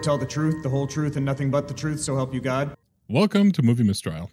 swear 0.00 0.16
to 0.16 0.18
tell 0.18 0.18
the 0.18 0.32
truth, 0.32 0.62
the 0.62 0.68
whole 0.68 0.86
truth, 0.86 1.16
and 1.16 1.26
nothing 1.26 1.50
but 1.50 1.68
the 1.68 1.74
truth, 1.74 2.00
so 2.00 2.16
help 2.16 2.32
you 2.32 2.40
God? 2.40 2.74
Welcome 3.08 3.52
to 3.52 3.62
Movie 3.62 3.82
Mistrial, 3.82 4.30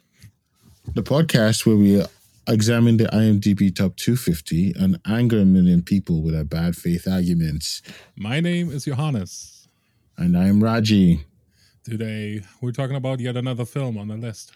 the 0.93 1.03
podcast 1.03 1.65
where 1.65 1.75
we 1.75 2.03
examine 2.47 2.97
the 2.97 3.05
IMDb 3.05 3.75
top 3.75 3.97
250 3.97 4.73
and 4.79 4.99
anger 5.05 5.39
a 5.39 5.45
million 5.45 5.81
people 5.81 6.21
with 6.21 6.35
our 6.35 6.45
bad 6.45 6.77
faith 6.77 7.07
arguments. 7.07 7.81
My 8.15 8.39
name 8.39 8.71
is 8.71 8.85
Johannes. 8.85 9.67
And 10.17 10.37
I'm 10.37 10.63
Raji. 10.63 11.25
Today, 11.83 12.43
we're 12.61 12.71
talking 12.71 12.95
about 12.95 13.19
yet 13.19 13.35
another 13.35 13.65
film 13.65 13.97
on 13.97 14.07
the 14.07 14.15
list 14.15 14.53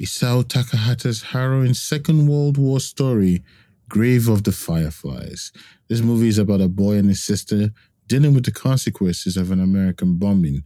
Isao 0.00 0.42
Takahata's 0.42 1.22
harrowing 1.22 1.74
Second 1.74 2.28
World 2.28 2.56
War 2.56 2.80
story, 2.80 3.42
Grave 3.90 4.28
of 4.28 4.44
the 4.44 4.52
Fireflies. 4.52 5.52
This 5.88 6.00
movie 6.00 6.28
is 6.28 6.38
about 6.38 6.60
a 6.62 6.68
boy 6.68 6.96
and 6.96 7.08
his 7.08 7.22
sister 7.22 7.72
dealing 8.10 8.34
with 8.34 8.44
the 8.44 8.50
consequences 8.50 9.36
of 9.36 9.52
an 9.52 9.60
American 9.60 10.16
bombing. 10.16 10.64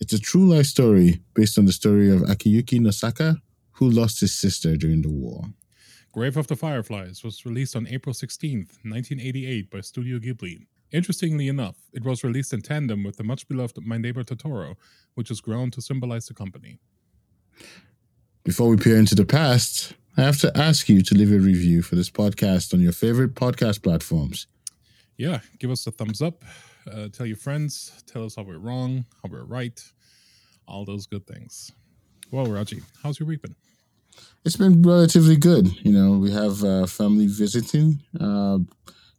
It's 0.00 0.14
a 0.14 0.18
true 0.18 0.48
life 0.48 0.64
story 0.64 1.20
based 1.34 1.58
on 1.58 1.66
the 1.66 1.72
story 1.72 2.10
of 2.10 2.22
Akiyuki 2.22 2.80
Nosaka, 2.80 3.36
who 3.72 3.90
lost 3.90 4.20
his 4.20 4.32
sister 4.32 4.78
during 4.78 5.02
the 5.02 5.10
war. 5.10 5.44
Grave 6.10 6.38
of 6.38 6.46
the 6.46 6.56
Fireflies 6.56 7.22
was 7.22 7.44
released 7.44 7.76
on 7.76 7.86
April 7.86 8.14
16th, 8.14 8.78
1988 8.82 9.70
by 9.70 9.82
Studio 9.82 10.18
Ghibli. 10.18 10.68
Interestingly 10.90 11.48
enough, 11.48 11.76
it 11.92 12.02
was 12.02 12.24
released 12.24 12.54
in 12.54 12.62
tandem 12.62 13.04
with 13.04 13.18
the 13.18 13.24
much 13.24 13.46
beloved 13.46 13.76
My 13.84 13.98
Neighbor 13.98 14.24
Totoro, 14.24 14.76
which 15.16 15.28
has 15.28 15.42
grown 15.42 15.70
to 15.72 15.82
symbolize 15.82 16.28
the 16.28 16.34
company. 16.34 16.78
Before 18.42 18.70
we 18.70 18.78
peer 18.78 18.96
into 18.96 19.14
the 19.14 19.26
past, 19.26 19.92
I 20.16 20.22
have 20.22 20.38
to 20.38 20.50
ask 20.56 20.88
you 20.88 21.02
to 21.02 21.14
leave 21.14 21.30
a 21.30 21.38
review 21.38 21.82
for 21.82 21.94
this 21.94 22.08
podcast 22.08 22.72
on 22.72 22.80
your 22.80 22.92
favorite 22.92 23.34
podcast 23.34 23.82
platforms. 23.82 24.46
Yeah, 25.18 25.40
give 25.58 25.70
us 25.70 25.86
a 25.86 25.90
thumbs 25.90 26.22
up, 26.22 26.42
uh, 26.90 27.08
tell 27.08 27.26
your 27.26 27.36
friends, 27.36 28.02
tell 28.06 28.24
us 28.24 28.36
how 28.36 28.42
we're 28.42 28.58
wrong, 28.58 29.04
how 29.22 29.28
we're 29.30 29.44
right, 29.44 29.80
all 30.66 30.84
those 30.84 31.06
good 31.06 31.26
things. 31.26 31.72
Well, 32.30 32.46
Raji, 32.46 32.80
how's 33.02 33.18
your 33.18 33.26
week 33.26 33.42
been? 33.42 33.56
It's 34.44 34.56
been 34.56 34.82
relatively 34.82 35.36
good. 35.36 35.68
You 35.84 35.92
know, 35.92 36.18
we 36.18 36.30
have 36.32 36.62
uh, 36.64 36.86
family 36.86 37.26
visiting, 37.26 38.02
uh, 38.20 38.58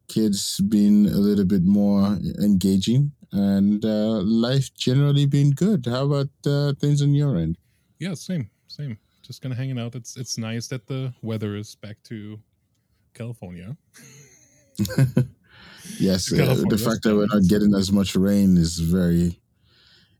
kids 0.07 0.59
being 0.61 1.07
a 1.07 1.17
little 1.17 1.45
bit 1.45 1.63
more 1.63 2.17
engaging, 2.41 3.11
and 3.31 3.83
uh, 3.85 4.21
life 4.21 4.73
generally 4.73 5.25
being 5.25 5.51
good. 5.51 5.85
How 5.85 6.05
about 6.05 6.29
uh, 6.45 6.73
things 6.79 7.01
on 7.01 7.13
your 7.13 7.37
end? 7.37 7.57
Yeah, 7.99 8.13
same, 8.15 8.49
same. 8.67 8.97
Just 9.21 9.41
kind 9.41 9.51
of 9.53 9.57
hanging 9.57 9.79
out. 9.79 9.95
It's 9.95 10.17
it's 10.17 10.37
nice 10.37 10.67
that 10.67 10.87
the 10.87 11.13
weather 11.21 11.55
is 11.55 11.75
back 11.75 11.97
to 12.05 12.39
California. 13.13 13.77
Yes, 15.99 16.31
uh, 16.31 16.63
the 16.69 16.77
fact 16.77 17.03
that 17.03 17.15
we're 17.15 17.27
not 17.27 17.47
getting 17.47 17.73
as 17.75 17.91
much 17.91 18.15
rain 18.15 18.57
is 18.57 18.79
very. 18.79 19.39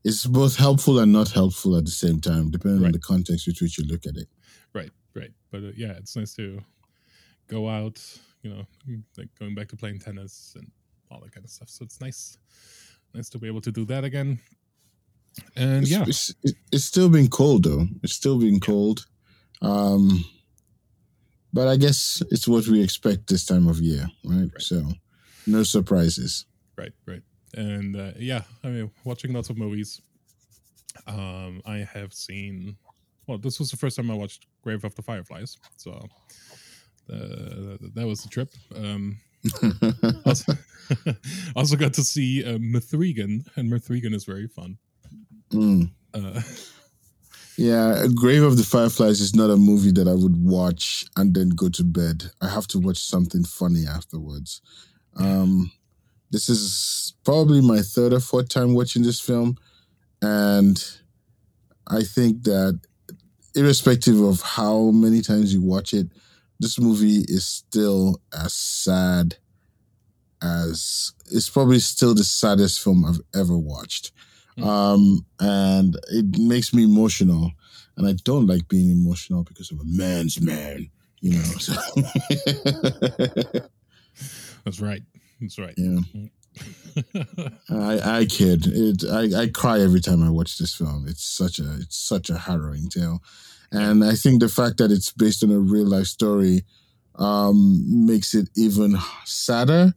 It's 0.04 0.26
both 0.26 0.56
helpful 0.56 0.98
and 0.98 1.12
not 1.12 1.30
helpful 1.30 1.76
at 1.76 1.84
the 1.84 1.90
same 1.92 2.20
time, 2.20 2.50
depending 2.50 2.80
right. 2.80 2.86
on 2.86 2.92
the 2.92 2.98
context 2.98 3.46
with 3.46 3.60
which 3.60 3.78
you 3.78 3.84
look 3.84 4.04
at 4.04 4.16
it. 4.16 4.28
Right, 4.74 4.90
right. 5.14 5.30
But 5.52 5.58
uh, 5.62 5.72
yeah, 5.76 5.92
it's 5.92 6.16
nice 6.16 6.34
to 6.34 6.60
go 7.46 7.68
out. 7.68 8.02
You 8.42 8.50
know, 8.54 8.66
like 9.16 9.28
going 9.38 9.54
back 9.54 9.68
to 9.68 9.76
playing 9.76 10.00
tennis 10.00 10.54
and 10.56 10.68
all 11.10 11.20
that 11.20 11.32
kind 11.32 11.44
of 11.44 11.50
stuff. 11.50 11.68
So 11.68 11.84
it's 11.84 12.00
nice, 12.00 12.36
nice 13.14 13.28
to 13.30 13.38
be 13.38 13.46
able 13.46 13.60
to 13.60 13.70
do 13.70 13.84
that 13.86 14.02
again. 14.02 14.40
And 15.56 15.82
it's, 15.82 15.90
yeah, 15.90 16.04
it's, 16.06 16.34
it's 16.72 16.84
still 16.84 17.08
been 17.08 17.28
cold 17.28 17.64
though. 17.64 17.86
It's 18.02 18.14
still 18.14 18.38
been 18.38 18.60
cold. 18.60 19.06
Um, 19.60 20.24
but 21.52 21.68
I 21.68 21.76
guess 21.76 22.22
it's 22.30 22.48
what 22.48 22.66
we 22.66 22.82
expect 22.82 23.28
this 23.28 23.44
time 23.44 23.68
of 23.68 23.78
year, 23.80 24.10
right? 24.24 24.40
right. 24.40 24.50
So 24.58 24.82
no 25.46 25.62
surprises. 25.62 26.46
Right, 26.76 26.92
right. 27.06 27.22
And 27.54 27.96
uh, 27.96 28.12
yeah, 28.18 28.42
I 28.64 28.68
mean, 28.68 28.90
watching 29.04 29.32
lots 29.32 29.50
of 29.50 29.58
movies. 29.58 30.00
Um, 31.06 31.62
I 31.64 31.78
have 31.78 32.12
seen. 32.12 32.76
Well, 33.26 33.38
this 33.38 33.58
was 33.58 33.70
the 33.70 33.76
first 33.76 33.96
time 33.96 34.10
I 34.10 34.14
watched 34.14 34.46
Grave 34.62 34.84
of 34.84 34.94
the 34.94 35.02
Fireflies, 35.02 35.56
so 35.76 35.92
uh, 37.10 37.76
that 37.94 38.06
was 38.06 38.22
the 38.22 38.28
trip. 38.28 38.50
Um, 38.74 39.18
also, 40.26 40.52
also, 41.56 41.76
got 41.76 41.94
to 41.94 42.02
see 42.02 42.44
uh, 42.44 42.58
M3GAN, 42.58 43.46
and 43.56 43.72
M3GAN 43.72 44.14
is 44.14 44.24
very 44.24 44.48
fun. 44.48 44.76
Mm. 45.50 45.90
Uh, 46.14 46.40
yeah, 47.56 48.06
Grave 48.14 48.42
of 48.42 48.56
the 48.56 48.64
Fireflies 48.64 49.20
is 49.20 49.34
not 49.34 49.50
a 49.50 49.56
movie 49.56 49.92
that 49.92 50.08
I 50.08 50.14
would 50.14 50.42
watch 50.42 51.04
and 51.16 51.34
then 51.34 51.50
go 51.50 51.68
to 51.70 51.84
bed. 51.84 52.30
I 52.40 52.48
have 52.48 52.66
to 52.68 52.78
watch 52.78 52.98
something 52.98 53.44
funny 53.44 53.84
afterwards. 53.86 54.62
Um, 55.16 55.70
this 56.30 56.48
is 56.48 57.14
probably 57.24 57.60
my 57.60 57.80
third 57.80 58.12
or 58.12 58.20
fourth 58.20 58.48
time 58.48 58.74
watching 58.74 59.02
this 59.02 59.20
film, 59.20 59.56
and 60.20 60.82
I 61.86 62.02
think 62.02 62.44
that 62.44 62.80
irrespective 63.54 64.20
of 64.20 64.40
how 64.40 64.90
many 64.90 65.20
times 65.20 65.52
you 65.52 65.62
watch 65.62 65.92
it, 65.92 66.08
this 66.58 66.78
movie 66.78 67.24
is 67.28 67.44
still 67.44 68.20
as 68.32 68.54
sad 68.54 69.36
as 70.42 71.12
it's 71.30 71.48
probably 71.48 71.78
still 71.78 72.14
the 72.14 72.24
saddest 72.24 72.82
film 72.82 73.04
I've 73.04 73.20
ever 73.38 73.56
watched. 73.56 74.12
Mm. 74.58 74.66
Um, 74.66 75.26
and 75.40 75.96
it 76.10 76.38
makes 76.38 76.74
me 76.74 76.84
emotional. 76.84 77.52
And 77.96 78.06
I 78.06 78.14
don't 78.24 78.46
like 78.46 78.68
being 78.68 78.90
emotional 78.90 79.44
because 79.44 79.70
I'm 79.70 79.80
a 79.80 79.84
man's 79.84 80.40
man, 80.40 80.90
you 81.20 81.32
know. 81.32 81.42
So. 81.42 81.74
That's 84.64 84.80
right. 84.80 85.02
That's 85.40 85.58
right. 85.58 85.74
Yeah. 85.76 86.00
I 87.70 88.18
I 88.18 88.24
kid. 88.26 88.66
It 88.66 89.04
I, 89.10 89.42
I 89.42 89.46
cry 89.48 89.80
every 89.80 90.00
time 90.00 90.22
I 90.22 90.30
watch 90.30 90.58
this 90.58 90.74
film. 90.74 91.06
It's 91.08 91.24
such 91.24 91.58
a 91.58 91.76
it's 91.80 91.96
such 91.96 92.30
a 92.30 92.38
harrowing 92.38 92.88
tale. 92.88 93.22
And 93.70 94.04
I 94.04 94.14
think 94.14 94.40
the 94.40 94.50
fact 94.50 94.76
that 94.78 94.92
it's 94.92 95.12
based 95.12 95.42
on 95.42 95.50
a 95.50 95.58
real 95.58 95.86
life 95.86 96.06
story 96.06 96.64
um, 97.14 98.06
makes 98.06 98.34
it 98.34 98.50
even 98.56 98.98
sadder. 99.24 99.94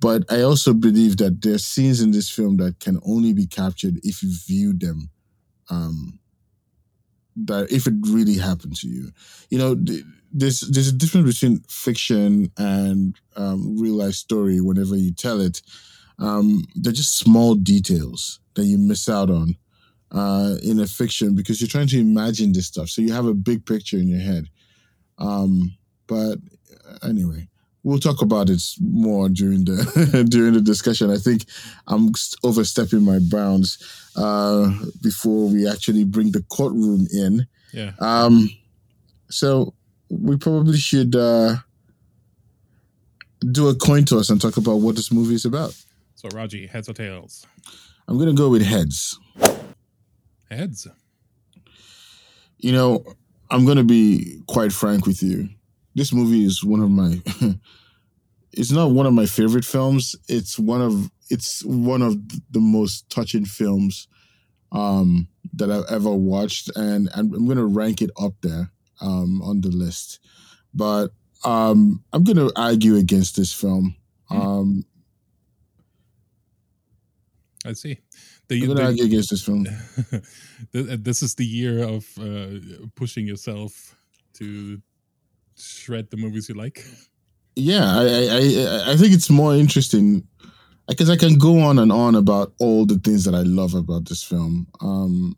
But 0.00 0.24
I 0.30 0.42
also 0.42 0.72
believe 0.72 1.16
that 1.18 1.42
there 1.42 1.54
are 1.54 1.58
scenes 1.58 2.00
in 2.00 2.12
this 2.12 2.28
film 2.30 2.56
that 2.58 2.80
can 2.80 3.00
only 3.04 3.32
be 3.32 3.46
captured 3.46 3.98
if 4.02 4.22
you 4.22 4.32
view 4.46 4.72
them 4.72 5.10
um, 5.70 6.18
that 7.36 7.70
if 7.70 7.86
it 7.86 7.94
really 8.08 8.38
happened 8.38 8.76
to 8.76 8.88
you. 8.88 9.10
You 9.50 9.58
know, 9.58 9.84
there's 10.32 10.60
there's 10.60 10.88
a 10.88 10.92
difference 10.92 11.34
between 11.34 11.60
fiction 11.68 12.50
and 12.56 13.16
um, 13.36 13.78
real 13.78 13.94
life 13.94 14.14
story. 14.14 14.60
Whenever 14.60 14.96
you 14.96 15.12
tell 15.12 15.40
it, 15.40 15.62
um, 16.18 16.64
they're 16.74 16.92
just 16.92 17.16
small 17.16 17.54
details 17.54 18.40
that 18.54 18.64
you 18.64 18.78
miss 18.78 19.08
out 19.08 19.30
on 19.30 19.56
uh, 20.10 20.56
in 20.62 20.80
a 20.80 20.86
fiction 20.86 21.34
because 21.34 21.60
you're 21.60 21.68
trying 21.68 21.88
to 21.88 22.00
imagine 22.00 22.52
this 22.52 22.66
stuff. 22.66 22.88
So 22.88 23.02
you 23.02 23.12
have 23.12 23.26
a 23.26 23.34
big 23.34 23.66
picture 23.66 23.96
in 23.96 24.08
your 24.08 24.20
head. 24.20 24.48
Um, 25.18 25.76
but 26.06 26.38
anyway, 27.02 27.48
we'll 27.82 27.98
talk 27.98 28.22
about 28.22 28.50
it 28.50 28.62
more 28.80 29.28
during 29.28 29.64
the 29.64 30.26
during 30.30 30.54
the 30.54 30.60
discussion. 30.60 31.10
I 31.10 31.16
think 31.16 31.44
I'm 31.86 32.12
overstepping 32.44 33.04
my 33.04 33.18
bounds 33.18 33.78
uh, 34.16 34.70
before 35.02 35.48
we 35.48 35.68
actually 35.68 36.04
bring 36.04 36.32
the 36.32 36.42
courtroom 36.48 37.06
in. 37.12 37.46
Yeah. 37.72 37.92
Um. 38.00 38.50
So 39.30 39.74
we 40.12 40.36
probably 40.36 40.76
should 40.76 41.16
uh, 41.16 41.56
do 43.50 43.68
a 43.68 43.74
coin 43.74 44.04
toss 44.04 44.28
and 44.28 44.40
talk 44.40 44.58
about 44.58 44.76
what 44.76 44.94
this 44.94 45.10
movie 45.10 45.34
is 45.34 45.46
about. 45.46 45.74
So, 46.14 46.28
Raji, 46.34 46.66
heads 46.66 46.88
or 46.88 46.92
tails? 46.92 47.46
I'm 48.06 48.18
gonna 48.18 48.34
go 48.34 48.50
with 48.50 48.62
heads. 48.62 49.18
Heads. 50.50 50.86
You 52.58 52.72
know, 52.72 53.04
I'm 53.50 53.64
gonna 53.64 53.84
be 53.84 54.42
quite 54.46 54.72
frank 54.72 55.06
with 55.06 55.22
you. 55.22 55.48
This 55.94 56.12
movie 56.12 56.44
is 56.44 56.62
one 56.62 56.80
of 56.80 56.90
my. 56.90 57.20
it's 58.52 58.70
not 58.70 58.90
one 58.90 59.06
of 59.06 59.14
my 59.14 59.26
favorite 59.26 59.64
films. 59.64 60.14
It's 60.28 60.58
one 60.58 60.82
of 60.82 61.10
it's 61.30 61.64
one 61.64 62.02
of 62.02 62.18
the 62.50 62.60
most 62.60 63.08
touching 63.08 63.46
films 63.46 64.08
um, 64.72 65.28
that 65.54 65.70
I've 65.70 65.90
ever 65.90 66.12
watched, 66.12 66.70
and 66.76 67.08
I'm, 67.14 67.32
I'm 67.32 67.48
gonna 67.48 67.64
rank 67.64 68.02
it 68.02 68.10
up 68.20 68.34
there 68.42 68.70
um, 69.02 69.42
on 69.42 69.60
the 69.60 69.68
list. 69.68 70.20
But 70.72 71.08
um, 71.44 72.02
I'm 72.12 72.24
going 72.24 72.36
to 72.36 72.52
argue 72.56 72.96
against 72.96 73.36
this 73.36 73.52
film. 73.52 73.96
Hmm. 74.28 74.40
Um, 74.40 74.84
I 77.64 77.72
see. 77.74 77.98
The, 78.48 78.60
I'm 78.60 78.66
going 78.66 78.78
to 78.78 78.84
argue 78.84 79.04
against 79.04 79.30
this 79.30 79.44
film. 79.44 79.66
this 80.72 81.22
is 81.22 81.34
the 81.34 81.44
year 81.44 81.82
of 81.82 82.06
uh, 82.18 82.86
pushing 82.96 83.26
yourself 83.26 83.94
to 84.34 84.80
shred 85.56 86.10
the 86.10 86.16
movies 86.16 86.48
you 86.48 86.54
like. 86.54 86.84
Yeah, 87.54 87.84
I, 87.84 88.04
I, 88.04 88.92
I 88.92 88.96
think 88.96 89.12
it's 89.12 89.30
more 89.30 89.54
interesting 89.54 90.26
because 90.88 91.10
I 91.10 91.16
can 91.16 91.38
go 91.38 91.60
on 91.60 91.78
and 91.78 91.92
on 91.92 92.14
about 92.14 92.52
all 92.58 92.86
the 92.86 92.98
things 92.98 93.24
that 93.24 93.34
I 93.34 93.42
love 93.42 93.74
about 93.74 94.08
this 94.08 94.22
film. 94.22 94.66
Um, 94.80 95.36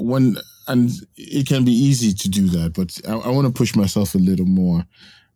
when 0.00 0.36
and 0.68 0.90
it 1.16 1.46
can 1.46 1.64
be 1.64 1.72
easy 1.72 2.12
to 2.12 2.28
do 2.28 2.48
that, 2.48 2.74
but 2.74 2.96
I, 3.08 3.28
I 3.28 3.30
want 3.30 3.46
to 3.46 3.52
push 3.52 3.74
myself 3.74 4.14
a 4.14 4.18
little 4.18 4.46
more. 4.46 4.84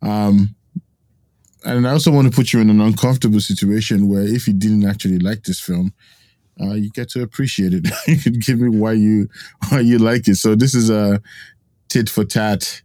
Um, 0.01 0.55
and 1.65 1.87
I 1.87 1.91
also 1.91 2.11
want 2.11 2.29
to 2.29 2.35
put 2.35 2.53
you 2.53 2.61
in 2.61 2.69
an 2.69 2.79
uncomfortable 2.79 3.39
situation 3.39 4.07
where 4.07 4.21
if 4.21 4.47
you 4.47 4.53
didn't 4.53 4.85
actually 4.85 5.19
like 5.19 5.43
this 5.43 5.59
film, 5.59 5.93
uh, 6.61 6.73
you 6.73 6.89
get 6.91 7.09
to 7.09 7.21
appreciate 7.21 7.73
it. 7.73 7.87
you 8.07 8.17
can 8.17 8.39
give 8.39 8.59
me 8.59 8.69
why 8.69 8.93
you 8.93 9.27
why 9.69 9.81
you 9.81 9.97
like 9.97 10.27
it. 10.27 10.35
So 10.35 10.55
this 10.55 10.73
is 10.73 10.89
a 10.89 11.21
tit 11.89 12.09
for 12.09 12.23
tat 12.23 12.81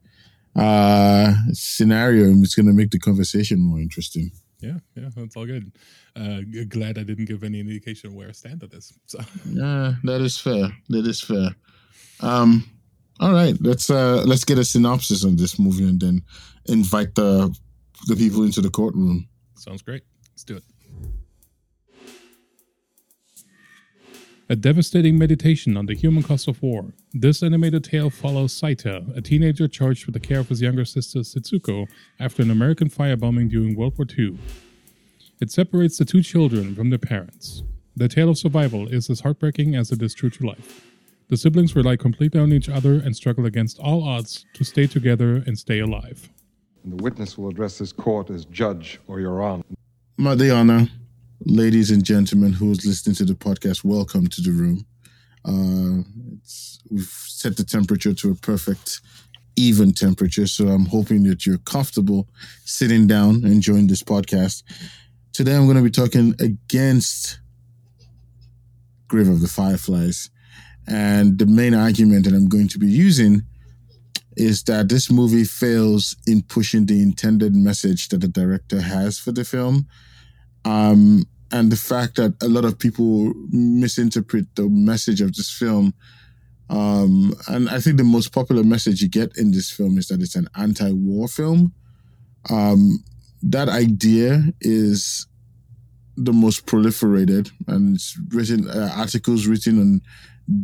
uh, 0.56 1.34
scenario, 1.52 2.24
and 2.24 2.42
it's 2.42 2.54
going 2.54 2.66
to 2.66 2.72
make 2.72 2.90
the 2.90 2.98
conversation 2.98 3.60
more 3.60 3.78
interesting. 3.78 4.32
Yeah, 4.60 4.78
yeah, 4.94 5.08
that's 5.14 5.36
all 5.36 5.46
good. 5.46 5.72
Uh, 6.16 6.40
glad 6.68 6.98
I 6.98 7.02
didn't 7.02 7.26
give 7.26 7.44
any 7.44 7.60
indication 7.60 8.08
of 8.08 8.14
where 8.14 8.28
I 8.28 8.32
stand 8.32 8.62
at 8.62 8.70
this. 8.70 8.92
So 9.06 9.20
yeah, 9.46 9.94
that 10.04 10.20
is 10.20 10.38
fair. 10.38 10.70
That 10.88 11.06
is 11.06 11.20
fair. 11.20 11.50
Um, 12.22 12.64
all 13.18 13.32
right, 13.32 13.56
let's 13.60 13.90
uh, 13.90 14.22
let's 14.26 14.44
get 14.44 14.58
a 14.58 14.64
synopsis 14.64 15.24
on 15.24 15.36
this 15.36 15.58
movie 15.58 15.84
and 15.84 16.00
then 16.00 16.22
invite 16.66 17.14
the 17.14 17.54
the 18.06 18.16
people 18.16 18.42
into 18.44 18.60
the 18.60 18.70
courtroom. 18.70 19.28
Sounds 19.56 19.82
great. 19.82 20.02
Let's 20.32 20.44
do 20.44 20.56
it. 20.56 20.64
A 24.48 24.56
devastating 24.56 25.16
meditation 25.16 25.76
on 25.76 25.86
the 25.86 25.94
human 25.94 26.24
cost 26.24 26.48
of 26.48 26.60
war. 26.60 26.92
This 27.12 27.40
animated 27.40 27.84
tale 27.84 28.10
follows 28.10 28.58
Seita, 28.58 29.16
a 29.16 29.20
teenager 29.20 29.68
charged 29.68 30.06
with 30.06 30.14
the 30.14 30.18
care 30.18 30.40
of 30.40 30.48
his 30.48 30.60
younger 30.60 30.84
sister 30.84 31.20
Setsuko 31.20 31.86
after 32.18 32.42
an 32.42 32.50
American 32.50 32.90
firebombing 32.90 33.50
during 33.50 33.76
World 33.76 33.96
War 33.96 34.06
II. 34.18 34.38
It 35.40 35.52
separates 35.52 35.98
the 35.98 36.04
two 36.04 36.22
children 36.22 36.74
from 36.74 36.90
their 36.90 36.98
parents. 36.98 37.62
The 37.94 38.08
tale 38.08 38.30
of 38.30 38.38
survival 38.38 38.88
is 38.88 39.08
as 39.08 39.20
heartbreaking 39.20 39.76
as 39.76 39.92
it 39.92 40.02
is 40.02 40.14
true 40.14 40.30
to 40.30 40.46
life. 40.46 40.89
The 41.30 41.36
siblings 41.36 41.76
rely 41.76 41.94
completely 41.94 42.40
on 42.40 42.52
each 42.52 42.68
other 42.68 42.94
and 42.94 43.14
struggle 43.14 43.46
against 43.46 43.78
all 43.78 44.02
odds 44.02 44.46
to 44.54 44.64
stay 44.64 44.88
together 44.88 45.44
and 45.46 45.56
stay 45.56 45.78
alive. 45.78 46.28
And 46.82 46.98
the 46.98 47.00
witness 47.04 47.38
will 47.38 47.48
address 47.48 47.78
this 47.78 47.92
court 47.92 48.30
as 48.30 48.46
judge 48.46 48.98
or 49.06 49.20
your 49.20 49.40
honor. 49.40 49.62
Madiana, 50.18 50.90
ladies 51.44 51.92
and 51.92 52.02
gentlemen 52.04 52.52
who's 52.52 52.84
listening 52.84 53.14
to 53.14 53.24
the 53.24 53.34
podcast, 53.34 53.84
welcome 53.84 54.26
to 54.26 54.40
the 54.40 54.50
room. 54.50 54.84
Uh, 55.44 56.02
we've 56.90 57.04
set 57.04 57.56
the 57.56 57.64
temperature 57.64 58.12
to 58.12 58.32
a 58.32 58.34
perfect, 58.34 59.00
even 59.54 59.92
temperature. 59.92 60.48
So 60.48 60.66
I'm 60.66 60.86
hoping 60.86 61.22
that 61.24 61.46
you're 61.46 61.58
comfortable 61.58 62.28
sitting 62.64 63.06
down, 63.06 63.36
and 63.36 63.52
enjoying 63.52 63.86
this 63.86 64.02
podcast. 64.02 64.64
Today 65.32 65.54
I'm 65.54 65.66
going 65.66 65.76
to 65.76 65.84
be 65.84 65.90
talking 65.90 66.34
against 66.40 67.38
Grave 69.06 69.28
of 69.28 69.40
the 69.40 69.48
Fireflies. 69.48 70.28
And 70.90 71.38
the 71.38 71.46
main 71.46 71.72
argument 71.72 72.24
that 72.24 72.34
I'm 72.34 72.48
going 72.48 72.68
to 72.68 72.78
be 72.78 72.88
using 72.88 73.42
is 74.36 74.64
that 74.64 74.88
this 74.88 75.10
movie 75.10 75.44
fails 75.44 76.16
in 76.26 76.42
pushing 76.42 76.86
the 76.86 77.02
intended 77.02 77.54
message 77.54 78.08
that 78.08 78.20
the 78.20 78.28
director 78.28 78.80
has 78.80 79.18
for 79.18 79.32
the 79.32 79.44
film 79.44 79.86
um, 80.64 81.24
and 81.52 81.70
the 81.70 81.76
fact 81.76 82.16
that 82.16 82.34
a 82.42 82.48
lot 82.48 82.64
of 82.64 82.78
people 82.78 83.32
misinterpret 83.50 84.46
the 84.54 84.68
message 84.68 85.20
of 85.20 85.34
this 85.34 85.50
film. 85.50 85.94
Um, 86.68 87.34
and 87.48 87.68
I 87.68 87.80
think 87.80 87.96
the 87.96 88.04
most 88.04 88.32
popular 88.32 88.62
message 88.62 89.02
you 89.02 89.08
get 89.08 89.36
in 89.36 89.50
this 89.50 89.70
film 89.70 89.98
is 89.98 90.08
that 90.08 90.20
it's 90.20 90.36
an 90.36 90.48
anti-war 90.56 91.28
film. 91.28 91.72
Um, 92.48 93.02
that 93.42 93.68
idea 93.68 94.44
is 94.60 95.26
the 96.22 96.32
most 96.32 96.66
proliferated, 96.66 97.50
and 97.66 97.96
it's 97.96 98.18
written 98.28 98.68
uh, 98.68 98.92
articles 98.94 99.46
written 99.46 99.80
on 99.80 100.02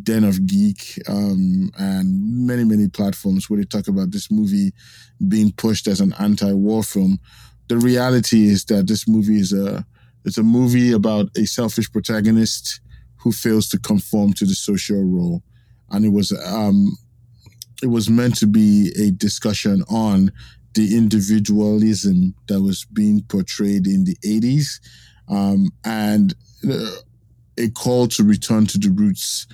Den 0.02 0.24
of 0.24 0.46
Geek 0.46 1.00
um, 1.08 1.70
and 1.78 2.46
many 2.46 2.64
many 2.64 2.88
platforms 2.88 3.48
where 3.48 3.58
they 3.58 3.64
talk 3.64 3.88
about 3.88 4.10
this 4.10 4.30
movie 4.30 4.72
being 5.28 5.52
pushed 5.52 5.86
as 5.86 6.00
an 6.00 6.12
anti-war 6.18 6.82
film. 6.82 7.18
The 7.68 7.78
reality 7.78 8.48
is 8.48 8.66
that 8.66 8.86
this 8.86 9.08
movie 9.08 9.38
is 9.40 9.52
a 9.52 9.86
it's 10.26 10.38
a 10.38 10.42
movie 10.42 10.92
about 10.92 11.30
a 11.36 11.46
selfish 11.46 11.90
protagonist 11.90 12.80
who 13.16 13.32
fails 13.32 13.68
to 13.70 13.78
conform 13.78 14.34
to 14.34 14.44
the 14.44 14.54
social 14.54 15.02
role, 15.02 15.42
and 15.90 16.04
it 16.04 16.12
was 16.12 16.32
um, 16.44 16.98
it 17.82 17.88
was 17.88 18.10
meant 18.10 18.36
to 18.38 18.46
be 18.46 18.92
a 18.98 19.10
discussion 19.10 19.82
on 19.88 20.32
the 20.74 20.94
individualism 20.94 22.34
that 22.48 22.60
was 22.60 22.84
being 22.92 23.22
portrayed 23.22 23.86
in 23.86 24.04
the 24.04 24.16
80s 24.16 24.80
um, 25.28 25.70
and 25.84 26.34
uh, 26.68 26.90
a 27.58 27.70
call 27.70 28.08
to 28.08 28.22
return 28.22 28.66
to 28.66 28.78
the 28.78 28.90
roots 28.90 29.46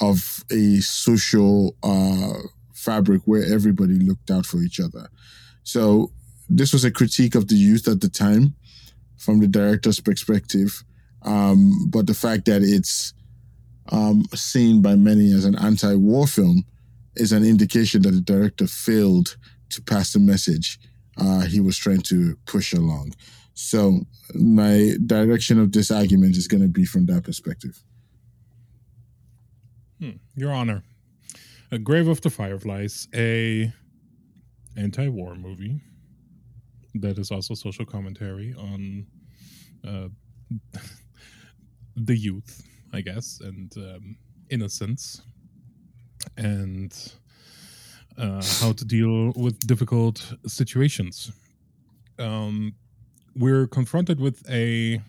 of 0.00 0.44
a 0.50 0.80
social 0.80 1.76
uh, 1.82 2.48
fabric 2.74 3.22
where 3.24 3.44
everybody 3.52 3.94
looked 3.94 4.30
out 4.30 4.46
for 4.46 4.58
each 4.58 4.80
other. 4.80 5.08
So 5.62 6.12
this 6.48 6.72
was 6.72 6.84
a 6.84 6.90
critique 6.90 7.34
of 7.34 7.48
the 7.48 7.54
youth 7.54 7.86
at 7.88 8.00
the 8.00 8.08
time 8.08 8.54
from 9.16 9.40
the 9.40 9.46
director's 9.46 10.00
perspective. 10.00 10.82
Um, 11.22 11.88
but 11.88 12.06
the 12.06 12.14
fact 12.14 12.46
that 12.46 12.62
it's 12.62 13.14
um, 13.90 14.24
seen 14.34 14.82
by 14.82 14.96
many 14.96 15.32
as 15.32 15.44
an 15.44 15.56
anti 15.56 15.94
war 15.94 16.26
film 16.26 16.64
is 17.14 17.32
an 17.32 17.44
indication 17.44 18.02
that 18.02 18.10
the 18.10 18.20
director 18.20 18.66
failed 18.66 19.36
to 19.70 19.82
pass 19.82 20.12
the 20.12 20.18
message 20.18 20.78
uh, 21.16 21.40
he 21.40 21.60
was 21.60 21.76
trying 21.76 22.00
to 22.00 22.36
push 22.46 22.72
along. 22.72 23.14
So, 23.54 24.00
my 24.34 24.94
direction 25.04 25.58
of 25.58 25.72
this 25.72 25.90
argument 25.90 26.36
is 26.36 26.48
going 26.48 26.62
to 26.62 26.68
be 26.68 26.84
from 26.84 27.06
that 27.06 27.24
perspective. 27.24 27.82
Hmm. 30.00 30.12
Your 30.34 30.52
Honor, 30.52 30.82
A 31.70 31.78
Grave 31.78 32.08
of 32.08 32.20
the 32.22 32.30
Fireflies, 32.30 33.08
a 33.14 33.72
anti-war 34.76 35.34
movie 35.34 35.80
that 36.94 37.18
is 37.18 37.30
also 37.30 37.54
social 37.54 37.84
commentary 37.84 38.54
on 38.58 39.06
uh, 39.86 40.08
the 41.96 42.16
youth, 42.16 42.62
I 42.92 43.00
guess, 43.00 43.40
and 43.42 43.72
um, 43.76 44.16
innocence, 44.50 45.22
and 46.36 46.92
uh, 48.18 48.42
how 48.60 48.72
to 48.72 48.84
deal 48.84 49.32
with 49.32 49.58
difficult 49.66 50.34
situations. 50.46 51.32
Um, 52.18 52.74
we're 53.36 53.66
confronted 53.66 54.20
with 54.20 54.48
a 54.50 55.00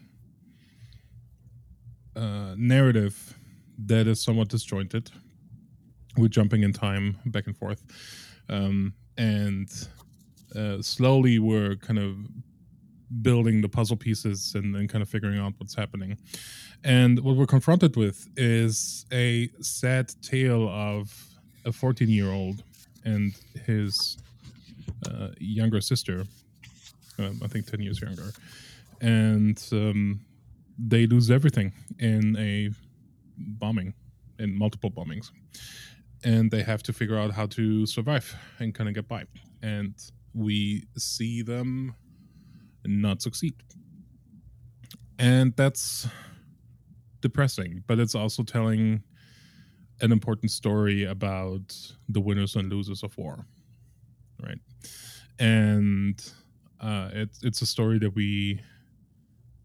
uh, 2.16 2.56
narrative 2.58 3.38
that 3.78 4.08
is 4.08 4.22
somewhat 4.22 4.50
disjointed. 4.50 5.12
We're 6.18 6.28
jumping 6.28 6.64
in 6.64 6.74
time 6.74 7.18
back 7.26 7.48
and 7.48 7.58
forth, 7.58 7.84
um, 8.50 8.94
and 9.18 9.70
uh, 10.56 10.82
slowly 10.82 11.40
we're 11.40 11.76
kind 11.78 12.00
of 12.00 12.16
building 13.22 13.62
the 13.62 13.70
puzzle 13.70 13.98
pieces 13.98 14.54
and 14.56 14.74
then 14.74 14.88
kind 14.88 15.02
of 15.02 15.10
figuring 15.10 15.40
out 15.40 15.54
what's 15.58 15.76
happening. 15.76 16.18
And 16.84 17.20
what 17.20 17.36
we're 17.36 17.46
confronted 17.46 17.96
with 17.96 18.28
is 18.36 19.06
a 19.12 19.50
sad 19.62 20.14
tale 20.22 20.68
of 20.70 21.14
a 21.66 21.72
14 21.72 22.10
year 22.10 22.32
old 22.32 22.64
and 23.06 23.34
his 23.66 24.18
uh, 25.10 25.30
younger 25.40 25.82
sister, 25.82 26.26
um, 27.20 27.40
I 27.44 27.48
think 27.48 27.68
10 27.68 27.82
years 27.82 28.02
younger. 28.02 28.32
And 29.02 29.62
um, 29.72 30.22
they 30.78 31.06
lose 31.06 31.30
everything 31.30 31.74
in 32.00 32.36
a 32.38 32.70
bombing, 33.38 33.94
in 34.40 34.58
multiple 34.58 34.92
bombings. 34.92 35.32
And 36.24 36.50
they 36.52 36.64
have 36.64 36.84
to 36.84 36.94
figure 36.94 37.18
out 37.18 37.32
how 37.32 37.48
to 37.48 37.86
survive 37.86 38.36
and 38.60 38.74
kind 38.74 38.88
of 38.88 38.96
get 38.96 39.08
by. 39.08 39.26
And 39.62 39.94
we 40.34 40.86
see 40.98 41.42
them 41.42 41.96
not 42.86 43.22
succeed. 43.22 43.56
And 45.20 45.56
that's 45.56 46.08
depressing, 47.22 47.84
but 47.88 48.00
it's 48.00 48.16
also 48.16 48.44
telling 48.44 49.04
an 50.02 50.12
important 50.12 50.52
story 50.52 51.06
about 51.06 51.76
the 52.10 52.20
winners 52.20 52.56
and 52.56 52.70
losers 52.70 53.04
of 53.04 53.18
war, 53.18 53.46
right? 54.42 54.60
And 55.40 56.22
uh, 56.84 57.10
it's 57.14 57.44
it's 57.44 57.62
a 57.62 57.66
story 57.66 57.98
that 58.00 58.14
we 58.14 58.60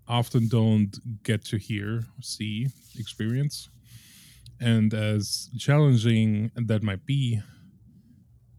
often 0.07 0.49
don't 0.49 0.97
get 1.23 1.45
to 1.45 1.59
hear, 1.59 2.05
see, 2.23 2.69
experience, 2.99 3.69
and 4.61 4.95
as 4.95 5.51
challenging 5.59 6.51
that 6.57 6.83
might 6.83 7.05
be, 7.05 7.41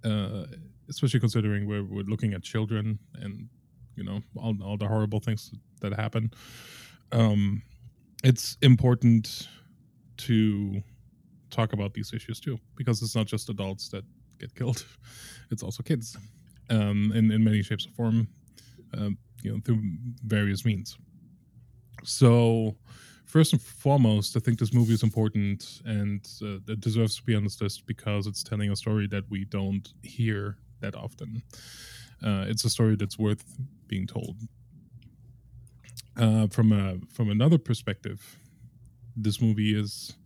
uh, 0.03 0.45
especially 0.89 1.19
considering 1.19 1.67
we're, 1.67 1.83
we're 1.83 2.03
looking 2.03 2.33
at 2.33 2.43
children 2.43 2.99
and 3.15 3.49
you 3.95 4.03
know 4.03 4.21
all, 4.35 4.55
all 4.63 4.77
the 4.77 4.87
horrible 4.87 5.19
things 5.19 5.51
that 5.81 5.93
happen 5.93 6.31
um 7.11 7.61
it's 8.23 8.57
important 8.61 9.47
to 10.17 10.81
talk 11.49 11.73
about 11.73 11.93
these 11.93 12.13
issues 12.13 12.39
too 12.39 12.57
because 12.75 13.01
it's 13.01 13.15
not 13.15 13.25
just 13.25 13.49
adults 13.49 13.89
that 13.89 14.03
get 14.39 14.53
killed. 14.55 14.85
It's 15.51 15.63
also 15.63 15.81
kids 15.81 16.15
um 16.69 17.11
in, 17.15 17.31
in 17.31 17.43
many 17.43 17.63
shapes 17.63 17.87
or 17.87 17.91
form 17.91 18.27
uh, 18.98 19.10
you 19.41 19.51
know 19.51 19.60
through 19.63 19.81
various 20.25 20.65
means 20.65 20.98
so 22.03 22.75
first 23.25 23.53
and 23.53 23.62
foremost 23.62 24.36
i 24.36 24.39
think 24.39 24.58
this 24.60 24.74
movie 24.74 24.93
is 24.93 25.03
important 25.03 25.81
and 25.86 26.27
uh, 26.41 26.58
it 26.67 26.79
deserves 26.79 27.15
to 27.15 27.24
be 27.24 27.36
on 27.36 27.43
this 27.43 27.62
list 27.62 27.86
because 27.86 28.27
it's 28.27 28.43
telling 28.43 28.72
a 28.72 28.75
story 28.75 29.08
that 29.08 29.24
we 29.29 29.46
don't 29.46 29.93
hear 30.01 30.58
that 30.81 30.96
often 30.96 31.41
uh, 32.24 32.46
it's 32.48 32.65
a 32.65 32.69
story 32.69 32.96
that's 32.96 33.17
worth 33.17 33.43
being 33.88 34.05
told. 34.05 34.36
Uh, 36.17 36.48
from 36.48 36.72
a 36.72 36.98
from 37.10 37.29
another 37.29 37.58
perspective, 37.58 38.39
this 39.15 39.41
movie 39.41 39.77
is 39.79 40.17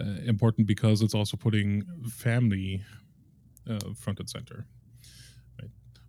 uh, 0.00 0.20
important 0.24 0.66
because 0.66 1.02
it's 1.02 1.14
also 1.14 1.36
putting 1.36 1.82
family 2.08 2.82
uh, 3.68 3.78
front 3.94 4.20
and 4.20 4.30
center. 4.30 4.66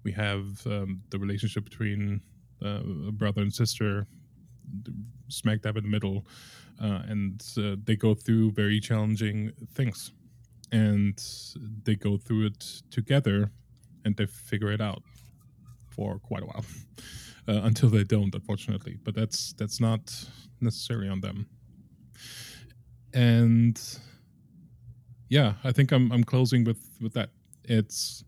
We 0.03 0.11
have 0.13 0.65
um, 0.65 1.01
the 1.09 1.19
relationship 1.19 1.65
between 1.65 2.21
uh, 2.63 2.79
brother 3.11 3.41
and 3.41 3.53
sister 3.53 4.07
smack 5.27 5.61
dab 5.61 5.77
in 5.77 5.83
the 5.83 5.89
middle, 5.89 6.25
uh, 6.81 7.01
and 7.07 7.43
uh, 7.57 7.75
they 7.83 7.95
go 7.95 8.13
through 8.13 8.51
very 8.51 8.79
challenging 8.79 9.51
things, 9.73 10.11
and 10.71 11.21
they 11.83 11.95
go 11.95 12.17
through 12.17 12.47
it 12.47 12.81
together, 12.91 13.51
and 14.05 14.15
they 14.15 14.25
figure 14.25 14.71
it 14.71 14.81
out 14.81 15.03
for 15.89 16.19
quite 16.19 16.43
a 16.43 16.45
while, 16.45 16.65
uh, 17.47 17.61
until 17.63 17.89
they 17.89 18.03
don't, 18.03 18.33
unfortunately. 18.33 18.97
But 19.03 19.15
that's 19.15 19.53
that's 19.53 19.79
not 19.79 20.13
necessary 20.61 21.09
on 21.09 21.21
them. 21.21 21.47
And 23.13 23.81
yeah, 25.29 25.53
I 25.63 25.71
think 25.71 25.91
I'm 25.91 26.11
I'm 26.11 26.23
closing 26.23 26.63
with 26.63 26.89
with 27.01 27.13
that. 27.13 27.29
It's 27.63 28.23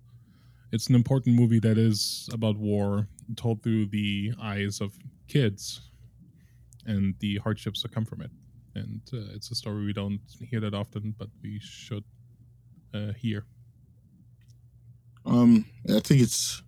it's 0.72 0.88
an 0.88 0.96
important 0.96 1.36
movie 1.36 1.60
that 1.60 1.78
is 1.78 2.30
about 2.32 2.58
war 2.58 3.08
told 3.36 3.62
through 3.62 3.88
the 3.88 4.34
eyes 4.42 4.82
of 4.82 4.98
kids 5.28 5.82
and 6.86 7.16
the 7.20 7.38
hardships 7.38 7.82
that 7.82 7.92
come 7.92 8.06
from 8.06 8.22
it. 8.22 8.32
And 8.76 9.02
uh, 9.14 9.34
it's 9.36 9.52
a 9.52 9.56
story 9.56 9.86
we 9.86 9.94
don't 9.94 10.22
hear 10.50 10.62
that 10.62 10.74
often, 10.74 11.14
but 11.18 11.28
we 11.44 11.60
should 11.60 12.06
uh, 12.94 13.12
hear. 13.14 13.46
Um, 15.26 15.66
I 15.90 16.00
think 16.00 16.22
it's 16.22 16.64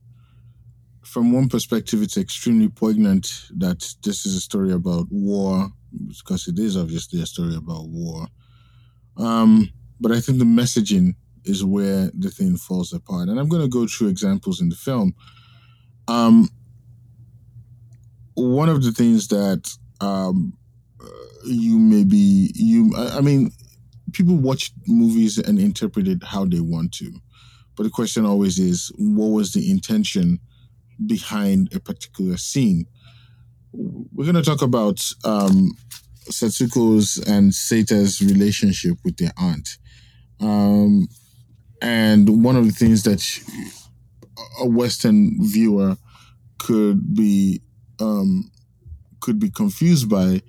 from 1.04 1.32
one 1.32 1.50
perspective, 1.50 2.02
it's 2.02 2.18
extremely 2.18 2.70
poignant 2.70 3.46
that 3.58 3.96
this 4.04 4.26
is 4.26 4.36
a 4.36 4.42
story 4.42 4.72
about 4.72 5.08
war 5.10 5.70
because 6.08 6.48
it 6.48 6.60
is 6.60 6.76
obviously 6.76 7.22
a 7.22 7.26
story 7.26 7.56
about 7.56 7.88
war. 7.88 8.28
Um, 9.18 9.70
but 10.00 10.12
I 10.12 10.20
think 10.20 10.40
the 10.40 10.46
messaging 10.46 11.16
is 11.46 11.64
where 11.64 12.10
the 12.14 12.30
thing 12.30 12.58
falls 12.58 12.94
apart, 12.94 13.30
and 13.30 13.40
I'm 13.40 13.50
going 13.50 13.62
to 13.62 13.68
go 13.68 13.88
through 13.88 14.10
examples 14.10 14.62
in 14.62 14.70
the 14.70 14.76
film. 14.76 15.14
Um, 16.08 16.50
one 18.36 18.70
of 18.70 18.84
the 18.84 18.92
things 18.92 19.28
that 19.30 19.70
um, 20.02 20.58
uh, 21.02 21.08
you 21.46 21.78
may 21.78 22.04
be 22.04 22.52
you 22.56 22.94
I, 22.98 23.18
I 23.18 23.22
mean 23.22 23.52
people 24.12 24.36
watch 24.36 24.72
movies 24.88 25.38
and 25.38 25.60
interpret 25.60 26.08
it 26.08 26.24
how 26.24 26.46
they 26.46 26.60
want 26.60 26.94
to 26.94 27.12
but 27.76 27.84
the 27.84 27.90
question 27.90 28.26
always 28.26 28.60
is 28.60 28.92
what 28.98 29.28
was 29.28 29.54
the 29.54 29.70
intention 29.72 30.40
behind 31.06 31.74
a 31.74 31.80
particular 31.80 32.38
scene 32.38 32.86
we're 33.74 34.32
going 34.32 34.36
to 34.36 34.44
talk 34.44 34.62
about 34.62 35.02
um, 35.26 35.72
Setsuko's 36.30 37.18
and 37.28 37.52
Seita's 37.52 38.22
relationship 38.22 38.98
with 39.04 39.18
their 39.18 39.32
aunt. 39.38 39.78
Um, 40.40 41.08
and 41.84 42.44
one 42.44 42.56
of 42.56 42.66
the 42.66 42.72
things 42.72 43.04
that 43.04 43.22
a 44.62 44.66
Western 44.66 45.36
viewer 45.40 45.98
could 46.58 47.14
be 47.14 47.62
um, 48.00 48.50
could 49.20 49.38
be 49.38 49.50
confused 49.50 50.10
by 50.10 50.42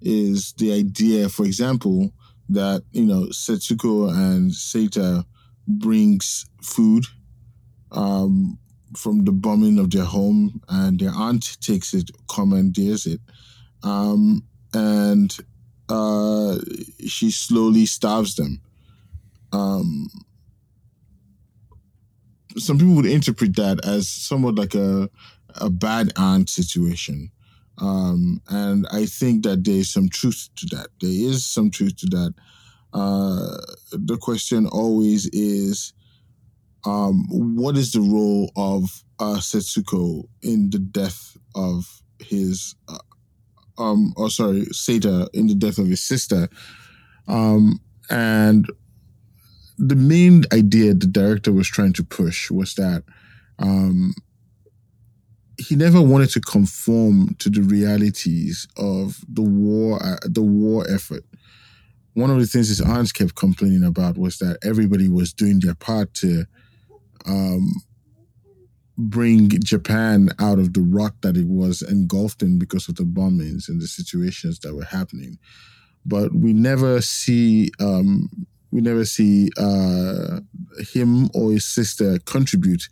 is 0.00 0.54
the 0.54 0.72
idea, 0.72 1.28
for 1.28 1.44
example, 1.44 2.10
that 2.48 2.82
you 2.92 3.04
know 3.04 3.26
Setsuko 3.26 4.10
and 4.10 4.50
Seita 4.50 5.26
brings 5.66 6.46
food 6.62 7.04
um, 7.92 8.58
from 8.96 9.26
the 9.26 9.32
bombing 9.32 9.78
of 9.78 9.90
their 9.90 10.04
home, 10.06 10.62
and 10.70 10.98
their 10.98 11.12
aunt 11.14 11.60
takes 11.60 11.92
it, 11.92 12.10
commandeers 12.28 13.04
it, 13.04 13.20
um, 13.82 14.42
and 14.72 15.36
uh, 15.90 16.56
she 17.06 17.30
slowly 17.30 17.84
starves 17.84 18.36
them. 18.36 18.62
Um, 19.52 20.08
some 22.58 22.78
people 22.78 22.94
would 22.94 23.06
interpret 23.06 23.56
that 23.56 23.84
as 23.84 24.08
somewhat 24.08 24.56
like 24.56 24.74
a 24.74 25.08
a 25.54 25.70
bad 25.70 26.12
aunt 26.16 26.48
situation. 26.48 27.30
Um, 27.78 28.42
and 28.48 28.86
I 28.92 29.06
think 29.06 29.44
that 29.44 29.64
there 29.64 29.76
is 29.76 29.90
some 29.90 30.08
truth 30.08 30.48
to 30.56 30.66
that. 30.76 30.88
There 31.00 31.10
is 31.10 31.46
some 31.46 31.70
truth 31.70 31.96
to 31.98 32.06
that. 32.06 32.34
Uh, 32.92 33.58
the 33.92 34.16
question 34.16 34.66
always 34.66 35.26
is 35.26 35.92
um, 36.84 37.26
what 37.30 37.76
is 37.76 37.92
the 37.92 38.00
role 38.00 38.50
of 38.56 39.04
uh, 39.20 39.36
Setsuko 39.36 40.28
in 40.42 40.70
the 40.70 40.78
death 40.78 41.36
of 41.54 42.02
his, 42.20 42.74
uh, 42.88 42.98
um, 43.78 44.12
or 44.16 44.30
sorry, 44.30 44.62
Seita 44.66 45.28
in 45.32 45.46
the 45.46 45.54
death 45.54 45.78
of 45.78 45.86
his 45.86 46.02
sister? 46.02 46.48
Um, 47.26 47.80
and 48.10 48.66
the 49.78 49.96
main 49.96 50.44
idea 50.52 50.94
the 50.94 51.06
director 51.06 51.52
was 51.52 51.68
trying 51.68 51.92
to 51.92 52.04
push 52.04 52.50
was 52.50 52.74
that 52.74 53.04
um, 53.58 54.12
he 55.58 55.74
never 55.76 56.00
wanted 56.00 56.30
to 56.30 56.40
conform 56.40 57.34
to 57.38 57.48
the 57.48 57.62
realities 57.62 58.66
of 58.76 59.24
the 59.28 59.42
war 59.42 60.02
uh, 60.02 60.18
the 60.24 60.42
war 60.42 60.84
effort 60.90 61.24
one 62.14 62.30
of 62.30 62.40
the 62.40 62.46
things 62.46 62.68
his 62.68 62.80
aunts 62.80 63.12
kept 63.12 63.36
complaining 63.36 63.84
about 63.84 64.18
was 64.18 64.38
that 64.38 64.58
everybody 64.62 65.08
was 65.08 65.32
doing 65.32 65.60
their 65.60 65.74
part 65.74 66.12
to 66.14 66.46
um, 67.26 67.72
bring 68.96 69.48
Japan 69.48 70.30
out 70.40 70.58
of 70.58 70.72
the 70.72 70.80
rut 70.80 71.12
that 71.22 71.36
it 71.36 71.46
was 71.46 71.82
engulfed 71.82 72.42
in 72.42 72.58
because 72.58 72.88
of 72.88 72.96
the 72.96 73.04
bombings 73.04 73.68
and 73.68 73.80
the 73.80 73.86
situations 73.86 74.58
that 74.60 74.74
were 74.74 74.84
happening. 74.84 75.38
But 76.04 76.34
we 76.34 76.52
never 76.52 77.00
see 77.00 77.70
um, 77.78 78.28
we 78.70 78.80
never 78.80 79.04
see 79.04 79.50
uh, 79.56 80.40
him 80.92 81.30
or 81.34 81.52
his 81.52 81.64
sister 81.64 82.18
contribute. 82.26 82.88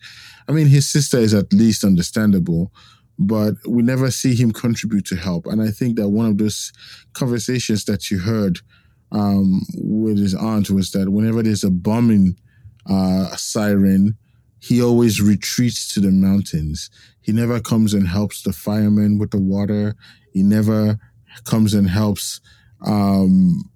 I 0.48 0.52
mean, 0.52 0.66
his 0.66 0.88
sister 0.88 1.18
is 1.18 1.34
at 1.34 1.52
least 1.52 1.84
understandable, 1.84 2.72
but 3.18 3.54
we 3.68 3.82
never 3.82 4.10
see 4.10 4.34
him 4.34 4.52
contribute 4.52 5.04
to 5.06 5.16
help. 5.16 5.46
And 5.46 5.60
I 5.60 5.70
think 5.70 5.96
that 5.96 6.08
one 6.08 6.26
of 6.26 6.38
those 6.38 6.72
conversations 7.12 7.84
that 7.84 8.10
you 8.10 8.18
heard 8.18 8.60
um, 9.12 9.62
with 9.76 10.18
his 10.18 10.34
aunt 10.34 10.70
was 10.70 10.90
that 10.92 11.10
whenever 11.10 11.42
there's 11.42 11.64
a 11.64 11.70
bombing 11.70 12.36
uh, 12.88 13.34
siren, 13.36 14.16
he 14.58 14.82
always 14.82 15.20
retreats 15.20 15.92
to 15.94 16.00
the 16.00 16.10
mountains. 16.10 16.90
He 17.20 17.32
never 17.32 17.60
comes 17.60 17.94
and 17.94 18.08
helps 18.08 18.42
the 18.42 18.52
firemen 18.52 19.18
with 19.18 19.30
the 19.30 19.40
water. 19.40 19.94
He 20.32 20.42
never 20.42 20.98
comes 21.44 21.74
and 21.74 21.88
helps 21.88 22.40
um, 22.84 23.70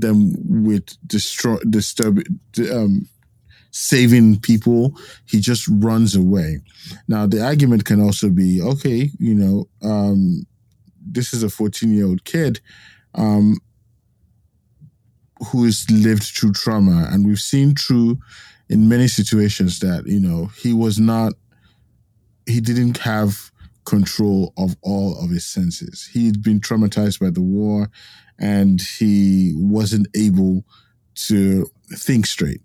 them 0.00 0.34
with 0.64 0.96
destroy 1.06 1.56
disturb 1.70 2.20
um, 2.72 3.08
saving 3.70 4.38
people 4.40 4.96
he 5.26 5.40
just 5.40 5.68
runs 5.68 6.14
away. 6.14 6.60
Now 7.08 7.26
the 7.26 7.44
argument 7.44 7.84
can 7.84 8.00
also 8.00 8.30
be 8.30 8.60
okay 8.62 9.10
you 9.18 9.34
know 9.34 9.68
um, 9.82 10.46
this 11.04 11.32
is 11.32 11.42
a 11.42 11.48
14 11.48 11.92
year 11.92 12.06
old 12.06 12.24
kid 12.24 12.60
um, 13.14 13.56
who 15.48 15.64
has 15.64 15.90
lived 15.90 16.24
through 16.24 16.52
trauma. 16.52 17.08
And 17.10 17.26
we've 17.26 17.38
seen 17.38 17.74
through 17.74 18.18
in 18.68 18.88
many 18.88 19.08
situations 19.08 19.80
that 19.80 20.06
you 20.06 20.20
know 20.20 20.46
he 20.56 20.72
was 20.72 20.98
not 20.98 21.34
he 22.46 22.60
didn't 22.60 22.98
have 22.98 23.50
control 23.84 24.52
of 24.56 24.76
all 24.82 25.18
of 25.22 25.30
his 25.30 25.44
senses. 25.44 26.08
He'd 26.12 26.42
been 26.42 26.60
traumatized 26.60 27.20
by 27.20 27.30
the 27.30 27.42
war 27.42 27.90
and 28.38 28.80
he 28.98 29.52
wasn't 29.56 30.08
able 30.14 30.64
to 31.14 31.66
think 31.94 32.26
straight. 32.26 32.60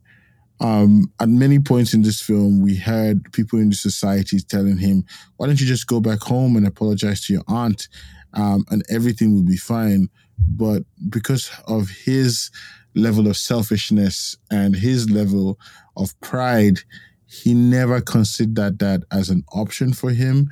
Um, 0.59 1.11
at 1.19 1.29
many 1.29 1.59
points 1.59 1.93
in 1.93 2.01
this 2.01 2.21
film, 2.21 2.61
we 2.61 2.75
heard 2.75 3.31
people 3.31 3.59
in 3.59 3.69
the 3.69 3.75
society 3.75 4.39
telling 4.39 4.77
him, 4.77 5.03
"Why 5.37 5.47
don't 5.47 5.59
you 5.59 5.67
just 5.67 5.87
go 5.87 5.99
back 5.99 6.21
home 6.21 6.55
and 6.55 6.65
apologize 6.65 7.21
to 7.25 7.33
your 7.33 7.43
aunt, 7.47 7.87
um, 8.33 8.65
and 8.69 8.83
everything 8.89 9.33
will 9.33 9.43
be 9.43 9.57
fine." 9.57 10.09
But 10.39 10.83
because 11.09 11.51
of 11.67 11.89
his 11.89 12.49
level 12.95 13.27
of 13.27 13.37
selfishness 13.37 14.35
and 14.49 14.75
his 14.75 15.09
level 15.09 15.59
of 15.95 16.19
pride, 16.21 16.79
he 17.27 17.53
never 17.53 18.01
considered 18.01 18.79
that 18.79 19.03
as 19.11 19.29
an 19.29 19.43
option 19.51 19.93
for 19.93 20.11
him. 20.11 20.49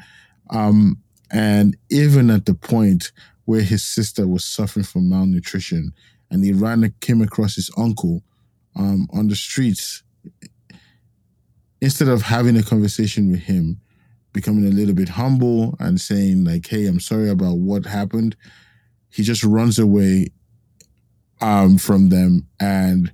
Um, 0.51 1.01
and 1.31 1.75
even 1.89 2.29
at 2.29 2.45
the 2.45 2.53
point 2.53 3.11
where 3.45 3.61
his 3.61 3.83
sister 3.83 4.27
was 4.27 4.43
suffering 4.43 4.83
from 4.83 5.09
malnutrition, 5.09 5.93
and 6.29 6.43
he 6.43 6.51
ran 6.51 6.93
came 6.99 7.21
across 7.21 7.55
his 7.55 7.71
uncle 7.77 8.23
um, 8.75 9.07
on 9.13 9.27
the 9.27 9.35
streets. 9.35 10.03
Instead 11.81 12.07
of 12.07 12.23
having 12.23 12.57
a 12.57 12.63
conversation 12.63 13.29
with 13.29 13.41
him, 13.41 13.79
becoming 14.33 14.65
a 14.65 14.71
little 14.71 14.95
bit 14.95 15.09
humble 15.09 15.75
and 15.79 16.01
saying 16.01 16.43
like, 16.43 16.67
"Hey, 16.67 16.87
I'm 16.87 16.99
sorry 16.99 17.29
about 17.29 17.57
what 17.57 17.85
happened," 17.85 18.35
he 19.09 19.23
just 19.23 19.43
runs 19.43 19.79
away 19.79 20.31
um, 21.41 21.77
from 21.77 22.09
them, 22.09 22.47
and 22.59 23.13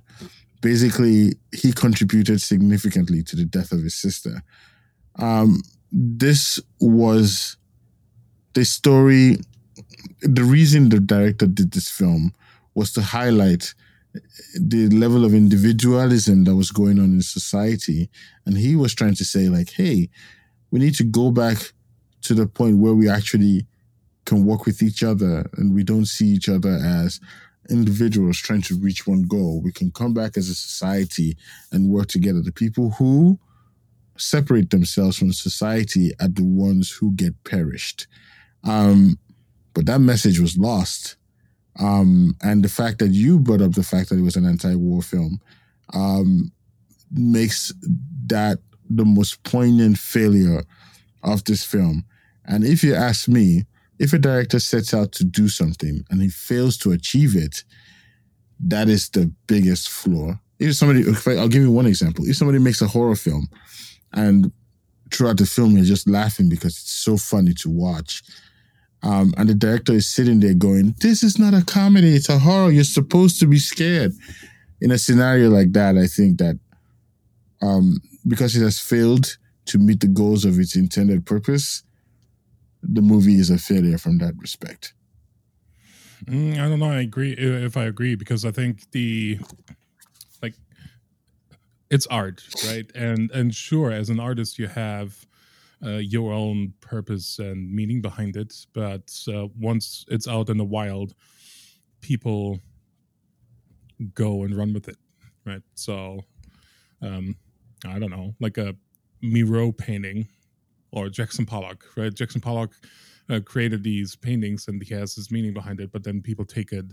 basically 0.62 1.34
he 1.52 1.72
contributed 1.72 2.40
significantly 2.40 3.22
to 3.24 3.36
the 3.36 3.44
death 3.44 3.72
of 3.72 3.82
his 3.82 3.94
sister. 3.94 4.42
Um, 5.16 5.60
this 5.90 6.58
was 6.80 7.58
the 8.54 8.64
story 8.64 9.36
the 10.22 10.44
reason 10.44 10.88
the 10.88 11.00
director 11.00 11.46
did 11.46 11.72
this 11.72 11.88
film 11.88 12.34
was 12.74 12.92
to 12.92 13.02
highlight 13.02 13.74
the 14.60 14.88
level 14.90 15.24
of 15.24 15.34
individualism 15.34 16.44
that 16.44 16.56
was 16.56 16.70
going 16.70 16.98
on 16.98 17.12
in 17.12 17.22
society. 17.22 18.10
And 18.46 18.56
he 18.56 18.76
was 18.76 18.94
trying 18.94 19.14
to 19.14 19.24
say, 19.24 19.48
like, 19.48 19.70
hey, 19.70 20.10
we 20.70 20.80
need 20.80 20.94
to 20.96 21.04
go 21.04 21.30
back 21.30 21.72
to 22.22 22.34
the 22.34 22.46
point 22.46 22.78
where 22.78 22.94
we 22.94 23.08
actually 23.08 23.66
can 24.24 24.44
work 24.44 24.66
with 24.66 24.82
each 24.82 25.02
other 25.02 25.48
and 25.56 25.74
we 25.74 25.82
don't 25.82 26.06
see 26.06 26.26
each 26.26 26.48
other 26.48 26.70
as 26.70 27.20
individuals 27.70 28.38
trying 28.38 28.62
to 28.62 28.78
reach 28.78 29.06
one 29.06 29.22
goal. 29.22 29.60
We 29.60 29.72
can 29.72 29.90
come 29.90 30.14
back 30.14 30.36
as 30.36 30.48
a 30.48 30.54
society 30.54 31.36
and 31.72 31.90
work 31.90 32.08
together. 32.08 32.40
The 32.40 32.52
people 32.52 32.90
who 32.90 33.38
separate 34.16 34.70
themselves 34.70 35.16
from 35.16 35.32
society 35.32 36.12
are 36.20 36.28
the 36.28 36.44
ones 36.44 36.90
who 36.90 37.12
get 37.12 37.42
perished. 37.44 38.06
Um, 38.64 39.18
but 39.74 39.86
that 39.86 40.00
message 40.00 40.38
was 40.38 40.56
lost. 40.56 41.16
Um, 41.78 42.36
and 42.42 42.62
the 42.62 42.68
fact 42.68 42.98
that 42.98 43.12
you 43.12 43.38
brought 43.38 43.62
up 43.62 43.72
the 43.72 43.82
fact 43.82 44.10
that 44.10 44.18
it 44.18 44.22
was 44.22 44.36
an 44.36 44.44
anti-war 44.44 45.02
film 45.02 45.40
um, 45.94 46.52
makes 47.10 47.72
that 48.26 48.58
the 48.88 49.04
most 49.04 49.42
poignant 49.42 49.98
failure 49.98 50.62
of 51.22 51.44
this 51.44 51.64
film. 51.64 52.04
And 52.44 52.64
if 52.64 52.82
you 52.82 52.94
ask 52.94 53.28
me, 53.28 53.64
if 53.98 54.12
a 54.12 54.18
director 54.18 54.58
sets 54.58 54.92
out 54.92 55.12
to 55.12 55.24
do 55.24 55.48
something 55.48 56.04
and 56.10 56.20
he 56.20 56.28
fails 56.28 56.76
to 56.78 56.92
achieve 56.92 57.36
it, 57.36 57.64
that 58.60 58.88
is 58.88 59.08
the 59.10 59.32
biggest 59.46 59.88
flaw. 59.88 60.38
If 60.58 60.74
somebody, 60.74 61.00
if 61.00 61.26
I, 61.26 61.36
I'll 61.36 61.48
give 61.48 61.62
you 61.62 61.70
one 61.70 61.86
example. 61.86 62.28
If 62.28 62.36
somebody 62.36 62.58
makes 62.58 62.82
a 62.82 62.88
horror 62.88 63.16
film 63.16 63.48
and 64.12 64.52
throughout 65.10 65.36
the 65.36 65.46
film 65.46 65.76
you're 65.76 65.84
just 65.84 66.08
laughing 66.08 66.48
because 66.48 66.72
it's 66.78 66.92
so 66.92 67.16
funny 67.16 67.54
to 67.54 67.70
watch, 67.70 68.22
um, 69.02 69.34
and 69.36 69.48
the 69.48 69.54
director 69.54 69.92
is 69.92 70.06
sitting 70.06 70.40
there 70.40 70.54
going, 70.54 70.94
This 71.00 71.22
is 71.22 71.38
not 71.38 71.54
a 71.54 71.64
comedy, 71.64 72.14
it's 72.14 72.28
a 72.28 72.38
horror. 72.38 72.70
You're 72.70 72.84
supposed 72.84 73.40
to 73.40 73.46
be 73.46 73.58
scared. 73.58 74.12
In 74.80 74.90
a 74.90 74.98
scenario 74.98 75.50
like 75.50 75.72
that, 75.72 75.96
I 75.96 76.06
think 76.06 76.38
that 76.38 76.58
um, 77.60 78.00
because 78.26 78.56
it 78.56 78.62
has 78.62 78.78
failed 78.78 79.36
to 79.66 79.78
meet 79.78 80.00
the 80.00 80.08
goals 80.08 80.44
of 80.44 80.58
its 80.58 80.74
intended 80.74 81.24
purpose, 81.24 81.82
the 82.82 83.02
movie 83.02 83.36
is 83.36 83.50
a 83.50 83.58
failure 83.58 83.98
from 83.98 84.18
that 84.18 84.34
respect. 84.38 84.92
Mm, 86.24 86.54
I 86.54 86.68
don't 86.68 86.78
know. 86.78 86.90
I 86.90 87.00
agree 87.00 87.32
if 87.32 87.76
I 87.76 87.84
agree 87.84 88.14
because 88.14 88.44
I 88.44 88.50
think 88.50 88.90
the 88.92 89.38
like 90.40 90.54
it's 91.90 92.06
art, 92.06 92.42
right? 92.66 92.90
And 92.94 93.30
and 93.32 93.54
sure, 93.54 93.90
as 93.90 94.10
an 94.10 94.20
artist, 94.20 94.58
you 94.58 94.68
have 94.68 95.26
uh, 95.84 95.98
your 95.98 96.32
own 96.32 96.72
purpose 96.80 97.38
and 97.38 97.72
meaning 97.72 98.00
behind 98.00 98.36
it. 98.36 98.54
But 98.72 99.12
uh, 99.28 99.48
once 99.58 100.04
it's 100.08 100.28
out 100.28 100.48
in 100.48 100.56
the 100.56 100.64
wild, 100.64 101.14
people 102.00 102.60
go 104.14 104.44
and 104.44 104.56
run 104.56 104.72
with 104.72 104.88
it, 104.88 104.96
right? 105.44 105.62
So, 105.74 106.20
um, 107.00 107.36
I 107.86 107.98
don't 107.98 108.10
know, 108.10 108.34
like 108.40 108.58
a 108.58 108.74
Miro 109.22 109.72
painting 109.72 110.28
or 110.92 111.08
Jackson 111.08 111.46
Pollock, 111.46 111.84
right? 111.96 112.12
Jackson 112.12 112.40
Pollock 112.40 112.74
uh, 113.30 113.40
created 113.44 113.82
these 113.82 114.14
paintings 114.16 114.68
and 114.68 114.82
he 114.82 114.94
has 114.94 115.14
his 115.14 115.30
meaning 115.30 115.54
behind 115.54 115.80
it, 115.80 115.90
but 115.92 116.04
then 116.04 116.20
people 116.20 116.44
take 116.44 116.72
it 116.72 116.86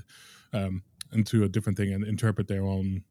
um, 0.54 0.84
into 1.14 1.44
a 1.44 1.50
different 1.50 1.78
thing 1.78 1.94
and 1.94 2.04
interpret 2.04 2.48
their 2.48 2.64
own 2.64 3.04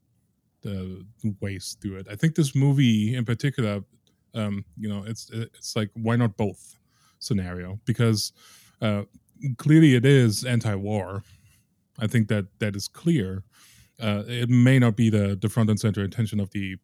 uh, 0.66 1.03
ways 1.40 1.76
through 1.81 1.96
it. 1.96 2.07
I 2.11 2.16
think 2.16 2.35
this 2.35 2.55
movie 2.55 3.14
in 3.14 3.24
particular 3.24 3.83
um, 4.35 4.64
you 4.77 4.88
know, 4.88 5.05
it's 5.07 5.31
it's 5.31 5.77
like 5.77 5.91
why 5.95 6.17
not 6.17 6.37
both 6.37 6.77
scenario 7.19 7.81
because 7.85 8.33
uh, 8.81 9.03
clearly 9.57 9.95
it 9.95 10.05
is 10.05 10.45
anti-war. 10.45 11.23
I 11.99 12.07
think 12.07 12.29
that 12.29 12.47
that 12.61 12.77
is 12.77 12.88
clear. 12.88 13.45
Uh, 14.01 14.23
it 14.27 14.49
may 14.49 14.79
not 14.79 14.97
be 14.97 15.11
the 15.11 15.37
the 15.41 15.49
front 15.49 15.71
and 15.71 15.81
center 15.81 16.05
intention 16.05 16.41
of 16.41 16.51
the 16.51 16.77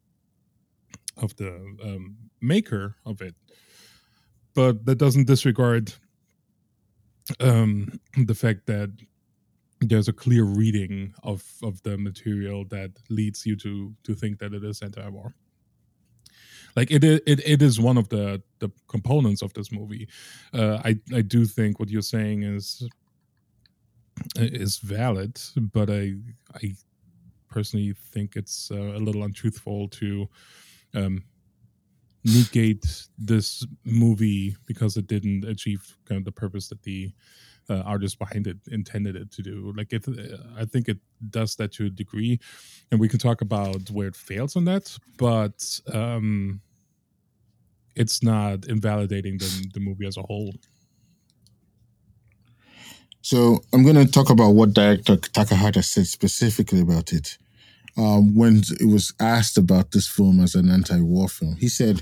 of 1.17 1.35
the 1.37 1.53
um, 1.83 2.17
maker 2.41 2.95
of 3.05 3.21
it, 3.21 3.35
but 4.53 4.85
that 4.85 4.97
doesn't 4.97 5.27
disregard 5.27 5.93
um, 7.39 7.99
the 8.17 8.35
fact 8.35 8.65
that 8.67 8.91
there's 9.79 10.07
a 10.07 10.13
clear 10.13 10.43
reading 10.43 11.13
of 11.23 11.43
of 11.63 11.81
the 11.83 11.97
material 11.97 12.65
that 12.65 12.91
leads 13.09 13.45
you 13.45 13.55
to 13.55 13.93
to 14.03 14.13
think 14.13 14.39
that 14.39 14.53
it 14.53 14.63
is 14.63 14.81
anti-war 14.81 15.33
like 16.75 16.91
it 16.91 17.03
it 17.03 17.41
it 17.45 17.61
is 17.61 17.79
one 17.79 17.97
of 17.97 18.09
the 18.09 18.41
the 18.59 18.69
components 18.87 19.41
of 19.41 19.53
this 19.53 19.71
movie. 19.71 20.07
Uh, 20.53 20.81
I 20.83 20.97
I 21.13 21.21
do 21.21 21.45
think 21.45 21.79
what 21.79 21.89
you're 21.89 22.01
saying 22.01 22.43
is 22.43 22.87
is 24.37 24.77
valid, 24.77 25.39
but 25.73 25.89
I 25.89 26.15
I 26.53 26.75
personally 27.49 27.93
think 28.11 28.35
it's 28.35 28.69
uh, 28.71 28.75
a 28.75 28.99
little 28.99 29.23
untruthful 29.23 29.87
to 29.87 30.27
um, 30.93 31.23
negate 32.25 33.07
this 33.17 33.65
movie 33.85 34.55
because 34.65 34.97
it 34.97 35.07
didn't 35.07 35.45
achieve 35.45 35.97
kind 36.05 36.17
of 36.19 36.25
the 36.25 36.31
purpose 36.31 36.67
that 36.69 36.81
the 36.83 37.13
uh, 37.69 37.79
artist 37.79 38.19
behind 38.19 38.47
it 38.47 38.57
intended 38.67 39.15
it 39.15 39.31
to 39.31 39.41
do. 39.41 39.73
Like 39.75 39.93
it, 39.93 40.05
I 40.57 40.65
think 40.65 40.87
it 40.87 40.97
does 41.29 41.55
that 41.55 41.71
to 41.73 41.85
a 41.85 41.89
degree, 41.89 42.39
and 42.91 42.99
we 42.99 43.07
can 43.07 43.19
talk 43.19 43.41
about 43.41 43.89
where 43.89 44.07
it 44.07 44.15
fails 44.15 44.55
on 44.55 44.65
that. 44.65 44.97
But 45.17 45.79
um, 45.93 46.61
it's 47.95 48.21
not 48.21 48.65
invalidating 48.65 49.37
the, 49.37 49.69
the 49.73 49.79
movie 49.79 50.05
as 50.05 50.17
a 50.17 50.21
whole. 50.21 50.53
So 53.21 53.59
I'm 53.73 53.83
going 53.83 53.95
to 53.95 54.11
talk 54.11 54.29
about 54.29 54.51
what 54.51 54.73
director 54.73 55.17
Takahata 55.17 55.83
said 55.83 56.05
specifically 56.05 56.81
about 56.81 57.11
it. 57.11 57.37
Um, 57.97 58.35
when 58.35 58.61
it 58.79 58.87
was 58.87 59.13
asked 59.19 59.57
about 59.57 59.91
this 59.91 60.07
film 60.07 60.41
as 60.41 60.53
an 60.53 60.69
anti-war 60.69 61.29
film, 61.29 61.55
he 61.55 61.69
said, 61.69 62.01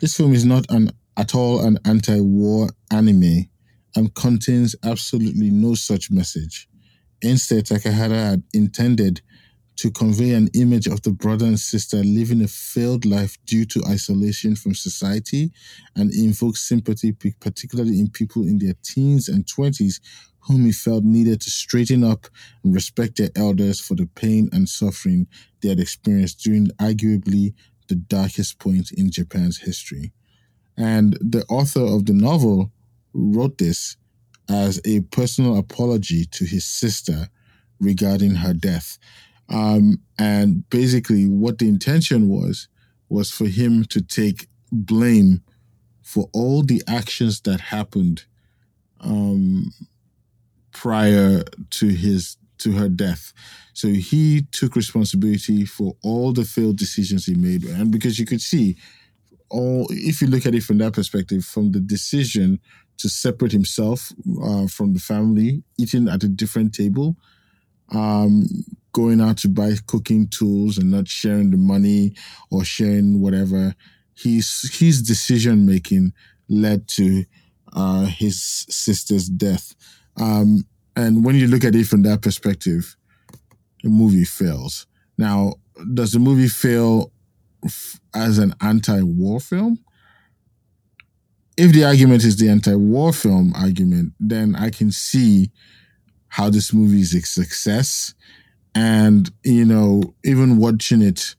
"This 0.00 0.16
film 0.16 0.32
is 0.32 0.44
not 0.44 0.64
an 0.70 0.92
at 1.16 1.34
all 1.34 1.64
an 1.64 1.78
anti-war 1.84 2.68
anime 2.90 3.48
and 3.94 4.14
contains 4.14 4.76
absolutely 4.84 5.50
no 5.50 5.74
such 5.74 6.10
message. 6.10 6.68
Instead, 7.22 7.64
Takahata 7.64 8.14
had 8.14 8.42
intended 8.52 9.22
to 9.76 9.90
convey 9.90 10.32
an 10.32 10.48
image 10.54 10.86
of 10.86 11.02
the 11.02 11.10
brother 11.10 11.46
and 11.46 11.60
sister 11.60 11.98
living 11.98 12.42
a 12.42 12.48
failed 12.48 13.04
life 13.04 13.36
due 13.44 13.64
to 13.66 13.84
isolation 13.86 14.56
from 14.56 14.74
society 14.74 15.50
and 15.94 16.12
invoke 16.14 16.56
sympathy, 16.56 17.12
particularly 17.12 18.00
in 18.00 18.08
people 18.08 18.42
in 18.42 18.58
their 18.58 18.74
teens 18.82 19.28
and 19.28 19.46
20s 19.46 20.00
whom 20.46 20.64
he 20.64 20.72
felt 20.72 21.04
needed 21.04 21.40
to 21.40 21.50
straighten 21.50 22.04
up 22.04 22.26
and 22.62 22.74
respect 22.74 23.18
their 23.18 23.30
elders 23.34 23.80
for 23.80 23.94
the 23.94 24.06
pain 24.14 24.48
and 24.52 24.68
suffering 24.68 25.26
they 25.60 25.68
had 25.68 25.80
experienced 25.80 26.40
during 26.40 26.68
arguably 26.78 27.52
the 27.88 27.96
darkest 27.96 28.58
point 28.58 28.90
in 28.92 29.10
Japan's 29.10 29.58
history. 29.58 30.12
And 30.76 31.14
the 31.14 31.44
author 31.48 31.80
of 31.80 32.06
the 32.06 32.12
novel 32.12 32.70
wrote 33.12 33.58
this 33.58 33.96
as 34.48 34.80
a 34.84 35.00
personal 35.00 35.58
apology 35.58 36.24
to 36.26 36.44
his 36.44 36.64
sister 36.64 37.28
regarding 37.80 38.36
her 38.36 38.54
death. 38.54 38.98
Um, 39.48 40.00
and 40.18 40.68
basically, 40.70 41.26
what 41.26 41.58
the 41.58 41.68
intention 41.68 42.28
was 42.28 42.68
was 43.08 43.30
for 43.30 43.46
him 43.46 43.84
to 43.84 44.00
take 44.00 44.48
blame 44.72 45.42
for 46.02 46.28
all 46.32 46.62
the 46.62 46.82
actions 46.88 47.40
that 47.42 47.60
happened 47.60 48.24
um, 49.00 49.72
prior 50.72 51.42
to 51.70 51.88
his 51.88 52.36
to 52.58 52.72
her 52.72 52.88
death. 52.88 53.32
So 53.74 53.88
he 53.88 54.46
took 54.52 54.76
responsibility 54.76 55.66
for 55.66 55.94
all 56.02 56.32
the 56.32 56.44
failed 56.44 56.76
decisions 56.76 57.26
he 57.26 57.34
made, 57.34 57.64
and 57.64 57.90
because 57.90 58.18
you 58.18 58.26
could 58.26 58.40
see 58.40 58.76
all, 59.48 59.86
if 59.90 60.20
you 60.20 60.26
look 60.26 60.46
at 60.46 60.54
it 60.54 60.62
from 60.62 60.78
that 60.78 60.94
perspective, 60.94 61.44
from 61.44 61.72
the 61.72 61.80
decision 61.80 62.58
to 62.98 63.08
separate 63.08 63.52
himself 63.52 64.12
uh, 64.42 64.66
from 64.66 64.94
the 64.94 64.98
family, 64.98 65.62
eating 65.78 66.08
at 66.08 66.24
a 66.24 66.28
different 66.28 66.74
table, 66.74 67.16
um, 67.92 68.46
going 68.92 69.20
out 69.20 69.36
to 69.38 69.48
buy 69.48 69.72
cooking 69.86 70.28
tools 70.28 70.78
and 70.78 70.90
not 70.90 71.08
sharing 71.08 71.50
the 71.50 71.56
money 71.56 72.14
or 72.50 72.64
sharing 72.64 73.20
whatever. 73.20 73.74
His 74.14 74.70
his 74.78 75.02
decision 75.02 75.66
making 75.66 76.12
led 76.48 76.88
to 76.88 77.24
uh, 77.72 78.06
his 78.06 78.64
sister's 78.70 79.28
death. 79.28 79.74
Um, 80.16 80.66
and 80.94 81.24
when 81.24 81.34
you 81.34 81.46
look 81.46 81.64
at 81.64 81.74
it 81.74 81.86
from 81.86 82.02
that 82.04 82.22
perspective, 82.22 82.96
the 83.82 83.90
movie 83.90 84.24
fails. 84.24 84.86
Now, 85.18 85.54
does 85.92 86.12
the 86.12 86.18
movie 86.18 86.48
fail 86.48 87.12
f- 87.64 88.00
as 88.14 88.38
an 88.38 88.54
anti-war 88.62 89.40
film? 89.40 89.78
If 91.58 91.72
the 91.72 91.84
argument 91.84 92.24
is 92.24 92.36
the 92.36 92.48
anti-war 92.48 93.12
film 93.12 93.52
argument, 93.54 94.12
then 94.18 94.54
I 94.56 94.70
can 94.70 94.90
see 94.90 95.50
how 96.36 96.50
this 96.50 96.70
movie 96.74 97.00
is 97.00 97.14
a 97.14 97.22
success. 97.22 98.12
And, 98.74 99.30
you 99.42 99.64
know, 99.64 100.14
even 100.22 100.58
watching 100.58 101.00
it 101.00 101.34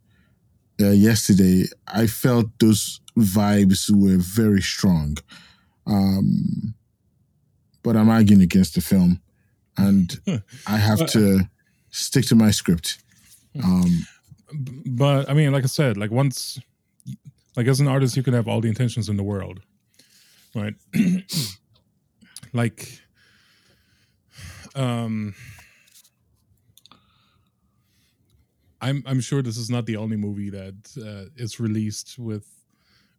uh, 0.82 0.90
yesterday, 0.90 1.66
I 1.88 2.08
felt 2.08 2.48
those 2.60 3.00
vibes 3.16 3.92
were 3.92 4.18
very 4.18 4.64
strong. 4.64 5.18
Um, 5.86 6.74
but 7.84 7.96
I'm 7.96 8.10
arguing 8.10 8.42
against 8.42 8.74
the 8.74 8.82
film. 8.82 9.22
And 9.78 10.20
I 10.68 10.78
have 10.78 11.06
to 11.12 11.42
stick 11.92 12.26
to 12.30 12.36
my 12.36 12.50
script. 12.50 12.98
Um, 13.64 14.08
but 14.88 15.30
I 15.30 15.36
mean, 15.36 15.52
like 15.52 15.64
I 15.64 15.68
said, 15.68 15.96
like 15.96 16.10
once, 16.10 16.60
like 17.56 17.68
as 17.68 17.80
an 17.80 17.88
artist, 17.88 18.18
you 18.18 18.24
can 18.24 18.34
have 18.34 18.48
all 18.48 18.62
the 18.62 18.68
intentions 18.68 19.10
in 19.10 19.18
the 19.18 19.24
world, 19.24 19.60
right? 20.56 20.74
like, 22.52 23.04
um, 24.76 25.34
I'm 28.82 29.04
I'm 29.06 29.20
sure 29.20 29.42
this 29.42 29.58
is 29.58 29.70
not 29.70 29.86
the 29.86 29.98
only 29.98 30.18
movie 30.18 30.50
that 30.50 30.76
uh, 30.98 31.30
is 31.36 31.60
released 31.60 32.18
with 32.20 32.46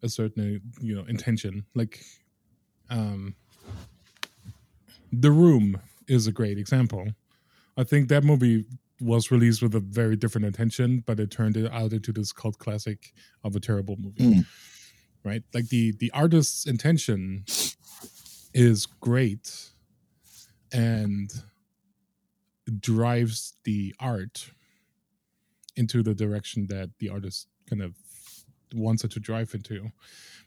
a 0.02 0.08
certain 0.08 0.60
you 0.80 0.94
know 0.94 1.04
intention. 1.04 1.66
Like, 1.74 2.04
um, 2.90 3.34
The 5.12 5.30
Room 5.30 5.80
is 6.06 6.26
a 6.26 6.32
great 6.32 6.58
example. 6.58 7.08
I 7.76 7.84
think 7.84 8.08
that 8.08 8.24
movie 8.24 8.64
was 9.00 9.30
released 9.30 9.62
with 9.62 9.74
a 9.74 9.80
very 9.80 10.16
different 10.16 10.46
intention, 10.46 11.04
but 11.06 11.20
it 11.20 11.30
turned 11.30 11.56
it 11.56 11.70
out 11.72 11.92
into 11.92 12.12
this 12.12 12.32
cult 12.32 12.58
classic 12.58 13.12
of 13.44 13.54
a 13.54 13.60
terrible 13.60 13.96
movie. 13.96 14.24
Mm. 14.24 14.46
Right? 15.24 15.42
Like 15.52 15.68
the 15.68 15.92
the 15.92 16.10
artist's 16.12 16.66
intention 16.66 17.44
is 18.54 18.86
great 18.86 19.70
and 20.72 21.30
drives 22.80 23.54
the 23.64 23.94
art 23.98 24.50
into 25.76 26.02
the 26.02 26.14
direction 26.14 26.66
that 26.68 26.90
the 26.98 27.08
artist 27.08 27.46
kind 27.68 27.82
of 27.82 27.94
wants 28.74 29.04
it 29.04 29.10
to 29.12 29.20
drive 29.20 29.54
into. 29.54 29.90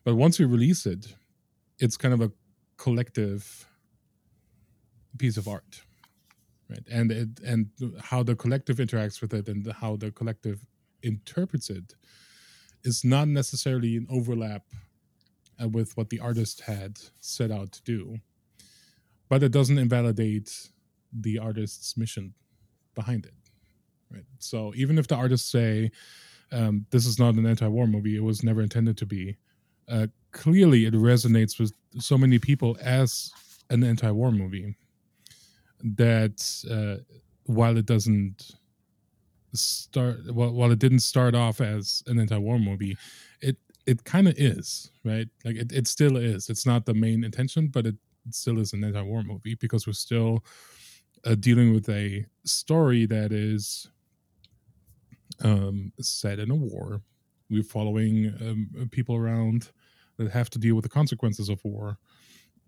But 0.03 0.15
once 0.15 0.39
you 0.39 0.47
release 0.47 0.85
it, 0.85 1.15
it's 1.79 1.97
kind 1.97 2.13
of 2.13 2.21
a 2.21 2.31
collective 2.77 3.67
piece 5.17 5.37
of 5.37 5.47
art 5.47 5.81
right 6.69 6.83
and 6.89 7.11
it 7.11 7.29
and 7.45 7.67
how 8.01 8.23
the 8.23 8.35
collective 8.35 8.77
interacts 8.77 9.21
with 9.21 9.33
it 9.33 9.47
and 9.47 9.71
how 9.73 9.95
the 9.95 10.09
collective 10.11 10.65
interprets 11.03 11.69
it 11.69 11.95
is 12.83 13.03
not 13.03 13.27
necessarily 13.27 13.97
an 13.97 14.07
overlap 14.09 14.63
uh, 15.61 15.67
with 15.67 15.95
what 15.97 16.09
the 16.09 16.19
artist 16.19 16.61
had 16.61 16.99
set 17.19 17.51
out 17.51 17.71
to 17.71 17.83
do 17.83 18.17
but 19.31 19.41
it 19.43 19.53
doesn't 19.53 19.77
invalidate 19.77 20.67
the 21.21 21.39
artist's 21.39 21.95
mission 21.95 22.33
behind 22.95 23.25
it 23.25 23.33
right? 24.11 24.25
So 24.39 24.73
even 24.75 24.97
if 24.97 25.07
the 25.07 25.15
artists 25.15 25.49
say 25.49 25.89
um, 26.51 26.85
this 26.89 27.05
is 27.05 27.17
not 27.17 27.35
an 27.35 27.45
anti-war 27.45 27.87
movie 27.87 28.17
it 28.17 28.23
was 28.23 28.43
never 28.43 28.61
intended 28.61 28.97
to 28.97 29.05
be 29.05 29.37
uh, 29.87 30.07
clearly 30.33 30.85
it 30.85 30.93
resonates 30.93 31.57
with 31.57 31.71
so 31.97 32.17
many 32.17 32.39
people 32.39 32.77
as 32.81 33.31
an 33.69 33.85
anti-war 33.85 34.31
movie 34.31 34.75
that 35.81 36.37
uh, 36.69 37.01
while 37.45 37.77
it 37.77 37.85
doesn't 37.85 38.51
start 39.53 40.17
while 40.33 40.71
it 40.71 40.79
didn't 40.79 40.99
start 40.99 41.35
off 41.35 41.61
as 41.61 42.03
an 42.07 42.19
anti-war 42.19 42.59
movie 42.59 42.97
it 43.41 43.55
it 43.85 44.03
kind 44.03 44.27
of 44.27 44.33
is 44.37 44.91
right? 45.05 45.29
Like 45.45 45.55
it, 45.55 45.71
it 45.71 45.87
still 45.87 46.15
is. 46.17 46.49
It's 46.49 46.65
not 46.65 46.85
the 46.85 46.93
main 46.93 47.23
intention 47.23 47.67
but 47.67 47.85
it 47.85 47.95
still 48.29 48.59
is 48.59 48.73
an 48.73 48.83
anti-war 48.83 49.23
movie 49.23 49.55
because 49.55 49.87
we're 49.87 49.93
still 49.93 50.45
uh, 51.25 51.35
dealing 51.35 51.73
with 51.73 51.89
a 51.89 52.25
story 52.45 53.05
that 53.05 53.31
is 53.31 53.89
um, 55.43 55.91
set 55.99 56.39
in 56.39 56.51
a 56.51 56.55
war. 56.55 57.01
We're 57.49 57.63
following 57.63 58.33
um, 58.39 58.89
people 58.91 59.15
around 59.15 59.71
that 60.17 60.31
have 60.31 60.49
to 60.51 60.59
deal 60.59 60.75
with 60.75 60.83
the 60.83 60.89
consequences 60.89 61.49
of 61.49 61.63
war 61.63 61.97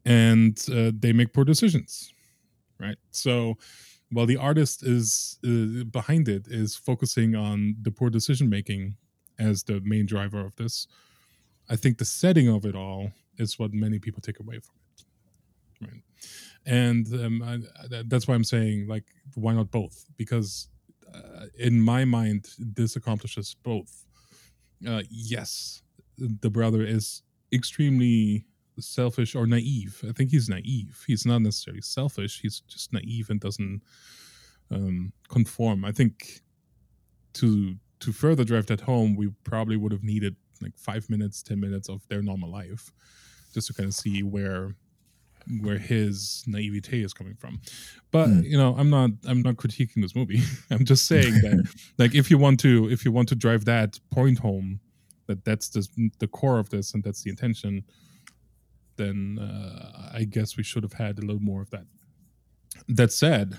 and 0.06 0.60
uh, 0.72 0.92
they 0.98 1.14
make 1.14 1.34
poor 1.34 1.46
decisions 1.46 2.14
right? 2.80 2.98
So 3.12 3.56
while 4.12 4.26
the 4.26 4.38
artist 4.38 4.84
is 4.84 5.40
uh, 5.46 5.84
behind 5.86 6.28
it 6.30 6.48
is 6.48 6.76
focusing 6.76 7.36
on 7.36 7.76
the 7.82 7.92
poor 7.92 8.10
decision 8.10 8.50
making 8.50 8.96
as 9.40 9.64
the 9.64 9.82
main 9.84 10.06
driver 10.06 10.42
of 10.46 10.56
this 10.58 10.88
i 11.70 11.76
think 11.76 11.98
the 11.98 12.06
setting 12.06 12.48
of 12.48 12.66
it 12.66 12.76
all 12.76 13.12
is 13.40 13.58
what 13.58 13.74
many 13.74 13.98
people 13.98 14.22
take 14.22 14.40
away 14.40 14.60
from 14.60 14.76
it 14.76 14.83
and 16.66 17.08
um, 17.14 17.42
I, 17.44 18.04
that's 18.06 18.28
why 18.28 18.36
i'm 18.36 18.44
saying 18.44 18.88
like 18.88 19.06
why 19.36 19.54
not 19.54 19.72
both 19.72 20.06
because 20.18 20.70
uh, 21.14 21.46
in 21.60 21.80
my 21.82 22.06
mind 22.06 22.50
this 22.58 22.96
accomplishes 22.96 23.56
both 23.64 24.06
uh, 24.88 25.02
yes 25.10 25.82
the 26.18 26.50
brother 26.50 26.84
is 26.84 27.24
extremely 27.52 28.46
selfish 28.80 29.36
or 29.36 29.46
naive. 29.46 30.04
I 30.08 30.12
think 30.12 30.32
he's 30.32 30.50
naive. 30.50 31.04
He's 31.08 31.26
not 31.26 31.42
necessarily 31.42 31.82
selfish. 31.82 32.42
He's 32.42 32.62
just 32.62 32.94
naive 32.94 33.30
and 33.30 33.40
doesn't 33.40 33.82
um, 34.72 35.14
conform. 35.30 35.86
I 35.86 35.92
think 35.92 36.42
to 37.34 37.76
to 38.00 38.12
further 38.12 38.44
drive 38.44 38.66
that 38.68 38.82
home, 38.82 39.16
we 39.16 39.30
probably 39.44 39.78
would 39.78 39.92
have 39.92 40.04
needed 40.04 40.36
like 40.62 40.78
five 40.78 41.10
minutes, 41.10 41.42
ten 41.42 41.60
minutes 41.60 41.90
of 41.90 42.06
their 42.08 42.22
normal 42.22 42.52
life, 42.52 42.92
just 43.54 43.68
to 43.68 43.74
kind 43.74 43.88
of 43.88 43.94
see 43.94 44.24
where 44.24 44.76
where 45.62 45.78
his 45.78 46.44
naivete 46.48 47.02
is 47.04 47.14
coming 47.14 47.36
from. 47.36 47.62
But 48.12 48.28
Hmm. 48.28 48.42
you 48.42 48.58
know, 48.58 48.76
I'm 48.78 48.90
not 48.90 49.12
I'm 49.26 49.42
not 49.42 49.56
critiquing 49.56 50.02
this 50.02 50.16
movie. 50.16 50.42
I'm 50.72 50.86
just 50.86 51.06
saying 51.08 51.34
that 51.42 51.68
like 51.98 52.16
if 52.16 52.30
you 52.32 52.38
want 52.38 52.60
to 52.62 52.90
if 52.90 53.04
you 53.06 53.12
want 53.12 53.30
to 53.30 53.36
drive 53.36 53.66
that 53.66 54.00
point 54.12 54.40
home 54.40 54.80
that 55.28 55.44
that's 55.46 55.70
the 55.70 55.88
the 56.20 56.28
core 56.28 56.60
of 56.60 56.70
this 56.70 56.94
and 56.94 57.04
that's 57.04 57.24
the 57.24 57.30
intention 57.30 57.84
then 58.96 59.40
uh, 59.40 60.10
I 60.14 60.24
guess 60.24 60.56
we 60.56 60.64
should 60.64 60.84
have 60.84 60.94
had 60.94 61.18
a 61.18 61.22
little 61.22 61.42
more 61.42 61.62
of 61.64 61.70
that. 61.72 61.86
That 62.88 63.12
said, 63.12 63.58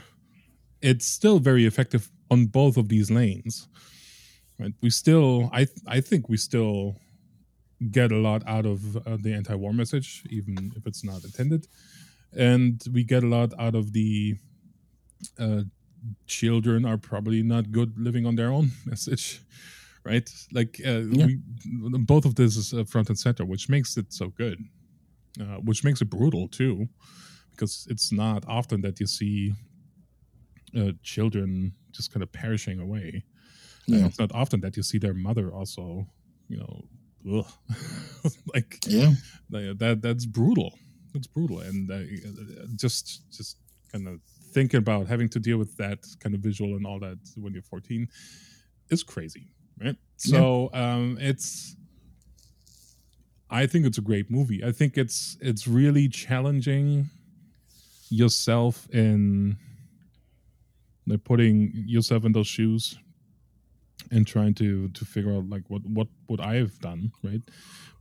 it's 0.80 1.06
still 1.06 1.40
very 1.40 1.66
effective 1.66 2.08
on 2.30 2.46
both 2.46 2.76
of 2.76 2.88
these 2.88 3.10
lanes. 3.10 3.68
Right? 4.60 4.72
We 4.80 4.90
still, 4.90 5.50
I, 5.52 5.66
I 5.88 6.00
think 6.00 6.28
we 6.28 6.36
still 6.36 6.96
get 7.90 8.12
a 8.12 8.16
lot 8.18 8.42
out 8.46 8.66
of 8.66 8.96
uh, 9.06 9.16
the 9.20 9.32
anti-war 9.34 9.72
message, 9.72 10.24
even 10.30 10.72
if 10.76 10.86
it's 10.86 11.04
not 11.04 11.24
intended, 11.24 11.66
and 12.32 12.82
we 12.92 13.04
get 13.04 13.24
a 13.24 13.28
lot 13.28 13.52
out 13.58 13.74
of 13.74 13.92
the 13.92 14.36
uh, 15.38 15.62
children 16.26 16.84
are 16.84 16.98
probably 16.98 17.42
not 17.42 17.72
good 17.72 17.98
living 17.98 18.26
on 18.26 18.36
their 18.36 18.50
own 18.52 18.70
message. 18.86 19.42
Right, 20.04 20.28
like 20.52 20.80
uh, 20.86 21.02
Yeah. 21.10 21.26
we, 21.26 21.40
both 22.04 22.26
of 22.26 22.34
this 22.34 22.56
is 22.56 22.74
uh, 22.74 22.84
front 22.84 23.08
and 23.08 23.18
center, 23.18 23.44
which 23.46 23.68
makes 23.70 23.96
it 23.96 24.12
so 24.12 24.28
good 24.28 24.58
uh, 25.40 25.58
which 25.58 25.84
makes 25.84 26.02
it 26.02 26.06
brutal 26.10 26.48
too, 26.48 26.88
because 27.52 27.86
it's 27.90 28.12
not 28.12 28.44
often 28.48 28.82
that 28.82 29.00
you 29.00 29.06
see 29.06 29.54
uh, 30.76 30.92
children 31.02 31.74
just 31.92 32.12
kind 32.12 32.22
of 32.22 32.32
perishing 32.32 32.80
away. 32.80 33.24
And 33.92 34.00
Yeah. 34.00 34.06
it's 34.06 34.18
not 34.18 34.32
often 34.32 34.60
that 34.60 34.76
you 34.76 34.82
see 34.82 34.98
their 34.98 35.14
mother 35.14 35.52
also, 35.52 36.06
you 36.48 36.58
know. 36.58 36.82
like 38.54 38.78
yeah. 38.86 39.12
that. 39.50 40.00
That's 40.02 40.26
brutal. 40.26 40.78
That's 41.12 41.26
brutal, 41.26 41.60
and 41.60 41.90
uh, 41.90 42.00
just 42.76 43.30
just 43.30 43.56
kind 43.90 44.08
of 44.08 44.20
thinking 44.52 44.78
about 44.78 45.06
having 45.06 45.28
to 45.30 45.40
deal 45.40 45.58
with 45.58 45.76
that 45.76 45.98
kind 46.20 46.34
of 46.34 46.40
visual 46.40 46.76
and 46.76 46.86
all 46.86 47.00
that 47.00 47.18
when 47.36 47.52
you're 47.52 47.62
14 47.62 48.08
is 48.90 49.02
crazy, 49.02 49.48
right? 49.80 49.96
So 50.16 50.70
um, 50.72 51.18
it's 51.20 51.76
I 53.50 53.66
think 53.66 53.86
it's 53.86 53.98
a 53.98 54.02
great 54.02 54.30
movie. 54.30 54.64
I 54.64 54.72
think 54.72 54.98
it's 54.98 55.36
it's 55.40 55.66
really 55.66 56.08
challenging 56.08 57.10
yourself 58.10 58.88
in 58.90 59.56
like 61.06 61.24
putting 61.24 61.72
yourself 61.74 62.24
in 62.24 62.32
those 62.32 62.46
shoes 62.46 62.98
and 64.14 64.26
trying 64.26 64.54
to 64.54 64.88
to 64.88 65.04
figure 65.04 65.32
out 65.36 65.48
like 65.50 65.64
what 65.70 65.82
what 65.86 66.08
would 66.28 66.40
I 66.40 66.54
have 66.56 66.78
done, 66.80 67.12
right? 67.22 67.42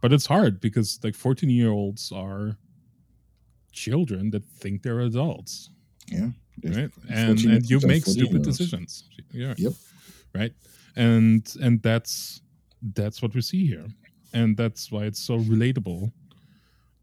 But 0.02 0.14
it's 0.14 0.26
hard 0.28 0.60
because 0.60 1.00
like 1.04 1.16
14 1.16 1.50
year 1.50 1.72
olds 1.72 2.12
are 2.12 2.58
children 3.72 4.30
that 4.32 4.44
think 4.46 4.84
they're 4.84 5.00
adults, 5.02 5.70
Yeah. 6.12 6.30
right? 6.64 6.92
And 7.10 7.40
and 7.46 7.70
you 7.70 7.80
make 7.84 8.06
stupid 8.06 8.44
decisions. 8.44 9.06
Yeah. 9.32 9.54
Yep. 9.58 9.74
Right. 10.36 10.54
And 10.96 11.42
and 11.62 11.82
that's 11.82 12.42
that's 12.96 13.22
what 13.22 13.34
we 13.34 13.42
see 13.42 13.66
here. 13.66 13.88
And 14.34 14.58
that's 14.58 14.92
why 14.92 15.04
it's 15.06 15.20
so 15.20 15.38
relatable. 15.40 16.12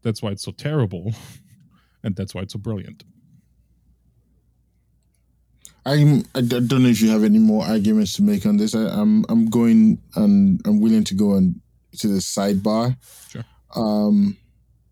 That's 0.03 0.21
why 0.21 0.31
it's 0.31 0.43
so 0.43 0.51
terrible. 0.51 1.13
And 2.03 2.15
that's 2.15 2.33
why 2.33 2.41
it's 2.41 2.53
so 2.53 2.59
brilliant. 2.59 3.03
I'm. 5.85 6.23
I 6.35 6.41
don't 6.41 6.83
know 6.83 6.89
if 6.89 7.01
you 7.01 7.09
have 7.09 7.23
any 7.23 7.39
more 7.39 7.65
arguments 7.65 8.13
to 8.13 8.23
make 8.23 8.45
on 8.45 8.57
this. 8.57 8.75
I, 8.75 8.87
I'm. 8.87 9.25
I'm 9.29 9.49
going 9.49 9.99
and 10.15 10.61
I'm 10.65 10.79
willing 10.79 11.03
to 11.05 11.15
go 11.15 11.33
on 11.33 11.59
to 11.97 12.07
the 12.07 12.19
sidebar. 12.19 12.95
Sure. 13.29 13.43
Um, 13.75 14.37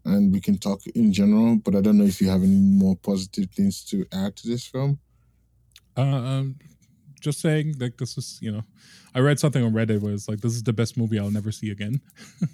and 0.05 0.31
we 0.31 0.39
can 0.39 0.57
talk 0.57 0.85
in 0.95 1.13
general, 1.13 1.57
but 1.57 1.75
I 1.75 1.81
don't 1.81 1.97
know 1.97 2.05
if 2.05 2.19
you 2.19 2.29
have 2.29 2.41
any 2.41 2.55
more 2.55 2.95
positive 2.95 3.51
things 3.51 3.83
to 3.85 4.05
add 4.11 4.35
to 4.37 4.47
this 4.47 4.65
film. 4.65 4.99
Uh, 5.95 6.01
um, 6.01 6.55
just 7.19 7.41
saying, 7.41 7.75
like 7.79 7.97
this 7.97 8.17
is, 8.17 8.39
you 8.41 8.51
know, 8.51 8.63
I 9.13 9.19
read 9.19 9.39
something 9.39 9.63
on 9.63 9.73
Reddit 9.73 10.01
where 10.01 10.13
it's 10.13 10.29
like, 10.29 10.39
"This 10.39 10.53
is 10.53 10.63
the 10.63 10.73
best 10.73 10.97
movie 10.97 11.19
I'll 11.19 11.31
never 11.31 11.51
see 11.51 11.71
again." 11.71 11.99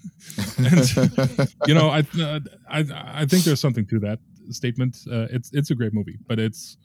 and, 0.57 1.49
you 1.67 1.73
know, 1.73 1.89
I, 1.89 1.99
uh, 2.19 2.39
I, 2.69 2.85
I 3.21 3.25
think 3.25 3.43
there's 3.43 3.61
something 3.61 3.85
to 3.87 3.99
that 3.99 4.19
statement. 4.49 4.97
Uh, 5.09 5.27
it's, 5.29 5.51
it's 5.53 5.69
a 5.69 5.75
great 5.75 5.93
movie, 5.93 6.17
but 6.27 6.39
it's, 6.39 6.77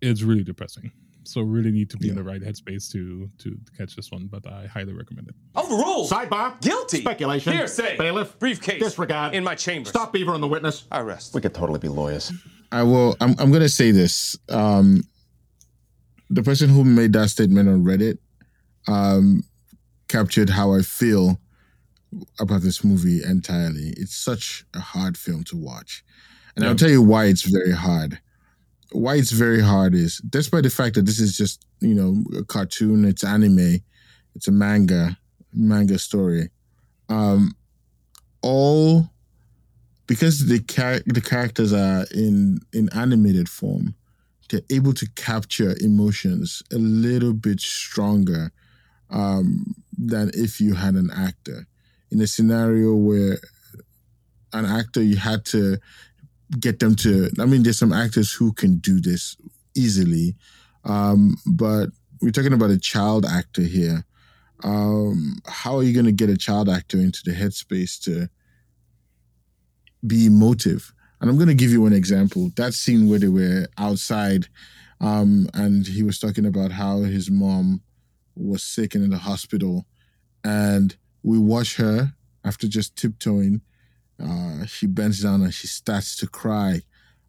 it's 0.00 0.22
really 0.22 0.44
depressing. 0.44 0.90
so 1.24 1.40
really 1.42 1.70
need 1.70 1.90
to 1.90 1.96
be 1.98 2.08
in 2.08 2.14
the 2.14 2.22
right 2.22 2.40
headspace 2.40 2.90
to 2.92 3.28
to 3.38 3.58
catch 3.76 3.94
this 3.96 4.10
one. 4.10 4.26
But 4.28 4.46
I 4.46 4.66
highly 4.66 4.92
recommend 4.92 5.28
it. 5.28 5.34
Overruled. 5.56 6.10
Sidebar. 6.10 6.60
Guilty. 6.60 7.00
Speculation. 7.00 7.52
Hearsay. 7.52 7.96
Bailiff. 7.98 8.38
Briefcase. 8.38 8.82
Disregard. 8.82 9.34
In 9.34 9.44
my 9.44 9.54
chambers. 9.54 9.90
Stop 9.90 10.12
Beaver 10.12 10.32
and 10.34 10.42
the 10.42 10.46
witness. 10.48 10.84
I 10.90 11.00
rest. 11.00 11.34
We 11.34 11.40
could 11.40 11.54
totally 11.54 11.78
be 11.80 11.88
lawyers. 11.88 12.32
I 12.72 12.82
will. 12.82 13.16
I'm. 13.20 13.34
I'm 13.38 13.50
gonna 13.52 13.68
say 13.68 13.90
this. 13.90 14.36
Um, 14.48 15.02
the 16.30 16.42
person 16.42 16.68
who 16.68 16.84
made 16.84 17.12
that 17.14 17.28
statement 17.30 17.68
on 17.68 17.84
Reddit, 17.84 18.18
um, 18.86 19.42
captured 20.08 20.50
how 20.50 20.72
I 20.74 20.82
feel 20.82 21.40
about 22.40 22.62
this 22.62 22.82
movie 22.84 23.22
entirely. 23.22 23.94
It's 23.96 24.14
such 24.16 24.64
a 24.74 24.80
hard 24.80 25.16
film 25.18 25.44
to 25.44 25.56
watch, 25.56 26.04
and 26.56 26.64
I'll 26.64 26.74
tell 26.74 26.90
you 26.90 27.02
why 27.02 27.26
it's 27.26 27.42
very 27.42 27.72
hard. 27.72 28.18
Why 28.92 29.16
it's 29.16 29.32
very 29.32 29.60
hard 29.60 29.94
is, 29.94 30.18
despite 30.28 30.62
the 30.62 30.70
fact 30.70 30.94
that 30.94 31.06
this 31.06 31.20
is 31.20 31.36
just 31.36 31.64
you 31.80 31.94
know 31.94 32.24
a 32.38 32.44
cartoon, 32.44 33.04
it's 33.04 33.24
anime, 33.24 33.80
it's 34.34 34.48
a 34.48 34.52
manga, 34.52 35.18
manga 35.52 35.98
story. 35.98 36.50
Um, 37.08 37.54
all 38.42 39.10
because 40.06 40.46
the 40.46 40.60
char- 40.60 41.02
the 41.06 41.20
characters 41.20 41.72
are 41.72 42.06
in 42.14 42.60
in 42.72 42.88
animated 42.94 43.48
form, 43.48 43.94
they're 44.48 44.62
able 44.70 44.94
to 44.94 45.08
capture 45.14 45.76
emotions 45.80 46.62
a 46.72 46.78
little 46.78 47.34
bit 47.34 47.60
stronger 47.60 48.50
um, 49.10 49.74
than 49.96 50.30
if 50.34 50.60
you 50.60 50.74
had 50.74 50.94
an 50.94 51.10
actor. 51.14 51.66
In 52.10 52.20
a 52.22 52.26
scenario 52.26 52.94
where 52.94 53.38
an 54.52 54.64
actor 54.64 55.02
you 55.02 55.16
had 55.16 55.44
to 55.46 55.78
get 56.60 56.78
them 56.78 56.96
to, 56.96 57.30
I 57.38 57.44
mean, 57.44 57.62
there's 57.62 57.78
some 57.78 57.92
actors 57.92 58.32
who 58.32 58.52
can 58.52 58.76
do 58.78 59.00
this 59.00 59.36
easily, 59.76 60.34
um, 60.84 61.36
but 61.46 61.90
we're 62.20 62.30
talking 62.30 62.52
about 62.52 62.70
a 62.70 62.78
child 62.78 63.26
actor 63.26 63.62
here. 63.62 64.04
Um, 64.64 65.36
how 65.46 65.76
are 65.76 65.82
you 65.82 65.92
going 65.92 66.06
to 66.06 66.12
get 66.12 66.30
a 66.30 66.36
child 66.36 66.68
actor 66.68 66.98
into 66.98 67.20
the 67.24 67.32
headspace 67.32 68.02
to 68.04 68.28
be 70.06 70.26
emotive. 70.26 70.92
And 71.20 71.28
I'm 71.28 71.36
going 71.36 71.48
to 71.48 71.54
give 71.54 71.70
you 71.70 71.86
an 71.86 71.92
example. 71.92 72.50
That 72.56 72.74
scene 72.74 73.08
where 73.08 73.18
they 73.18 73.28
were 73.28 73.66
outside 73.76 74.46
um, 75.00 75.48
and 75.54 75.86
he 75.86 76.02
was 76.02 76.18
talking 76.18 76.46
about 76.46 76.72
how 76.72 77.00
his 77.00 77.30
mom 77.30 77.82
was 78.36 78.62
sick 78.62 78.94
and 78.94 79.04
in 79.04 79.10
the 79.10 79.18
hospital. 79.18 79.86
And 80.44 80.96
we 81.22 81.38
watch 81.38 81.76
her 81.76 82.12
after 82.44 82.68
just 82.68 82.96
tiptoeing. 82.96 83.60
Uh, 84.22 84.66
she 84.66 84.86
bends 84.86 85.22
down 85.22 85.42
and 85.42 85.54
she 85.54 85.66
starts 85.66 86.16
to 86.16 86.26
cry. 86.26 86.80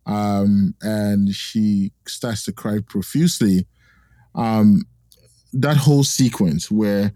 Um, 0.06 0.74
and 0.82 1.30
she 1.30 1.92
starts 2.08 2.46
to 2.46 2.52
cry 2.52 2.80
profusely. 2.88 3.68
Um, 4.34 4.84
that 5.54 5.78
whole 5.78 6.04
sequence 6.04 6.70
where 6.70 7.12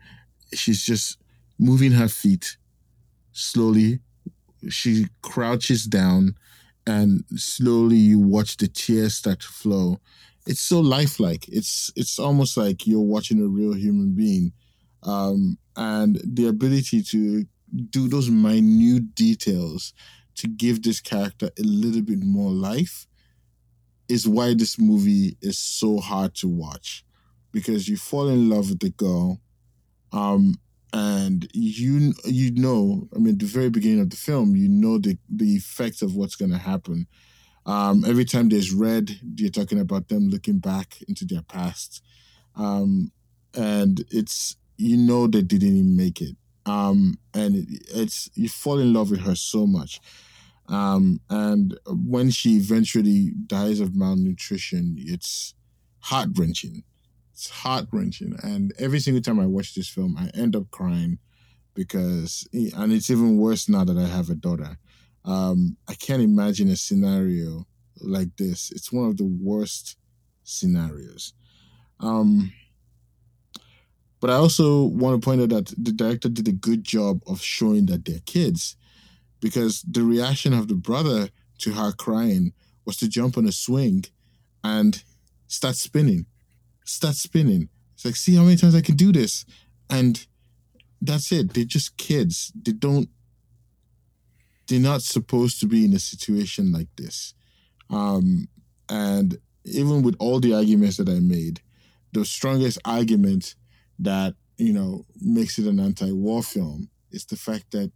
she's 0.54 0.84
just 0.84 1.18
moving 1.60 1.92
her 1.92 2.08
feet 2.08 2.58
slowly 3.32 4.00
she 4.70 5.08
crouches 5.22 5.86
down 5.86 6.36
and 6.86 7.24
slowly 7.36 7.98
you 7.98 8.20
watch 8.20 8.58
the 8.58 8.68
tears 8.68 9.16
start 9.16 9.40
to 9.40 9.48
flow 9.48 10.00
it's 10.46 10.60
so 10.60 10.80
lifelike 10.80 11.46
it's 11.48 11.92
it's 11.96 12.20
almost 12.20 12.58
like 12.58 12.86
you're 12.86 13.00
watching 13.02 13.40
a 13.40 13.48
real 13.48 13.74
human 13.74 14.14
being 14.14 14.52
um, 15.04 15.58
and 15.76 16.22
the 16.24 16.48
ability 16.48 17.02
to 17.02 17.46
do 17.90 18.08
those 18.08 18.30
minute 18.30 19.16
details 19.16 19.94
to 20.36 20.48
give 20.48 20.82
this 20.84 21.00
character 21.00 21.50
a 21.60 21.64
little 21.64 22.02
bit 22.02 22.24
more 22.24 22.52
life 22.52 23.08
is 24.10 24.28
why 24.28 24.54
this 24.54 24.80
movie 24.80 25.38
is 25.42 25.58
so 25.58 26.00
hard 26.00 26.36
to 26.36 26.48
watch. 26.48 27.06
Because 27.52 27.88
you 27.88 27.98
fall 27.98 28.30
in 28.30 28.50
love 28.50 28.70
with 28.70 28.80
the 28.80 28.90
girl 28.90 29.40
um, 30.12 30.56
and 30.94 31.48
you 31.54 32.14
you 32.24 32.52
know 32.52 33.08
i 33.16 33.20
mean 33.20 33.36
the 33.40 33.46
very 33.46 33.70
beginning 33.70 34.00
of 34.00 34.12
the 34.12 34.16
film 34.16 34.56
you 34.56 34.70
know 34.70 35.00
the 35.00 35.18
the 35.28 35.56
effects 35.56 36.04
of 36.04 36.16
what's 36.16 36.36
going 36.36 36.52
to 36.52 36.58
happen. 36.58 37.08
Um, 37.66 38.04
every 38.06 38.26
time 38.26 38.50
there's 38.50 38.74
red 38.74 39.20
you're 39.36 39.50
talking 39.50 39.80
about 39.80 40.10
them 40.10 40.30
looking 40.30 40.60
back 40.60 41.02
into 41.08 41.26
their 41.26 41.42
past. 41.42 42.04
Um, 42.56 43.12
and 43.56 44.04
it's 44.12 44.58
you 44.78 44.98
know 44.98 45.28
they 45.28 45.42
didn't 45.42 45.78
even 45.78 45.96
make 45.98 46.22
it 46.22 46.36
um, 46.66 47.18
and 47.34 47.56
it, 47.56 47.68
it's 47.94 48.30
you 48.36 48.50
fall 48.50 48.80
in 48.80 48.94
love 48.94 49.12
with 49.12 49.22
her 49.22 49.36
so 49.36 49.66
much 49.66 50.00
um, 50.68 51.20
and 51.30 51.78
when 51.88 52.30
she 52.30 52.56
eventually 52.56 53.34
dies 53.48 53.80
of 53.80 53.96
malnutrition 53.96 54.96
it's 54.98 55.54
heart-wrenching 56.00 56.84
it's 57.34 57.50
heart 57.50 57.88
wrenching. 57.92 58.38
And 58.44 58.74
every 58.78 59.00
single 59.00 59.22
time 59.22 59.40
I 59.40 59.48
watch 59.48 59.74
this 59.74 59.90
film, 59.90 60.16
I 60.18 60.30
end 60.38 60.56
up 60.56 60.70
crying 60.70 61.18
because, 61.74 62.48
and 62.54 62.94
it's 62.94 63.10
even 63.10 63.38
worse 63.38 63.68
now 63.68 63.84
that 63.84 63.98
I 63.98 64.06
have 64.06 64.30
a 64.30 64.36
daughter. 64.36 64.78
Um, 65.26 65.78
I 65.88 65.96
can't 65.96 66.22
imagine 66.22 66.70
a 66.70 66.76
scenario 66.76 67.66
like 68.00 68.38
this. 68.38 68.72
It's 68.72 68.92
one 68.92 69.10
of 69.10 69.18
the 69.18 69.26
worst 69.26 69.98
scenarios. 70.44 71.34
Um, 72.00 72.54
but 74.24 74.32
I 74.32 74.36
also 74.36 74.86
want 74.86 75.22
to 75.22 75.26
point 75.26 75.42
out 75.42 75.50
that 75.50 75.74
the 75.78 75.92
director 75.92 76.30
did 76.30 76.48
a 76.48 76.54
good 76.54 76.86
job 76.86 77.22
of 77.28 77.42
showing 77.42 77.88
that 77.88 78.06
they're 78.06 78.22
kids 78.26 78.78
because 79.42 79.82
the 79.82 80.04
reaction 80.04 80.54
of 80.54 80.70
the 80.70 80.76
brother 80.76 81.28
to 81.58 81.74
her 81.74 81.92
crying 81.92 82.54
was 82.86 82.96
to 83.00 83.10
jump 83.10 83.38
on 83.38 83.46
a 83.46 83.52
swing 83.52 84.06
and 84.64 85.04
start 85.48 85.76
spinning 85.76 86.26
start 86.86 87.16
spinning. 87.16 87.68
It's 87.96 88.06
like, 88.06 88.16
see 88.16 88.36
how 88.36 88.44
many 88.44 88.56
times 88.56 88.76
I 88.76 88.82
can 88.82 88.96
do 88.96 89.12
this. 89.12 89.46
And 89.90 90.26
that's 91.02 91.32
it. 91.34 91.54
They're 91.54 91.66
just 91.66 91.98
kids. 91.98 92.52
They 92.56 92.72
don't, 92.72 93.10
they're 94.68 94.80
not 94.80 95.02
supposed 95.02 95.60
to 95.60 95.66
be 95.66 95.84
in 95.84 95.94
a 95.94 96.00
situation 96.00 96.72
like 96.72 96.88
this. 96.96 97.34
Um, 97.90 98.48
and 98.90 99.38
even 99.66 100.02
with 100.02 100.16
all 100.20 100.40
the 100.40 100.54
arguments 100.54 100.96
that 100.96 101.10
I 101.10 101.20
made, 101.20 101.62
the 102.14 102.26
strongest 102.26 102.80
argument 102.86 103.56
that, 104.04 104.36
you 104.58 104.74
know, 104.74 105.06
makes 105.20 105.58
it 105.60 105.66
an 105.66 105.80
anti 105.80 106.12
war 106.12 106.44
film 106.44 106.90
is 107.12 107.26
the 107.26 107.38
fact 107.38 107.72
that 107.72 107.92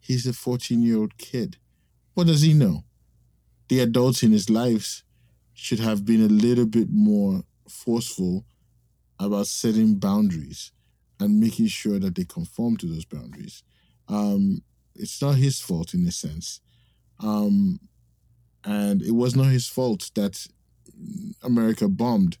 he's 0.00 0.26
a 0.26 0.32
14 0.32 0.82
year 0.82 0.98
old 0.98 1.16
kid. 1.18 1.56
What 2.14 2.26
does 2.26 2.42
he 2.42 2.52
know? 2.54 2.84
The 3.68 3.80
adults 3.80 4.22
in 4.22 4.32
his 4.32 4.50
lives 4.50 5.04
should 5.54 5.80
have 5.80 6.04
been 6.04 6.22
a 6.22 6.28
little 6.28 6.66
bit 6.66 6.88
more 6.90 7.42
forceful 7.68 8.44
about 9.18 9.46
setting 9.46 9.94
boundaries 9.94 10.72
and 11.20 11.40
making 11.40 11.68
sure 11.68 11.98
that 11.98 12.14
they 12.14 12.24
conform 12.24 12.76
to 12.78 12.86
those 12.86 13.04
boundaries. 13.04 13.62
Um, 14.08 14.62
it's 14.94 15.20
not 15.22 15.36
his 15.36 15.60
fault 15.60 15.94
in 15.94 16.06
a 16.06 16.12
sense. 16.12 16.60
Um, 17.20 17.80
and 18.64 19.02
it 19.02 19.12
was 19.12 19.36
not 19.36 19.46
his 19.46 19.68
fault 19.68 20.10
that 20.14 20.46
America 21.42 21.88
bombed. 21.88 22.38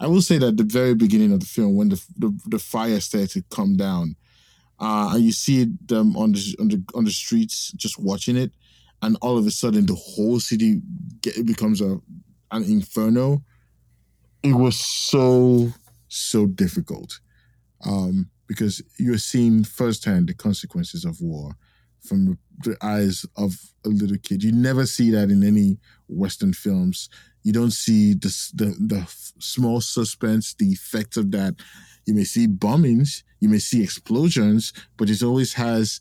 I 0.00 0.06
will 0.06 0.22
say 0.22 0.38
that 0.38 0.56
the 0.56 0.64
very 0.64 0.94
beginning 0.94 1.32
of 1.32 1.40
the 1.40 1.46
film, 1.46 1.76
when 1.76 1.88
the 1.88 2.04
the, 2.18 2.38
the 2.46 2.58
fire 2.58 3.00
started 3.00 3.30
to 3.30 3.42
come 3.54 3.76
down, 3.76 4.16
uh, 4.78 5.12
and 5.14 5.24
you 5.24 5.32
see 5.32 5.66
them 5.86 6.16
on 6.16 6.32
the 6.32 6.56
on 6.60 6.68
the 6.68 6.82
on 6.94 7.04
the 7.04 7.10
streets 7.10 7.72
just 7.72 7.98
watching 7.98 8.36
it, 8.36 8.52
and 9.02 9.16
all 9.22 9.38
of 9.38 9.46
a 9.46 9.50
sudden 9.50 9.86
the 9.86 9.94
whole 9.94 10.40
city 10.40 10.80
get, 11.20 11.46
becomes 11.46 11.80
a 11.80 12.00
an 12.52 12.62
inferno 12.64 13.42
it 14.46 14.54
was 14.54 14.78
so 14.78 15.72
so 16.08 16.46
difficult. 16.46 17.20
Um, 17.84 18.30
because 18.46 18.80
you're 18.96 19.18
seeing 19.18 19.64
firsthand 19.64 20.28
the 20.28 20.34
consequences 20.34 21.04
of 21.04 21.20
war 21.20 21.56
from 22.06 22.38
the 22.64 22.76
eyes 22.80 23.26
of 23.36 23.54
a 23.84 23.88
little 23.88 24.16
kid. 24.18 24.42
You 24.42 24.52
never 24.52 24.86
see 24.86 25.10
that 25.10 25.30
in 25.30 25.42
any 25.42 25.78
Western 26.08 26.52
films. 26.52 27.08
You 27.42 27.52
don't 27.52 27.72
see 27.72 28.14
the 28.14 28.28
the, 28.54 28.66
the 28.78 29.06
small 29.38 29.80
suspense, 29.80 30.54
the 30.54 30.72
effect 30.72 31.16
of 31.16 31.30
that. 31.32 31.56
You 32.06 32.14
may 32.14 32.24
see 32.24 32.46
bombings, 32.46 33.22
you 33.40 33.48
may 33.48 33.58
see 33.58 33.82
explosions, 33.82 34.72
but 34.96 35.10
it 35.10 35.22
always 35.22 35.54
has 35.54 36.00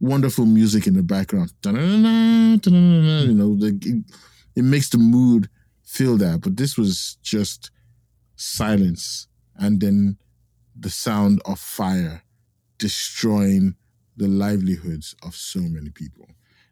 wonderful 0.00 0.46
music 0.46 0.86
in 0.86 0.94
the 0.94 1.02
background. 1.02 1.52
You 1.64 3.34
know, 3.34 3.56
the, 3.56 3.78
it, 3.82 4.04
it 4.56 4.64
makes 4.64 4.88
the 4.88 4.98
mood 4.98 5.48
feel 5.84 6.16
that. 6.18 6.40
But 6.40 6.56
this 6.56 6.76
was 6.76 7.18
just 7.22 7.70
silence 8.36 9.28
and 9.56 9.80
then 9.80 10.18
the 10.78 10.90
sound 10.90 11.40
of 11.44 11.58
fire 11.58 12.22
destroying 12.78 13.76
the 14.16 14.28
livelihoods 14.28 15.14
of 15.22 15.34
so 15.34 15.60
many 15.60 15.90
people. 15.90 16.28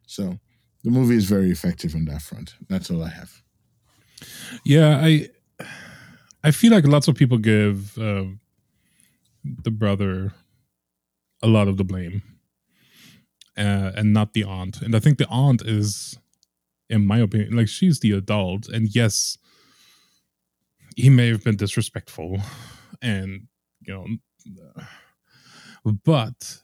So 0.07 0.39
the 0.85 0.91
movie 0.91 1.17
is 1.17 1.25
very 1.25 1.51
effective 1.51 1.95
on 1.95 2.05
that 2.07 2.23
front. 2.23 2.55
That's 2.69 2.91
all 2.91 3.03
I 3.03 3.09
have. 3.09 3.43
Yeah, 4.65 5.01
I 5.03 5.29
I 6.45 6.51
feel 6.51 6.73
like 6.73 6.87
lots 6.87 7.09
of 7.09 7.15
people 7.15 7.39
give 7.39 7.97
uh, 7.99 8.25
the 9.45 9.71
brother 9.71 10.33
a 11.43 11.49
lot 11.49 11.69
of 11.69 11.77
the 11.77 11.85
blame, 11.85 12.23
uh, 13.57 13.93
and 13.97 14.13
not 14.13 14.35
the 14.35 14.45
aunt. 14.45 14.83
And 14.83 14.95
I 14.95 15.01
think 15.01 15.19
the 15.19 15.29
aunt 15.29 15.63
is, 15.63 16.19
in 16.89 17.07
my 17.07 17.19
opinion, 17.19 17.57
like 17.57 17.69
she's 17.69 18.01
the 18.01 18.13
adult, 18.13 18.69
and 18.69 18.95
yes, 18.95 19.39
he 20.97 21.11
may 21.11 21.29
have 21.29 21.43
been 21.43 21.57
disrespectful 21.57 22.39
and 23.01 23.49
you 23.81 23.95
know 23.95 24.07
but 26.05 26.62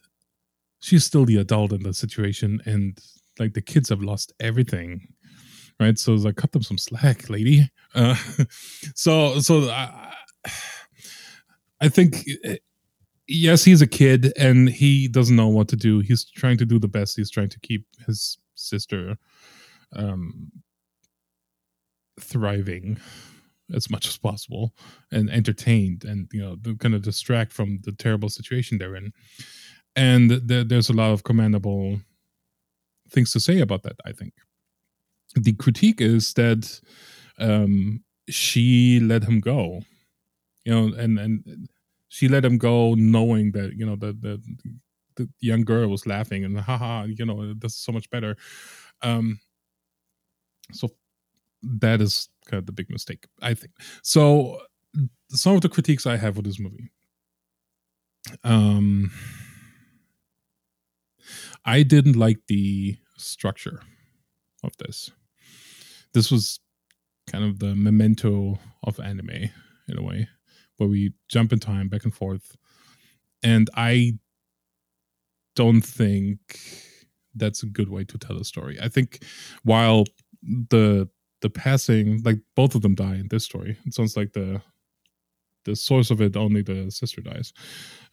she's 0.79 1.05
still 1.05 1.25
the 1.25 1.37
adult 1.37 1.73
in 1.73 1.83
the 1.83 1.93
situation 1.93 2.61
and 2.65 2.99
like 3.39 3.53
the 3.53 3.61
kids 3.61 3.89
have 3.89 4.01
lost 4.01 4.33
everything 4.39 5.07
right? 5.79 5.97
So 5.97 6.13
it's 6.13 6.23
like 6.23 6.35
cut 6.35 6.51
them 6.51 6.63
some 6.63 6.77
slack 6.77 7.29
lady. 7.29 7.69
Uh, 7.95 8.15
so 8.95 9.39
so 9.39 9.69
I, 9.69 10.13
I 11.81 11.89
think 11.89 12.25
eh, 12.43 12.57
yes 13.27 13.63
he's 13.63 13.81
a 13.81 13.87
kid 13.87 14.33
and 14.37 14.69
he 14.69 15.07
doesn't 15.07 15.35
know 15.35 15.47
what 15.47 15.67
to 15.69 15.75
do. 15.75 15.99
He's 15.99 16.25
trying 16.25 16.57
to 16.57 16.65
do 16.65 16.79
the 16.79 16.87
best. 16.87 17.15
He's 17.15 17.31
trying 17.31 17.49
to 17.49 17.59
keep 17.59 17.85
his 18.05 18.37
sister 18.55 19.15
um 19.95 20.51
thriving 22.19 22.99
as 23.73 23.89
much 23.89 24.07
as 24.07 24.17
possible 24.17 24.73
and 25.11 25.29
entertained 25.29 26.03
and 26.03 26.27
you 26.33 26.41
know 26.41 26.57
kind 26.75 26.93
of 26.93 27.01
distract 27.01 27.53
from 27.53 27.79
the 27.83 27.93
terrible 27.93 28.29
situation 28.29 28.77
they're 28.77 28.97
in 28.97 29.13
and 29.99 30.29
th- 30.47 30.67
there's 30.69 30.89
a 30.89 30.93
lot 30.93 31.11
of 31.11 31.23
commendable 31.23 31.99
things 33.09 33.31
to 33.31 33.39
say 33.39 33.59
about 33.59 33.83
that 33.83 33.97
i 34.05 34.11
think 34.11 34.33
the 35.35 35.53
critique 35.53 36.01
is 36.01 36.33
that 36.33 36.79
um, 37.39 38.03
she 38.29 38.99
let 38.99 39.23
him 39.23 39.39
go 39.39 39.81
you 40.65 40.73
know 40.73 40.93
and 40.97 41.19
and 41.19 41.69
she 42.09 42.27
let 42.27 42.45
him 42.45 42.57
go 42.57 42.95
knowing 42.95 43.51
that 43.51 43.73
you 43.75 43.85
know 43.85 43.95
that 43.95 44.21
the, 44.21 44.41
the 45.15 45.29
young 45.39 45.63
girl 45.63 45.87
was 45.89 46.05
laughing 46.07 46.43
and 46.43 46.59
haha 46.59 47.03
you 47.03 47.25
know 47.25 47.53
this 47.53 47.73
is 47.73 47.79
so 47.79 47.91
much 47.91 48.09
better 48.09 48.35
um 49.01 49.39
so 50.71 50.89
that 51.63 52.01
is 52.01 52.29
kind 52.45 52.59
of 52.59 52.65
the 52.65 52.71
big 52.71 52.89
mistake, 52.89 53.27
I 53.41 53.53
think. 53.53 53.73
So 54.03 54.59
some 55.29 55.55
of 55.55 55.61
the 55.61 55.69
critiques 55.69 56.05
I 56.05 56.17
have 56.17 56.35
with 56.37 56.45
this 56.45 56.59
movie. 56.59 56.91
Um 58.43 59.11
I 61.65 61.83
didn't 61.83 62.15
like 62.15 62.39
the 62.47 62.97
structure 63.17 63.81
of 64.63 64.71
this. 64.77 65.11
This 66.13 66.31
was 66.31 66.59
kind 67.27 67.43
of 67.43 67.59
the 67.59 67.75
memento 67.75 68.59
of 68.83 68.99
anime 68.99 69.51
in 69.87 69.97
a 69.97 70.03
way, 70.03 70.27
where 70.77 70.89
we 70.89 71.13
jump 71.29 71.53
in 71.53 71.59
time 71.59 71.89
back 71.89 72.03
and 72.03 72.13
forth. 72.13 72.55
And 73.43 73.69
I 73.75 74.13
don't 75.55 75.81
think 75.81 76.39
that's 77.35 77.63
a 77.63 77.67
good 77.67 77.89
way 77.89 78.03
to 78.05 78.17
tell 78.17 78.37
a 78.37 78.43
story. 78.43 78.79
I 78.81 78.89
think 78.89 79.23
while 79.63 80.05
the 80.41 81.09
the 81.41 81.49
passing, 81.49 82.21
like 82.23 82.39
both 82.55 82.75
of 82.75 82.81
them 82.81 82.95
die 82.95 83.15
in 83.15 83.27
this 83.29 83.45
story. 83.45 83.77
It 83.85 83.93
sounds 83.93 84.17
like 84.17 84.33
the 84.33 84.61
the 85.65 85.75
source 85.75 86.09
of 86.09 86.21
it 86.21 86.35
only 86.35 86.61
the 86.61 86.89
sister 86.89 87.21
dies. 87.21 87.53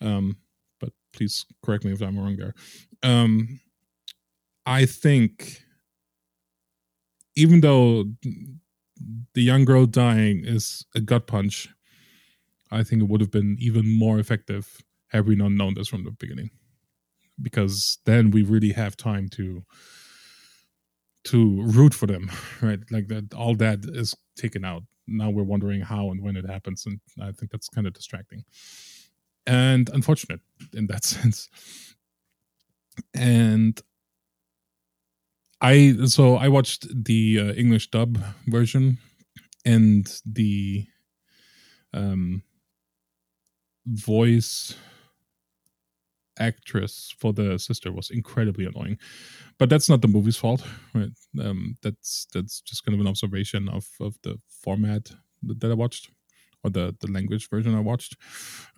Um, 0.01 0.37
but 0.81 0.91
please 1.13 1.47
correct 1.65 1.85
me 1.85 1.93
if 1.93 2.03
I'm 2.03 2.19
wrong 2.19 2.37
there. 2.37 2.55
Um, 3.03 3.61
I 4.65 4.87
think 4.87 5.63
even 7.37 7.61
though 7.61 8.05
the 9.35 9.43
young 9.43 9.65
girl 9.65 9.87
dying 9.87 10.43
is 10.45 10.85
a 10.95 11.01
gut 11.01 11.27
punch, 11.27 11.69
I 12.71 12.83
think 12.83 13.03
it 13.03 13.09
would 13.09 13.21
have 13.21 13.31
been 13.31 13.57
even 13.61 13.89
more 13.89 14.19
effective 14.19 14.83
had 15.09 15.27
we 15.27 15.37
not 15.37 15.53
known 15.53 15.75
this 15.75 15.89
from 15.89 16.05
the 16.05 16.11
beginning. 16.11 16.51
Because 17.41 17.99
then 18.07 18.31
we 18.31 18.43
really 18.43 18.73
have 18.73 18.97
time 18.97 19.29
to 19.31 19.63
to 21.25 21.63
root 21.63 21.93
for 21.93 22.07
them, 22.07 22.31
right? 22.63 22.79
Like 22.91 23.09
that, 23.09 23.35
all 23.35 23.55
that 23.57 23.81
is 23.85 24.15
taken 24.37 24.65
out. 24.65 24.83
Now 25.07 25.31
we're 25.31 25.43
wondering 25.43 25.83
how 25.83 26.11
and 26.11 26.23
when 26.23 26.37
it 26.37 26.49
happens, 26.49 26.85
and 26.87 27.01
I 27.21 27.33
think 27.33 27.53
that's 27.53 27.69
kind 27.69 27.87
of 27.87 27.93
distracting 27.93 28.45
and 29.47 29.89
unfortunate 29.91 30.41
in 30.75 30.87
that 30.89 31.05
sense. 31.15 31.49
And 33.15 33.81
I 35.61 35.97
so 36.07 36.37
I 36.37 36.49
watched 36.49 36.87
the 37.05 37.41
uh, 37.41 37.53
English 37.55 37.91
dub 37.91 38.19
version 38.47 38.99
and 39.65 40.07
the 40.27 40.87
um 41.95 42.43
voice 43.87 44.75
actress 46.39 47.15
for 47.19 47.33
the 47.33 47.59
sister 47.59 47.91
was 47.91 48.11
incredibly 48.11 48.67
annoying. 48.67 48.99
But 49.59 49.71
that's 49.71 49.89
not 49.89 50.03
the 50.03 50.09
movie's 50.09 50.37
fault 50.37 50.65
right? 50.95 51.11
Um 51.41 51.77
that's 51.83 52.27
that's 52.35 52.61
just 52.61 52.85
kind 52.85 52.95
of 52.95 53.01
an 53.01 53.09
observation 53.09 53.69
of 53.69 53.87
of 54.01 54.17
the 54.23 54.39
format 54.65 55.13
that, 55.43 55.71
i 55.71 55.75
watched 55.75 56.11
or 56.65 56.71
the 56.71 56.95
the 57.01 57.11
language 57.11 57.49
version 57.51 57.75
i 57.75 57.81
watched. 57.81 58.17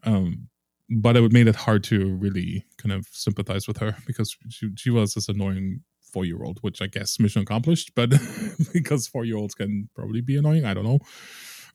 Um 0.05 0.49
but 0.91 1.17
it 1.17 1.33
made 1.33 1.49
it 1.49 1.57
hard 1.57 1.85
to 1.85 2.15
really 2.17 2.65
kind 2.79 2.93
of 2.93 3.07
sympathize 3.11 3.69
with 3.69 3.79
her 3.79 3.97
because 4.07 4.37
she, 4.49 4.71
she 4.77 4.91
was 4.91 5.15
this 5.15 5.29
annoying 5.29 5.83
four 6.01 6.25
year 6.25 6.43
old 6.43 6.59
which 6.61 6.81
i 6.81 6.87
guess 6.87 7.21
mission 7.21 7.43
accomplished 7.43 7.93
but 7.95 8.11
because 8.73 9.07
four 9.07 9.25
year 9.25 9.37
olds 9.37 9.55
can 9.55 9.89
probably 9.95 10.23
be 10.23 10.37
annoying 10.37 10.65
i 10.65 10.73
don't 10.73 10.85
know 10.85 10.99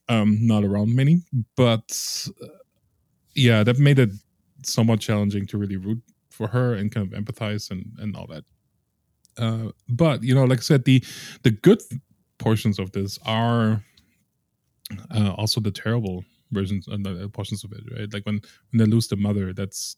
um 0.10 0.38
not 0.41 0.63
around 0.63 0.95
many 0.95 1.21
but 1.56 2.28
uh, 2.41 2.47
yeah 3.36 3.63
that 3.63 3.78
made 3.78 3.99
it 3.99 4.10
somewhat 4.65 4.99
challenging 4.99 5.45
to 5.45 5.58
really 5.58 5.78
root 5.78 6.02
for 6.34 6.47
her 6.47 6.73
and 6.73 6.91
kind 6.91 7.12
of 7.12 7.17
empathize 7.17 7.71
and 7.71 7.86
and 7.99 8.15
all 8.15 8.28
that. 8.28 8.43
Uh, 9.38 9.71
but 9.88 10.23
you 10.23 10.34
know, 10.36 10.43
like 10.43 10.60
I 10.60 10.62
said, 10.62 10.86
the 10.86 11.04
the 11.43 11.52
good 11.52 11.82
portions 12.39 12.80
of 12.80 12.91
this 12.91 13.19
are 13.26 13.84
uh, 15.13 15.32
also 15.32 15.62
the 15.62 15.71
terrible 15.71 16.26
versions 16.53 16.87
and 16.87 17.05
the 17.05 17.29
portions 17.29 17.63
of 17.63 17.71
it, 17.71 17.83
right? 17.97 18.13
Like 18.13 18.25
when 18.25 18.41
when 18.71 18.79
they 18.79 18.85
lose 18.85 19.07
the 19.07 19.15
mother, 19.15 19.53
that's 19.53 19.97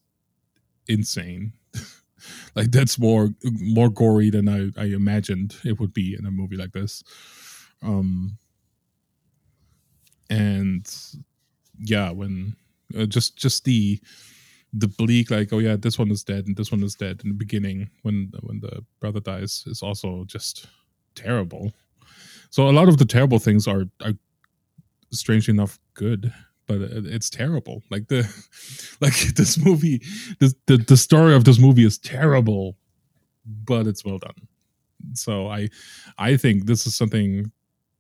insane. 0.87 1.53
like 2.55 2.71
that's 2.71 2.97
more 2.97 3.29
more 3.43 3.89
gory 3.89 4.29
than 4.29 4.47
I, 4.47 4.81
I 4.81 4.85
imagined 4.85 5.55
it 5.63 5.79
would 5.79 5.93
be 5.93 6.15
in 6.17 6.25
a 6.25 6.31
movie 6.31 6.57
like 6.57 6.71
this. 6.71 7.03
Um, 7.83 8.37
and 10.29 10.85
yeah, 11.79 12.11
when 12.11 12.55
uh, 12.97 13.05
just 13.05 13.37
just 13.37 13.65
the 13.65 13.99
the 14.77 14.87
bleak 14.87 15.31
like 15.31 15.53
oh 15.53 15.59
yeah 15.59 15.77
this 15.77 15.97
one 15.97 16.11
is 16.11 16.23
dead 16.23 16.45
and 16.47 16.57
this 16.57 16.71
one 16.71 16.83
is 16.83 16.95
dead 16.95 17.21
in 17.23 17.29
the 17.29 17.35
beginning 17.35 17.89
when 18.01 18.31
when 18.41 18.59
the 18.59 18.83
brother 18.99 19.21
dies 19.21 19.63
is 19.67 19.81
also 19.81 20.25
just 20.25 20.67
terrible 21.15 21.71
so 22.49 22.67
a 22.67 22.71
lot 22.71 22.89
of 22.89 22.97
the 22.97 23.05
terrible 23.05 23.39
things 23.39 23.67
are 23.67 23.85
are 24.03 24.13
strangely 25.19 25.53
enough 25.53 25.79
good 25.93 26.31
but 26.67 26.81
it's 26.81 27.29
terrible. 27.29 27.83
Like 27.91 28.07
the 28.07 28.21
like 29.01 29.13
this 29.35 29.57
movie 29.57 30.01
this, 30.39 30.55
the 30.65 30.77
the 30.77 30.97
story 30.97 31.35
of 31.35 31.43
this 31.43 31.59
movie 31.59 31.85
is 31.85 31.97
terrible 31.97 32.77
but 33.45 33.87
it's 33.87 34.03
well 34.03 34.17
done. 34.17 34.47
So 35.13 35.47
i 35.47 35.69
i 36.17 36.35
think 36.37 36.65
this 36.65 36.87
is 36.87 36.95
something 36.95 37.51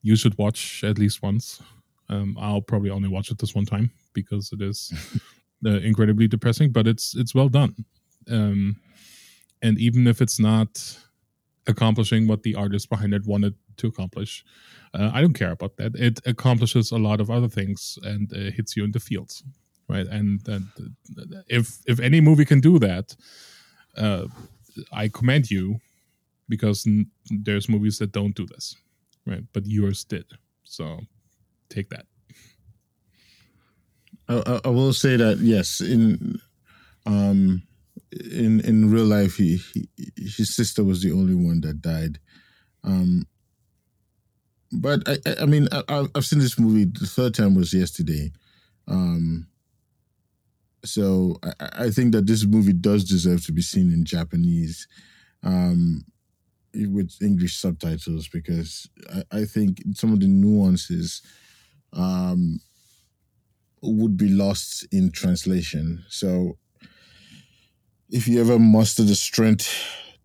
you 0.01 0.15
should 0.15 0.37
watch 0.37 0.83
at 0.83 0.97
least 0.97 1.21
once. 1.21 1.61
Um 2.09 2.37
i'll 2.39 2.61
probably 2.61 2.89
only 2.89 3.09
watch 3.09 3.31
it 3.31 3.37
this 3.37 3.55
one 3.55 3.65
time 3.65 3.91
because 4.13 4.51
it 4.51 4.61
is 4.61 4.93
uh, 5.65 5.79
incredibly 5.79 6.27
depressing, 6.27 6.71
but 6.71 6.87
it's 6.87 7.15
it's 7.15 7.35
well 7.35 7.49
done. 7.49 7.75
Um, 8.29 8.77
and 9.61 9.77
even 9.79 10.07
if 10.07 10.21
it's 10.21 10.39
not 10.39 10.97
accomplishing 11.67 12.27
what 12.27 12.43
the 12.43 12.55
artist 12.55 12.89
behind 12.89 13.13
it 13.13 13.25
wanted 13.25 13.55
to 13.77 13.87
accomplish, 13.87 14.43
uh, 14.93 15.11
I 15.13 15.21
don't 15.21 15.33
care 15.33 15.51
about 15.51 15.77
that. 15.77 15.95
It 15.95 16.19
accomplishes 16.25 16.91
a 16.91 16.97
lot 16.97 17.21
of 17.21 17.29
other 17.29 17.47
things 17.49 17.97
and 18.03 18.31
uh, 18.33 18.51
hits 18.51 18.75
you 18.75 18.83
in 18.83 18.91
the 18.91 18.99
fields, 18.99 19.43
right? 19.87 20.07
And, 20.07 20.47
and 20.47 20.65
if 21.47 21.79
if 21.87 21.99
any 21.99 22.21
movie 22.21 22.45
can 22.45 22.61
do 22.61 22.79
that, 22.79 23.15
uh, 23.97 24.27
I 24.91 25.07
commend 25.09 25.51
you 25.51 25.79
because 26.49 26.85
n- 26.87 27.11
there's 27.29 27.69
movies 27.69 27.97
that 27.99 28.11
don't 28.11 28.35
do 28.35 28.45
this, 28.45 28.75
right? 29.25 29.43
But 29.53 29.65
yours 29.65 30.03
did, 30.03 30.25
so 30.63 30.99
take 31.69 31.89
that. 31.89 32.05
I, 34.27 34.59
I 34.65 34.69
will 34.69 34.93
say 34.93 35.17
that 35.17 35.37
yes, 35.39 35.81
in 35.81 36.39
um, 37.05 37.63
in 38.11 38.59
in 38.61 38.91
real 38.91 39.05
life, 39.05 39.35
he, 39.35 39.57
he 39.73 39.87
his 40.17 40.55
sister 40.55 40.83
was 40.83 41.01
the 41.01 41.11
only 41.11 41.35
one 41.35 41.61
that 41.61 41.81
died. 41.81 42.19
Um, 42.83 43.27
but 44.85 45.01
I, 45.07 45.41
I 45.41 45.45
mean, 45.47 45.67
I, 45.71 46.05
I've 46.13 46.27
seen 46.27 46.37
this 46.37 46.59
movie. 46.59 46.85
The 46.85 47.07
third 47.07 47.33
time 47.33 47.55
was 47.55 47.73
yesterday. 47.73 48.31
Um, 48.87 49.47
so 50.83 51.39
I, 51.59 51.85
I 51.85 51.89
think 51.89 52.11
that 52.11 52.27
this 52.27 52.45
movie 52.45 52.73
does 52.73 53.03
deserve 53.03 53.43
to 53.47 53.51
be 53.51 53.63
seen 53.63 53.91
in 53.91 54.05
Japanese, 54.05 54.87
um, 55.41 56.05
with 56.75 57.17
English 57.19 57.57
subtitles 57.57 58.27
because 58.27 58.87
I, 59.11 59.39
I 59.39 59.45
think 59.45 59.81
some 59.95 60.13
of 60.13 60.19
the 60.19 60.27
nuances, 60.27 61.23
um, 61.93 62.59
would 63.81 64.17
be 64.17 64.29
lost 64.29 64.85
in 64.91 65.11
translation. 65.11 66.05
So 66.09 66.59
if 68.11 68.27
you 68.27 68.39
ever 68.39 68.59
muster 68.59 69.01
the 69.01 69.15
strength 69.15 69.67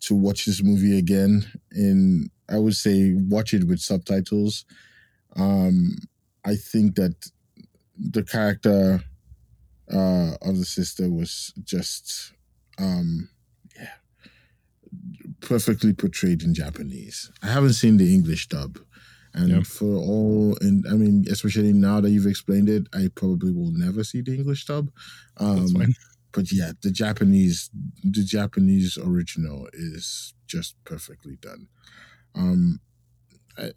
to 0.00 0.14
watch 0.14 0.44
this 0.44 0.62
movie 0.62 0.98
again 0.98 1.46
in 1.72 2.30
I 2.50 2.58
would 2.58 2.76
say 2.76 3.14
watch 3.14 3.54
it 3.54 3.64
with 3.64 3.80
subtitles. 3.80 4.64
Um 5.36 5.96
I 6.44 6.56
think 6.56 6.94
that 6.96 7.14
the 7.98 8.22
character 8.22 9.04
uh, 9.92 10.32
of 10.42 10.58
the 10.58 10.64
sister 10.64 11.10
was 11.10 11.52
just 11.64 12.32
um, 12.78 13.28
yeah 13.76 13.88
perfectly 15.40 15.92
portrayed 15.92 16.42
in 16.42 16.54
Japanese. 16.54 17.30
I 17.42 17.48
haven't 17.48 17.74
seen 17.74 17.96
the 17.96 18.12
English 18.12 18.48
dub. 18.48 18.78
And 19.32 19.64
for 19.64 19.86
all, 19.86 20.58
and 20.60 20.84
I 20.88 20.94
mean, 20.94 21.24
especially 21.30 21.72
now 21.72 22.00
that 22.00 22.10
you've 22.10 22.26
explained 22.26 22.68
it, 22.68 22.88
I 22.92 23.10
probably 23.14 23.52
will 23.52 23.70
never 23.70 24.02
see 24.02 24.22
the 24.22 24.34
English 24.34 24.64
dub. 24.64 24.90
Um, 25.36 25.60
That's 25.60 25.72
fine. 25.72 25.94
but 26.32 26.50
yeah, 26.50 26.72
the 26.82 26.90
Japanese, 26.90 27.70
the 28.02 28.24
Japanese 28.24 28.98
original 28.98 29.68
is 29.72 30.34
just 30.48 30.74
perfectly 30.84 31.36
done. 31.36 31.68
Um, 32.34 32.80
I, 33.58 33.70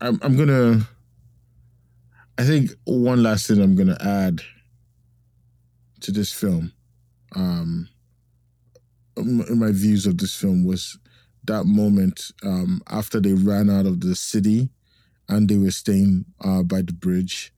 I'm, 0.00 0.18
I'm 0.22 0.36
gonna. 0.36 0.86
I 2.36 2.42
think 2.44 2.72
one 2.84 3.22
last 3.22 3.46
thing 3.46 3.60
I'm 3.60 3.74
gonna 3.76 3.98
add 4.00 4.42
to 6.00 6.12
this 6.12 6.32
film, 6.32 6.72
um, 7.34 7.88
in 9.16 9.58
my 9.58 9.70
views 9.72 10.06
of 10.06 10.18
this 10.18 10.36
film 10.36 10.64
was 10.64 10.98
that 11.44 11.64
moment 11.64 12.30
um, 12.42 12.82
after 12.88 13.20
they 13.20 13.32
ran 13.32 13.70
out 13.70 13.86
of 13.86 14.00
the 14.00 14.14
city 14.14 14.70
and 15.28 15.48
they 15.48 15.56
were 15.56 15.70
staying 15.70 16.24
uh, 16.42 16.62
by 16.62 16.82
the 16.82 16.92
bridge, 16.92 17.52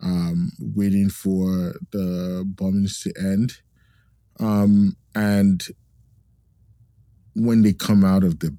um, 0.00 0.52
waiting 0.58 1.08
for 1.08 1.74
the 1.90 2.44
bombings 2.54 3.02
to 3.02 3.12
end. 3.20 3.60
Um, 4.40 4.96
and 5.14 5.64
when 7.34 7.62
they 7.62 7.72
come 7.72 8.04
out 8.04 8.24
of 8.24 8.40
the 8.40 8.54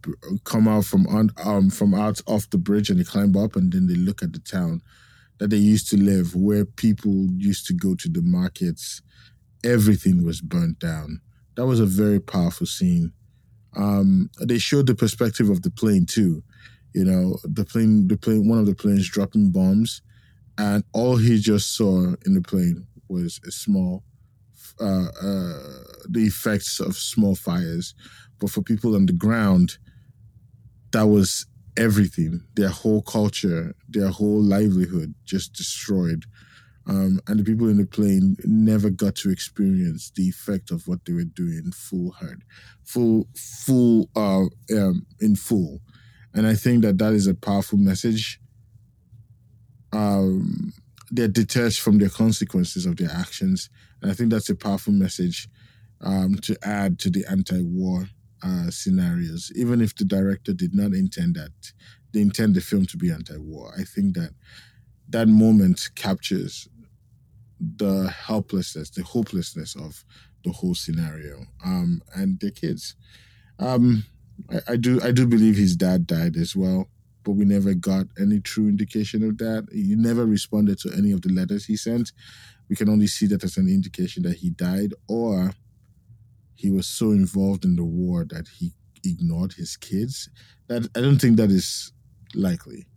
come 0.46 0.68
out 0.68 0.86
from 0.86 1.06
on 1.08 1.30
um 1.44 1.70
from 1.70 1.94
out 1.94 2.22
off 2.28 2.50
the 2.50 2.58
bridge 2.58 2.90
and 2.90 3.00
they 3.00 3.04
climb 3.04 3.36
up 3.38 3.56
and 3.56 3.72
then 3.72 3.88
they 3.88 3.96
look 3.96 4.24
at 4.24 4.34
the 4.34 4.40
town 4.40 4.82
that 5.40 5.50
they 5.50 5.58
used 5.58 5.90
to 5.90 5.98
live 5.98 6.36
where 6.36 6.66
people 6.66 7.28
used 7.38 7.68
to 7.68 7.74
go 7.74 7.96
to 7.96 8.10
the 8.10 8.22
markets 8.22 9.02
everything 9.64 10.26
was 10.26 10.42
burnt 10.42 10.78
down. 10.80 11.22
That 11.56 11.66
was 11.66 11.80
a 11.80 11.86
very 11.86 12.20
powerful 12.20 12.68
scene. 12.68 13.14
Um 13.76 14.30
they 14.42 14.58
showed 14.58 14.88
the 14.88 14.96
perspective 14.96 15.50
of 15.50 15.62
the 15.62 15.72
plane 15.72 16.06
too 16.06 16.44
you 16.94 17.04
know 17.04 17.38
the 17.44 17.66
plane 17.66 18.08
the 18.08 18.18
plane 18.18 18.48
one 18.48 18.60
of 18.60 18.66
the 18.66 18.76
planes 18.76 19.10
dropping 19.10 19.52
bombs 19.52 20.02
and 20.58 20.84
all 20.94 21.18
he 21.18 21.40
just 21.40 21.76
saw 21.76 22.14
in 22.26 22.36
the 22.36 22.42
plane 22.42 22.86
was 23.10 23.40
a 23.48 23.52
small 23.52 24.04
uh, 24.80 25.08
uh 25.22 25.84
the 26.10 26.26
effects 26.26 26.80
of 26.80 26.96
small 26.96 27.36
fires. 27.36 27.94
But 28.40 28.50
for 28.50 28.62
people 28.62 28.96
on 28.96 29.06
the 29.06 29.14
ground 29.14 29.78
that 30.94 31.08
was 31.08 31.46
everything. 31.76 32.42
Their 32.56 32.70
whole 32.70 33.02
culture 33.02 33.76
their 33.90 34.10
whole 34.10 34.42
livelihood 34.42 35.14
just 35.26 35.54
destroyed. 35.54 36.26
Um, 36.86 37.22
and 37.28 37.40
the 37.40 37.44
people 37.44 37.70
in 37.70 37.78
the 37.78 37.86
plane 37.86 38.36
never 38.44 38.90
got 38.90 39.16
to 39.18 39.30
experience 39.30 40.12
the 40.16 40.28
effect 40.28 40.70
of 40.70 40.86
what 40.86 41.06
they 41.06 41.14
were 41.14 41.24
doing 41.24 41.72
full 41.72 42.12
hard 42.12 42.44
full 42.84 43.28
full 43.36 44.10
uh, 44.16 44.46
um, 44.78 45.06
in 45.20 45.36
full. 45.36 45.82
And 46.34 46.48
i 46.48 46.56
think 46.56 46.84
that 46.84 46.98
that 46.98 47.14
is 47.14 47.28
a 47.28 47.36
powerful 47.36 47.78
message. 47.78 48.40
Um, 49.92 50.74
they're 51.12 51.28
detached 51.28 51.80
from 51.82 52.00
the 52.00 52.10
consequences 52.10 52.86
of 52.86 52.98
their 52.98 53.12
actions 53.12 53.70
and 54.04 54.12
i 54.12 54.14
think 54.14 54.30
that's 54.30 54.50
a 54.50 54.56
powerful 54.56 54.94
message 54.94 55.50
um, 56.02 56.36
to 56.36 56.58
add 56.64 57.00
to 57.00 57.10
the 57.10 57.26
anti-war 57.30 58.10
uh, 58.44 58.70
scenarios, 58.70 59.52
even 59.56 59.82
if 59.82 59.96
the 59.96 60.06
director 60.06 60.54
did 60.54 60.76
not 60.76 60.94
intend 60.94 61.36
that, 61.36 61.52
they 62.12 62.22
intend 62.22 62.56
the 62.56 62.62
film 62.62 62.86
to 62.88 62.98
be 62.98 63.12
anti-war. 63.12 63.74
I 63.78 63.84
think 63.84 64.16
that 64.16 64.32
that 65.10 65.28
moment 65.28 65.90
captures 65.96 66.68
the 67.60 68.10
helplessness, 68.10 68.90
the 68.90 69.04
hopelessness 69.04 69.76
of 69.76 70.04
the 70.44 70.52
whole 70.52 70.76
scenario, 70.76 71.46
um, 71.66 72.02
and 72.14 72.40
the 72.42 72.52
kids. 72.52 72.96
Um, 73.60 74.04
I, 74.52 74.74
I 74.74 74.76
do, 74.76 75.00
I 75.02 75.12
do 75.12 75.26
believe 75.26 75.56
his 75.56 75.78
dad 75.78 76.06
died 76.06 76.36
as 76.36 76.56
well, 76.56 76.90
but 77.24 77.32
we 77.32 77.46
never 77.46 77.74
got 77.74 78.08
any 78.20 78.42
true 78.42 78.68
indication 78.68 79.24
of 79.24 79.38
that. 79.38 79.68
He 79.72 79.96
never 79.96 80.26
responded 80.26 80.80
to 80.80 80.92
any 80.92 81.14
of 81.14 81.22
the 81.22 81.32
letters 81.32 81.66
he 81.66 81.78
sent. 81.78 82.12
We 82.74 82.78
can 82.78 82.90
only 82.90 83.06
see 83.06 83.28
that 83.28 83.44
as 83.44 83.58
an 83.58 83.68
indication 83.68 84.24
that 84.24 84.38
he 84.38 84.50
died, 84.50 84.96
or 85.08 85.52
he 86.56 86.72
was 86.72 86.88
so 86.88 87.12
involved 87.12 87.66
in 87.66 87.76
the 87.76 87.84
war 87.84 88.26
that 88.30 88.48
he 88.48 88.72
ignored 89.06 89.54
his 89.54 89.78
kids. 89.78 90.28
That 90.70 90.90
I 90.98 91.02
don't 91.02 91.20
think 91.20 91.38
that 91.38 91.52
is 91.52 91.92
likely. 92.34 92.88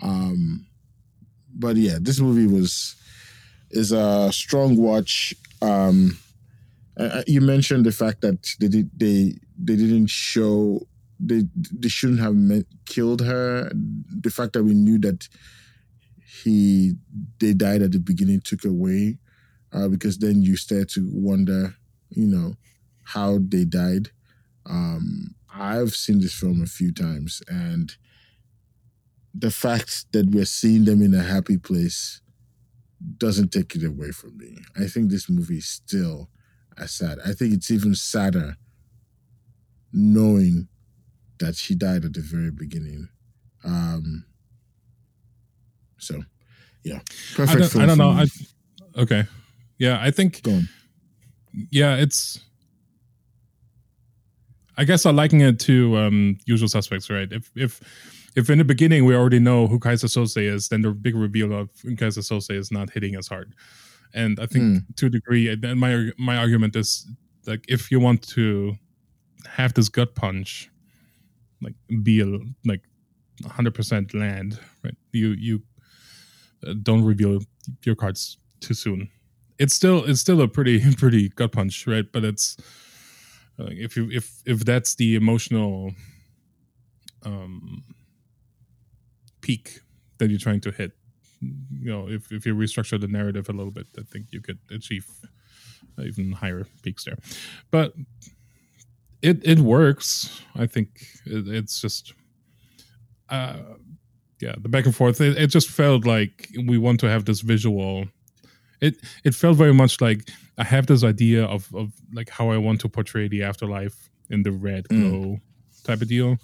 Um, 0.00 0.68
but 1.52 1.74
yeah, 1.74 1.98
this 2.00 2.20
movie 2.20 2.46
was 2.46 2.94
is 3.72 3.90
a 3.90 4.30
strong 4.32 4.76
watch. 4.76 5.34
Um, 5.60 6.16
you 7.26 7.40
mentioned 7.40 7.84
the 7.86 7.90
fact 7.90 8.20
that 8.20 8.54
they 8.60 8.68
did, 8.68 8.88
they 8.96 9.34
they 9.58 9.74
didn't 9.74 10.10
show 10.10 10.86
they 11.18 11.42
they 11.72 11.88
shouldn't 11.88 12.20
have 12.20 12.36
met, 12.36 12.66
killed 12.86 13.22
her. 13.22 13.68
The 13.74 14.30
fact 14.30 14.52
that 14.52 14.62
we 14.62 14.74
knew 14.74 15.00
that 15.00 15.28
he 16.44 16.94
they 17.40 17.52
died 17.52 17.82
at 17.82 17.90
the 17.90 17.98
beginning 17.98 18.40
took 18.40 18.64
away 18.64 19.18
uh, 19.74 19.88
because 19.88 20.18
then 20.18 20.42
you 20.42 20.56
start 20.56 20.88
to 20.90 21.06
wonder, 21.12 21.74
you 22.10 22.26
know, 22.26 22.54
how 23.02 23.38
they 23.40 23.64
died. 23.64 24.10
Um, 24.64 25.34
I've 25.52 25.94
seen 25.94 26.20
this 26.20 26.32
film 26.32 26.62
a 26.62 26.66
few 26.66 26.92
times, 26.92 27.42
and 27.48 27.94
the 29.34 29.50
fact 29.50 30.12
that 30.12 30.30
we're 30.30 30.44
seeing 30.44 30.84
them 30.84 31.02
in 31.02 31.12
a 31.12 31.22
happy 31.22 31.58
place 31.58 32.20
doesn't 33.18 33.52
take 33.52 33.74
it 33.74 33.84
away 33.84 34.12
from 34.12 34.38
me. 34.38 34.58
I 34.76 34.86
think 34.86 35.10
this 35.10 35.28
movie 35.28 35.58
is 35.58 35.66
still 35.66 36.30
as 36.78 36.92
sad. 36.92 37.18
I 37.26 37.32
think 37.32 37.52
it's 37.52 37.70
even 37.70 37.94
sadder 37.94 38.56
knowing 39.92 40.68
that 41.38 41.56
she 41.56 41.74
died 41.74 42.04
at 42.04 42.14
the 42.14 42.20
very 42.20 42.50
beginning. 42.50 43.08
Um, 43.64 44.24
so, 45.98 46.22
yeah, 46.84 47.00
I 47.00 47.34
perfect. 47.34 47.58
don't, 47.58 47.68
film 47.70 47.84
I 47.84 47.86
don't 47.86 47.98
know. 47.98 48.10
I, 48.10 48.26
okay. 48.96 49.24
Yeah, 49.78 49.98
I 50.00 50.10
think 50.10 50.42
yeah, 51.70 51.96
it's. 51.96 52.40
I 54.76 54.84
guess 54.84 55.06
I 55.06 55.12
liken 55.12 55.40
it 55.40 55.60
to 55.60 55.96
um, 55.96 56.36
Usual 56.46 56.68
Suspects, 56.68 57.08
right? 57.10 57.30
If 57.30 57.50
if 57.54 57.80
if 58.34 58.50
in 58.50 58.58
the 58.58 58.64
beginning 58.64 59.04
we 59.04 59.14
already 59.14 59.38
know 59.38 59.66
who 59.66 59.78
Keyser 59.78 60.06
Söze 60.08 60.42
is, 60.42 60.68
then 60.68 60.82
the 60.82 60.90
big 60.90 61.14
reveal 61.14 61.52
of 61.52 61.70
Keyser 61.84 62.22
Söze 62.22 62.50
is 62.50 62.72
not 62.72 62.90
hitting 62.90 63.14
as 63.14 63.28
hard. 63.28 63.54
And 64.12 64.38
I 64.38 64.46
think 64.46 64.82
to 64.96 65.06
a 65.06 65.10
degree, 65.10 65.48
and 65.48 65.62
then 65.62 65.78
my 65.78 66.10
my 66.18 66.36
argument 66.36 66.76
is 66.76 67.06
like 67.46 67.64
if 67.68 67.90
you 67.90 68.00
want 68.00 68.22
to 68.28 68.74
have 69.48 69.74
this 69.74 69.88
gut 69.88 70.14
punch, 70.14 70.70
like 71.60 71.74
be 72.02 72.20
a, 72.20 72.26
like 72.68 72.82
100% 73.42 74.14
land, 74.14 74.58
right? 74.82 74.96
You 75.12 75.28
you 75.30 75.62
uh, 76.66 76.74
don't 76.82 77.04
reveal 77.04 77.40
your 77.84 77.96
cards 77.96 78.38
too 78.60 78.74
soon. 78.74 79.10
It's 79.58 79.74
still 79.74 80.04
it's 80.04 80.20
still 80.20 80.40
a 80.40 80.48
pretty 80.48 80.94
pretty 80.96 81.28
gut 81.30 81.52
punch, 81.52 81.86
right? 81.86 82.10
But 82.10 82.24
it's 82.24 82.56
if 83.58 83.96
you 83.96 84.10
if 84.10 84.42
if 84.46 84.64
that's 84.64 84.94
the 84.96 85.14
emotional 85.14 85.92
um 87.22 87.84
peak 89.40 89.80
that 90.18 90.30
you're 90.30 90.38
trying 90.38 90.60
to 90.60 90.70
hit, 90.70 90.92
you 91.40 91.90
know, 91.90 92.08
if 92.08 92.32
if 92.32 92.46
you 92.46 92.54
restructure 92.54 93.00
the 93.00 93.08
narrative 93.08 93.48
a 93.48 93.52
little 93.52 93.72
bit, 93.72 93.86
I 93.98 94.02
think 94.02 94.26
you 94.30 94.40
could 94.40 94.58
achieve 94.70 95.06
even 96.02 96.32
higher 96.32 96.66
peaks 96.82 97.04
there. 97.04 97.18
But 97.70 97.94
it 99.22 99.40
it 99.44 99.58
works. 99.60 100.42
I 100.54 100.66
think 100.66 100.88
it, 101.24 101.48
it's 101.48 101.80
just 101.80 102.12
uh 103.30 103.56
yeah 104.40 104.54
the 104.60 104.68
back 104.68 104.84
and 104.84 104.94
forth 104.94 105.20
it, 105.20 105.38
it 105.38 105.46
just 105.46 105.70
felt 105.70 106.04
like 106.04 106.50
we 106.66 106.76
want 106.76 107.00
to 107.00 107.08
have 107.08 107.24
this 107.24 107.40
visual 107.40 108.06
it 108.86 108.94
it 109.24 109.34
felt 109.34 109.56
very 109.56 109.74
much 109.74 110.00
like 110.06 110.20
i 110.58 110.64
have 110.64 110.86
this 110.86 111.02
idea 111.04 111.44
of 111.54 111.62
of 111.74 111.92
like 112.18 112.28
how 112.38 112.50
i 112.50 112.58
want 112.66 112.80
to 112.80 112.88
portray 112.88 113.28
the 113.28 113.42
afterlife 113.42 113.96
in 114.30 114.42
the 114.42 114.52
red 114.52 114.84
Mm. 114.88 114.96
glow 115.10 115.40
type 115.84 116.02
of 116.02 116.08
deal. 116.08 116.38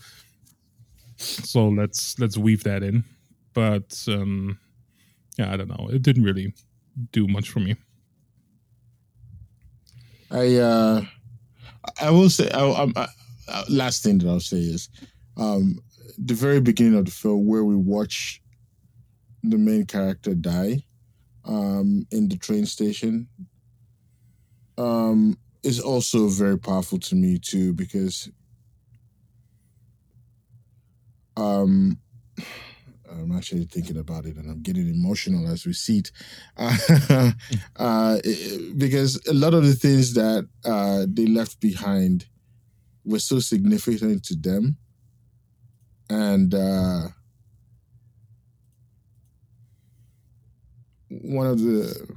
So 1.52 1.68
let's 1.80 2.18
let's 2.18 2.36
weave 2.36 2.62
that 2.64 2.82
in. 2.82 3.04
But 3.54 3.88
um 4.08 4.58
yeah 5.38 5.52
i 5.52 5.56
don't 5.56 5.68
know. 5.74 5.88
It 5.96 6.02
didn't 6.02 6.24
really 6.24 6.52
do 7.12 7.26
much 7.28 7.48
for 7.52 7.60
me. 7.60 7.76
I 10.30 10.56
uh, 10.56 11.02
I 12.00 12.10
will 12.10 12.30
say, 12.30 12.48
I, 12.50 12.64
I, 12.84 13.08
I, 13.48 13.64
last 13.68 14.02
thing 14.02 14.18
that 14.18 14.28
I'll 14.28 14.40
say 14.40 14.58
is, 14.58 14.88
um, 15.36 15.78
the 16.18 16.34
very 16.34 16.60
beginning 16.60 16.96
of 16.98 17.04
the 17.06 17.10
film 17.10 17.46
where 17.46 17.64
we 17.64 17.74
watch 17.74 18.40
the 19.42 19.58
main 19.58 19.86
character 19.86 20.34
die, 20.34 20.84
um, 21.44 22.06
in 22.10 22.28
the 22.28 22.36
train 22.36 22.66
station, 22.66 23.28
um, 24.78 25.38
is 25.62 25.80
also 25.80 26.28
very 26.28 26.58
powerful 26.58 26.98
to 26.98 27.14
me 27.14 27.38
too 27.38 27.72
because, 27.74 28.30
um, 31.36 31.98
I'm 33.10 33.32
actually 33.32 33.64
thinking 33.64 33.96
about 33.96 34.24
it, 34.24 34.36
and 34.36 34.48
I'm 34.50 34.62
getting 34.62 34.88
emotional 34.88 35.48
as 35.48 35.66
we 35.66 35.72
see 35.72 35.98
it, 35.98 36.12
uh, 36.56 37.32
uh, 37.76 38.18
because 38.76 39.20
a 39.26 39.34
lot 39.34 39.52
of 39.52 39.66
the 39.66 39.74
things 39.74 40.14
that 40.14 40.48
uh, 40.64 41.06
they 41.08 41.26
left 41.26 41.60
behind 41.60 42.26
were 43.04 43.18
so 43.18 43.40
significant 43.40 44.24
to 44.24 44.36
them, 44.36 44.76
and 46.08 46.54
one 51.10 51.46
of 51.46 51.60
the 51.60 52.08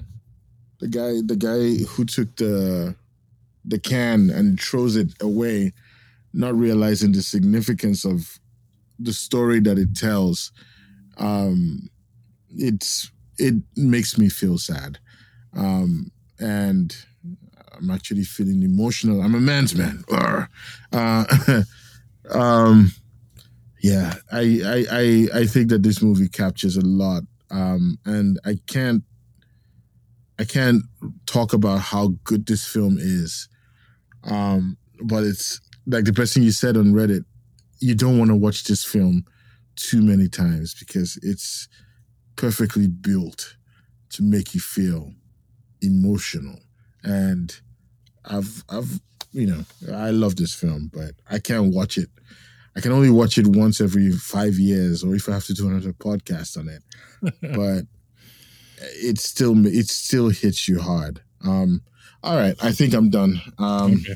the 0.80 0.88
guy 0.88 1.14
the 1.26 1.36
guy 1.36 1.84
who 1.86 2.06
took 2.06 2.36
the 2.36 2.96
the 3.66 3.80
can 3.80 4.30
and 4.30 4.60
throws 4.60 4.96
it 4.96 5.14
away, 5.22 5.74
not 6.34 6.56
realizing 6.56 7.12
the 7.12 7.22
significance 7.22 8.06
of 8.06 8.40
the 9.00 9.14
story 9.14 9.60
that 9.62 9.78
it 9.78 9.96
tells. 9.96 10.52
Um, 11.18 11.90
it's 12.50 13.12
it 13.38 13.56
makes 13.76 14.18
me 14.18 14.30
feel 14.30 14.58
sad, 14.58 15.00
um, 15.56 16.12
and 16.40 16.96
I'm 17.76 17.90
actually 17.90 18.24
feeling 18.24 18.62
emotional. 18.62 19.22
I'm 19.22 19.36
a 19.36 19.40
man's 19.40 19.76
man. 19.76 20.04
Uh, 20.12 20.46
um, 22.32 22.92
yeah, 23.82 24.16
I, 24.32 24.62
I 24.66 24.86
I 24.92 25.40
I 25.42 25.46
think 25.46 25.70
that 25.70 25.84
this 25.84 26.02
movie 26.02 26.30
captures 26.30 26.78
a 26.78 26.82
lot, 26.86 27.24
um, 27.54 27.98
and 28.06 28.40
I 28.46 28.58
can't 28.68 29.04
I 30.40 30.46
can't 30.46 30.84
talk 31.26 31.54
about 31.54 31.80
how 31.80 32.16
good 32.24 32.48
this 32.48 32.66
film 32.66 32.98
is 33.00 33.48
um, 34.24 34.78
but 35.02 35.24
it's 35.24 35.60
like 35.86 36.06
the 36.06 36.14
person 36.14 36.44
you 36.44 36.52
said 36.52 36.78
on 36.78 36.94
Reddit, 36.94 37.26
you 37.80 37.96
don't 37.96 38.18
want 38.18 38.30
to 38.30 38.36
watch 38.36 38.64
this 38.64 38.84
film 38.84 39.26
too 39.76 40.02
many 40.02 40.30
times 40.30 40.76
because 40.78 41.20
it's 41.22 41.68
perfectly 42.36 42.88
built 42.88 43.56
to 44.12 44.24
make 44.24 44.54
you 44.54 44.62
feel 44.62 45.12
emotional. 45.82 46.60
And 47.04 47.60
I've 48.26 48.64
I've 48.70 49.02
you 49.34 49.48
know, 49.48 49.66
I 49.92 50.12
love 50.12 50.36
this 50.36 50.54
film, 50.54 50.92
but 50.94 51.12
I 51.30 51.40
can't 51.40 51.74
watch 51.74 51.98
it. 51.98 52.10
I 52.76 52.82
can 52.82 52.92
only 52.92 53.10
watch 53.10 53.38
it 53.38 53.48
once 53.48 53.80
every 53.80 54.12
five 54.12 54.56
years, 54.56 55.04
or 55.04 55.16
if 55.16 55.30
I 55.30 55.34
have 55.34 55.46
to 55.46 55.54
do 55.54 55.68
another 55.68 55.94
podcast 55.94 56.58
on 56.58 56.70
it. 56.70 56.84
but 57.56 57.86
it 58.96 59.20
still 59.20 59.66
it 59.66 59.88
still 59.88 60.30
hits 60.30 60.68
you 60.68 60.80
hard. 60.80 61.22
Um, 61.46 61.82
all 62.24 62.36
right, 62.38 62.56
I 62.64 62.72
think 62.72 62.94
I'm 62.94 63.10
done. 63.10 63.42
Um, 63.58 63.94
okay. 63.94 64.16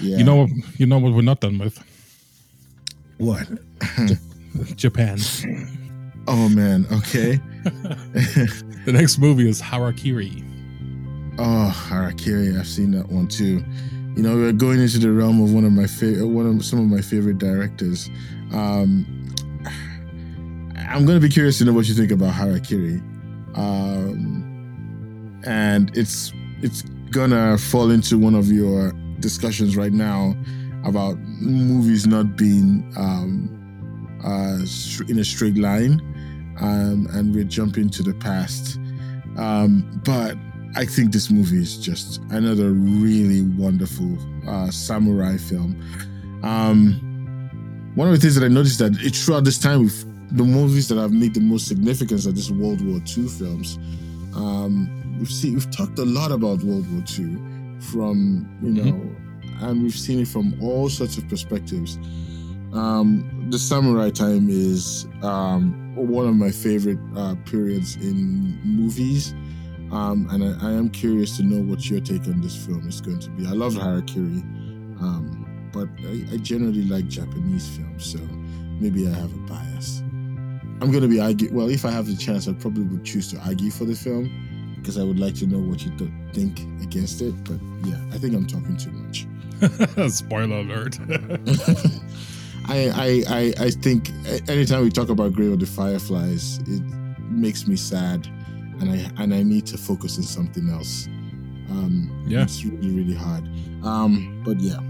Yeah. 0.00 0.18
You 0.18 0.24
know, 0.24 0.48
you 0.76 0.86
know 0.86 0.98
what 0.98 1.12
we're 1.12 1.22
not 1.22 1.40
done 1.40 1.58
with. 1.58 1.82
What? 3.18 3.48
Japan. 4.76 5.18
Oh 6.26 6.48
man. 6.48 6.86
Okay. 6.92 7.40
the 7.64 8.92
next 8.92 9.18
movie 9.18 9.48
is 9.48 9.62
Harakiri. 9.62 10.48
Oh, 11.38 11.72
Harakiri. 11.88 12.58
I've 12.58 12.66
seen 12.66 12.90
that 12.92 13.08
one 13.08 13.28
too. 13.28 13.64
You 14.14 14.22
know, 14.22 14.36
we're 14.36 14.52
going 14.52 14.80
into 14.80 14.98
the 14.98 15.10
realm 15.10 15.42
of 15.42 15.52
one 15.52 15.64
of 15.64 15.72
my 15.72 15.86
favorite, 15.86 16.26
one 16.26 16.46
of 16.46 16.64
some 16.64 16.78
of 16.78 16.86
my 16.86 17.00
favorite 17.00 17.38
directors. 17.38 18.10
Um, 18.52 19.06
I'm 20.76 21.06
going 21.06 21.18
to 21.20 21.26
be 21.26 21.32
curious 21.32 21.58
to 21.58 21.64
know 21.64 21.72
what 21.72 21.88
you 21.88 21.94
think 21.94 22.10
about 22.10 22.34
Harakiri. 22.34 23.00
Um, 23.56 25.40
and 25.44 25.96
it's 25.96 26.32
it's 26.62 26.82
gonna 27.10 27.58
fall 27.58 27.90
into 27.90 28.18
one 28.18 28.34
of 28.34 28.48
your 28.48 28.92
discussions 29.20 29.76
right 29.76 29.92
now 29.92 30.34
about 30.84 31.16
movies 31.18 32.06
not 32.06 32.36
being 32.36 32.92
um, 32.96 33.48
uh, 34.24 34.58
in 35.08 35.18
a 35.18 35.24
straight 35.24 35.56
line, 35.56 36.00
um, 36.60 37.06
and 37.12 37.34
we're 37.34 37.44
jumping 37.44 37.88
to 37.90 38.02
the 38.02 38.14
past. 38.14 38.78
Um, 39.36 40.00
but 40.04 40.36
I 40.74 40.86
think 40.86 41.12
this 41.12 41.30
movie 41.30 41.60
is 41.60 41.76
just 41.76 42.20
another 42.30 42.70
really 42.70 43.42
wonderful 43.42 44.16
uh, 44.48 44.70
samurai 44.70 45.36
film. 45.36 45.80
Um, 46.42 47.92
one 47.94 48.08
of 48.08 48.14
the 48.14 48.20
things 48.20 48.34
that 48.36 48.44
I 48.44 48.48
noticed 48.48 48.78
that 48.78 48.96
it, 49.02 49.14
throughout 49.14 49.44
this 49.44 49.58
time, 49.58 49.90
the 50.30 50.44
movies 50.44 50.88
that 50.88 50.96
have 50.96 51.12
made 51.12 51.34
the 51.34 51.40
most 51.40 51.68
significance 51.68 52.26
are 52.26 52.32
these 52.32 52.50
World 52.50 52.80
War 52.86 53.00
II 53.06 53.28
films. 53.28 53.78
Um, 54.34 55.16
we've 55.18 55.30
seen 55.30 55.54
we've 55.54 55.70
talked 55.70 55.98
a 55.98 56.04
lot 56.04 56.32
about 56.32 56.62
World 56.62 56.90
War 56.90 57.04
II 57.18 57.36
from 57.80 58.48
you 58.62 58.70
mm-hmm. 58.70 58.74
know, 58.74 58.92
mm-hmm. 58.92 59.64
and 59.64 59.82
we've 59.82 59.94
seen 59.94 60.20
it 60.20 60.28
from 60.28 60.54
all 60.62 60.88
sorts 60.88 61.18
of 61.18 61.28
perspectives. 61.28 61.98
Um, 62.72 63.48
the 63.50 63.58
samurai 63.58 64.08
time 64.08 64.48
is 64.48 65.06
um, 65.22 65.94
one 65.94 66.26
of 66.26 66.34
my 66.34 66.50
favorite 66.50 66.98
uh, 67.14 67.34
periods 67.44 67.96
in 67.96 68.58
movies. 68.64 69.34
Um, 69.92 70.26
and 70.30 70.42
I, 70.42 70.68
I, 70.68 70.72
am 70.72 70.88
curious 70.88 71.36
to 71.36 71.42
know 71.42 71.60
what 71.60 71.90
your 71.90 72.00
take 72.00 72.26
on 72.26 72.40
this 72.40 72.56
film 72.56 72.88
is 72.88 73.02
going 73.02 73.18
to 73.20 73.30
be. 73.30 73.46
I 73.46 73.50
love 73.50 73.74
Harakiri, 73.74 74.40
um, 75.02 75.70
but 75.70 75.86
I, 76.06 76.34
I, 76.34 76.38
generally 76.38 76.84
like 76.84 77.08
Japanese 77.08 77.68
films, 77.76 78.06
so 78.06 78.18
maybe 78.80 79.06
I 79.06 79.10
have 79.10 79.34
a 79.34 79.38
bias. 79.40 80.00
I'm 80.80 80.90
going 80.90 81.02
to 81.02 81.08
be 81.08 81.20
arguing. 81.20 81.54
Well, 81.54 81.68
if 81.68 81.84
I 81.84 81.90
have 81.90 82.06
the 82.06 82.16
chance, 82.16 82.48
I 82.48 82.54
probably 82.54 82.84
would 82.84 83.04
choose 83.04 83.30
to 83.32 83.38
argue 83.40 83.70
for 83.70 83.84
the 83.84 83.94
film 83.94 84.30
because 84.80 84.96
I 84.96 85.02
would 85.02 85.18
like 85.18 85.34
to 85.36 85.46
know 85.46 85.58
what 85.58 85.84
you 85.84 85.94
th- 85.98 86.10
think 86.32 86.60
against 86.82 87.20
it. 87.20 87.34
But 87.44 87.60
yeah, 87.84 88.00
I 88.12 88.18
think 88.18 88.34
I'm 88.34 88.46
talking 88.46 88.78
too 88.78 88.92
much. 88.92 89.26
Spoiler 90.10 90.56
alert. 90.56 90.98
I, 92.68 92.88
I, 92.88 93.24
I, 93.28 93.54
I 93.66 93.70
think 93.70 94.10
anytime 94.48 94.84
we 94.84 94.90
talk 94.90 95.10
about 95.10 95.34
Grave 95.34 95.52
of 95.52 95.60
the 95.60 95.66
Fireflies, 95.66 96.58
it 96.66 96.82
makes 97.18 97.66
me 97.66 97.76
sad, 97.76 98.26
and 98.82 98.90
I 98.90 99.22
and 99.22 99.32
I 99.32 99.42
need 99.42 99.66
to 99.66 99.78
focus 99.78 100.18
on 100.18 100.24
something 100.24 100.68
else. 100.68 101.06
Um, 101.70 102.24
yeah, 102.26 102.42
it's 102.42 102.64
really 102.64 102.90
really 102.90 103.14
hard. 103.14 103.44
Um, 103.84 104.42
but 104.44 104.60
yeah. 104.60 104.80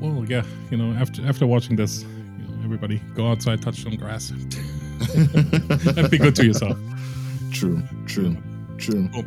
Well, 0.00 0.24
yeah, 0.24 0.44
you 0.70 0.76
know, 0.76 0.92
after 0.98 1.26
after 1.26 1.46
watching 1.46 1.76
this, 1.76 2.02
you 2.02 2.46
know, 2.46 2.64
everybody 2.64 2.98
go 3.14 3.30
outside, 3.30 3.62
touch 3.62 3.82
some 3.82 3.96
grass, 3.96 4.30
and 5.16 6.10
be 6.10 6.18
good 6.18 6.36
to 6.36 6.46
yourself. 6.46 6.78
True, 7.52 7.82
true. 8.06 8.36
True. 8.78 9.08
Cool. 9.12 9.24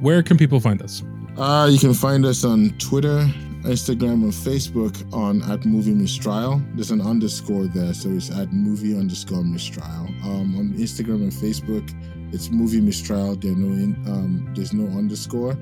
Where 0.00 0.22
can 0.22 0.38
people 0.38 0.60
find 0.60 0.80
us? 0.82 1.02
Uh, 1.36 1.68
you 1.70 1.78
can 1.78 1.92
find 1.92 2.24
us 2.24 2.42
on 2.42 2.70
Twitter, 2.78 3.28
Instagram, 3.62 4.24
and 4.24 4.32
Facebook 4.32 4.96
on 5.12 5.42
at 5.42 5.64
Movie 5.66 5.94
Mistrial. 5.94 6.60
There's 6.74 6.90
an 6.90 7.02
underscore 7.02 7.66
there, 7.66 7.92
so 7.92 8.08
it's 8.08 8.30
at 8.30 8.52
movie 8.52 8.98
underscore 8.98 9.44
Mistrial. 9.44 10.06
Um, 10.24 10.56
on 10.58 10.74
Instagram 10.78 11.22
and 11.22 11.32
Facebook, 11.32 11.86
it's 12.32 12.50
Movie 12.50 12.80
Mistrial. 12.80 13.36
There 13.36 13.54
no 13.54 13.68
in, 13.68 13.94
um, 14.06 14.52
there's 14.54 14.72
no 14.72 14.86
underscore. 14.96 15.52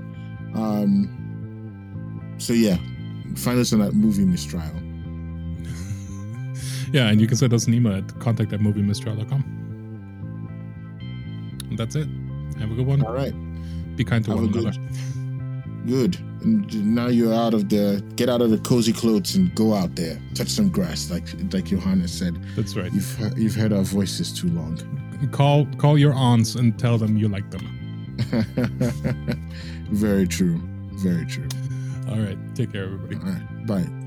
Um, 0.55 2.37
so 2.39 2.53
yeah, 2.53 2.77
find 3.37 3.59
us 3.59 3.73
on 3.73 3.81
that 3.81 3.95
Movie 3.95 4.25
Mistrial. 4.25 4.65
yeah, 6.93 7.09
and 7.09 7.21
you 7.21 7.27
can 7.27 7.37
send 7.37 7.53
us 7.53 7.67
an 7.67 7.75
email 7.75 7.95
at 7.95 8.19
contact 8.21 8.53
at 8.53 8.61
moviemistrial.com. 8.61 9.45
And 11.71 11.79
that's 11.79 11.97
it. 11.97 12.09
Have 12.59 12.71
a 12.71 12.75
good 12.75 12.87
one. 12.87 13.03
All 13.03 13.13
right. 13.13 13.35
Be 13.97 14.05
kind 14.05 14.25
to 14.25 14.31
Have 14.31 14.41
one 14.41 14.53
another. 14.53 14.73
Good. 15.87 16.17
And 16.43 16.95
now 16.95 17.09
you're 17.09 17.35
out 17.35 17.55
of 17.55 17.69
the 17.69 18.05
get 18.17 18.29
out 18.29 18.43
of 18.43 18.51
the 18.51 18.59
cozy 18.59 18.93
clothes 18.93 19.35
and 19.35 19.55
go 19.55 19.75
out 19.75 19.97
there, 19.97 20.21
touch 20.35 20.49
some 20.49 20.69
grass, 20.69 21.11
like 21.11 21.27
like 21.53 21.65
Johannes 21.65 22.13
said. 22.13 22.39
That's 22.57 22.77
right. 22.77 22.93
You've 22.93 23.33
you've 23.37 23.55
heard 23.55 23.73
our 23.73 23.83
voices 23.83 24.33
too 24.33 24.49
long. 24.49 24.79
Call 25.33 25.67
call 25.79 25.99
your 25.99 26.13
aunts 26.13 26.55
and 26.55 26.79
tell 26.79 26.99
them 26.99 27.17
you 27.17 27.29
like 27.29 27.51
them. 27.51 28.17
Very 29.91 30.27
true. 30.27 30.61
Very 30.95 31.27
true. 31.27 31.49
All 32.09 32.19
right. 32.19 32.39
Take 32.55 32.73
care, 32.73 32.85
everybody. 32.85 33.17
All 33.17 33.23
right. 33.23 33.67
Bye. 33.67 34.04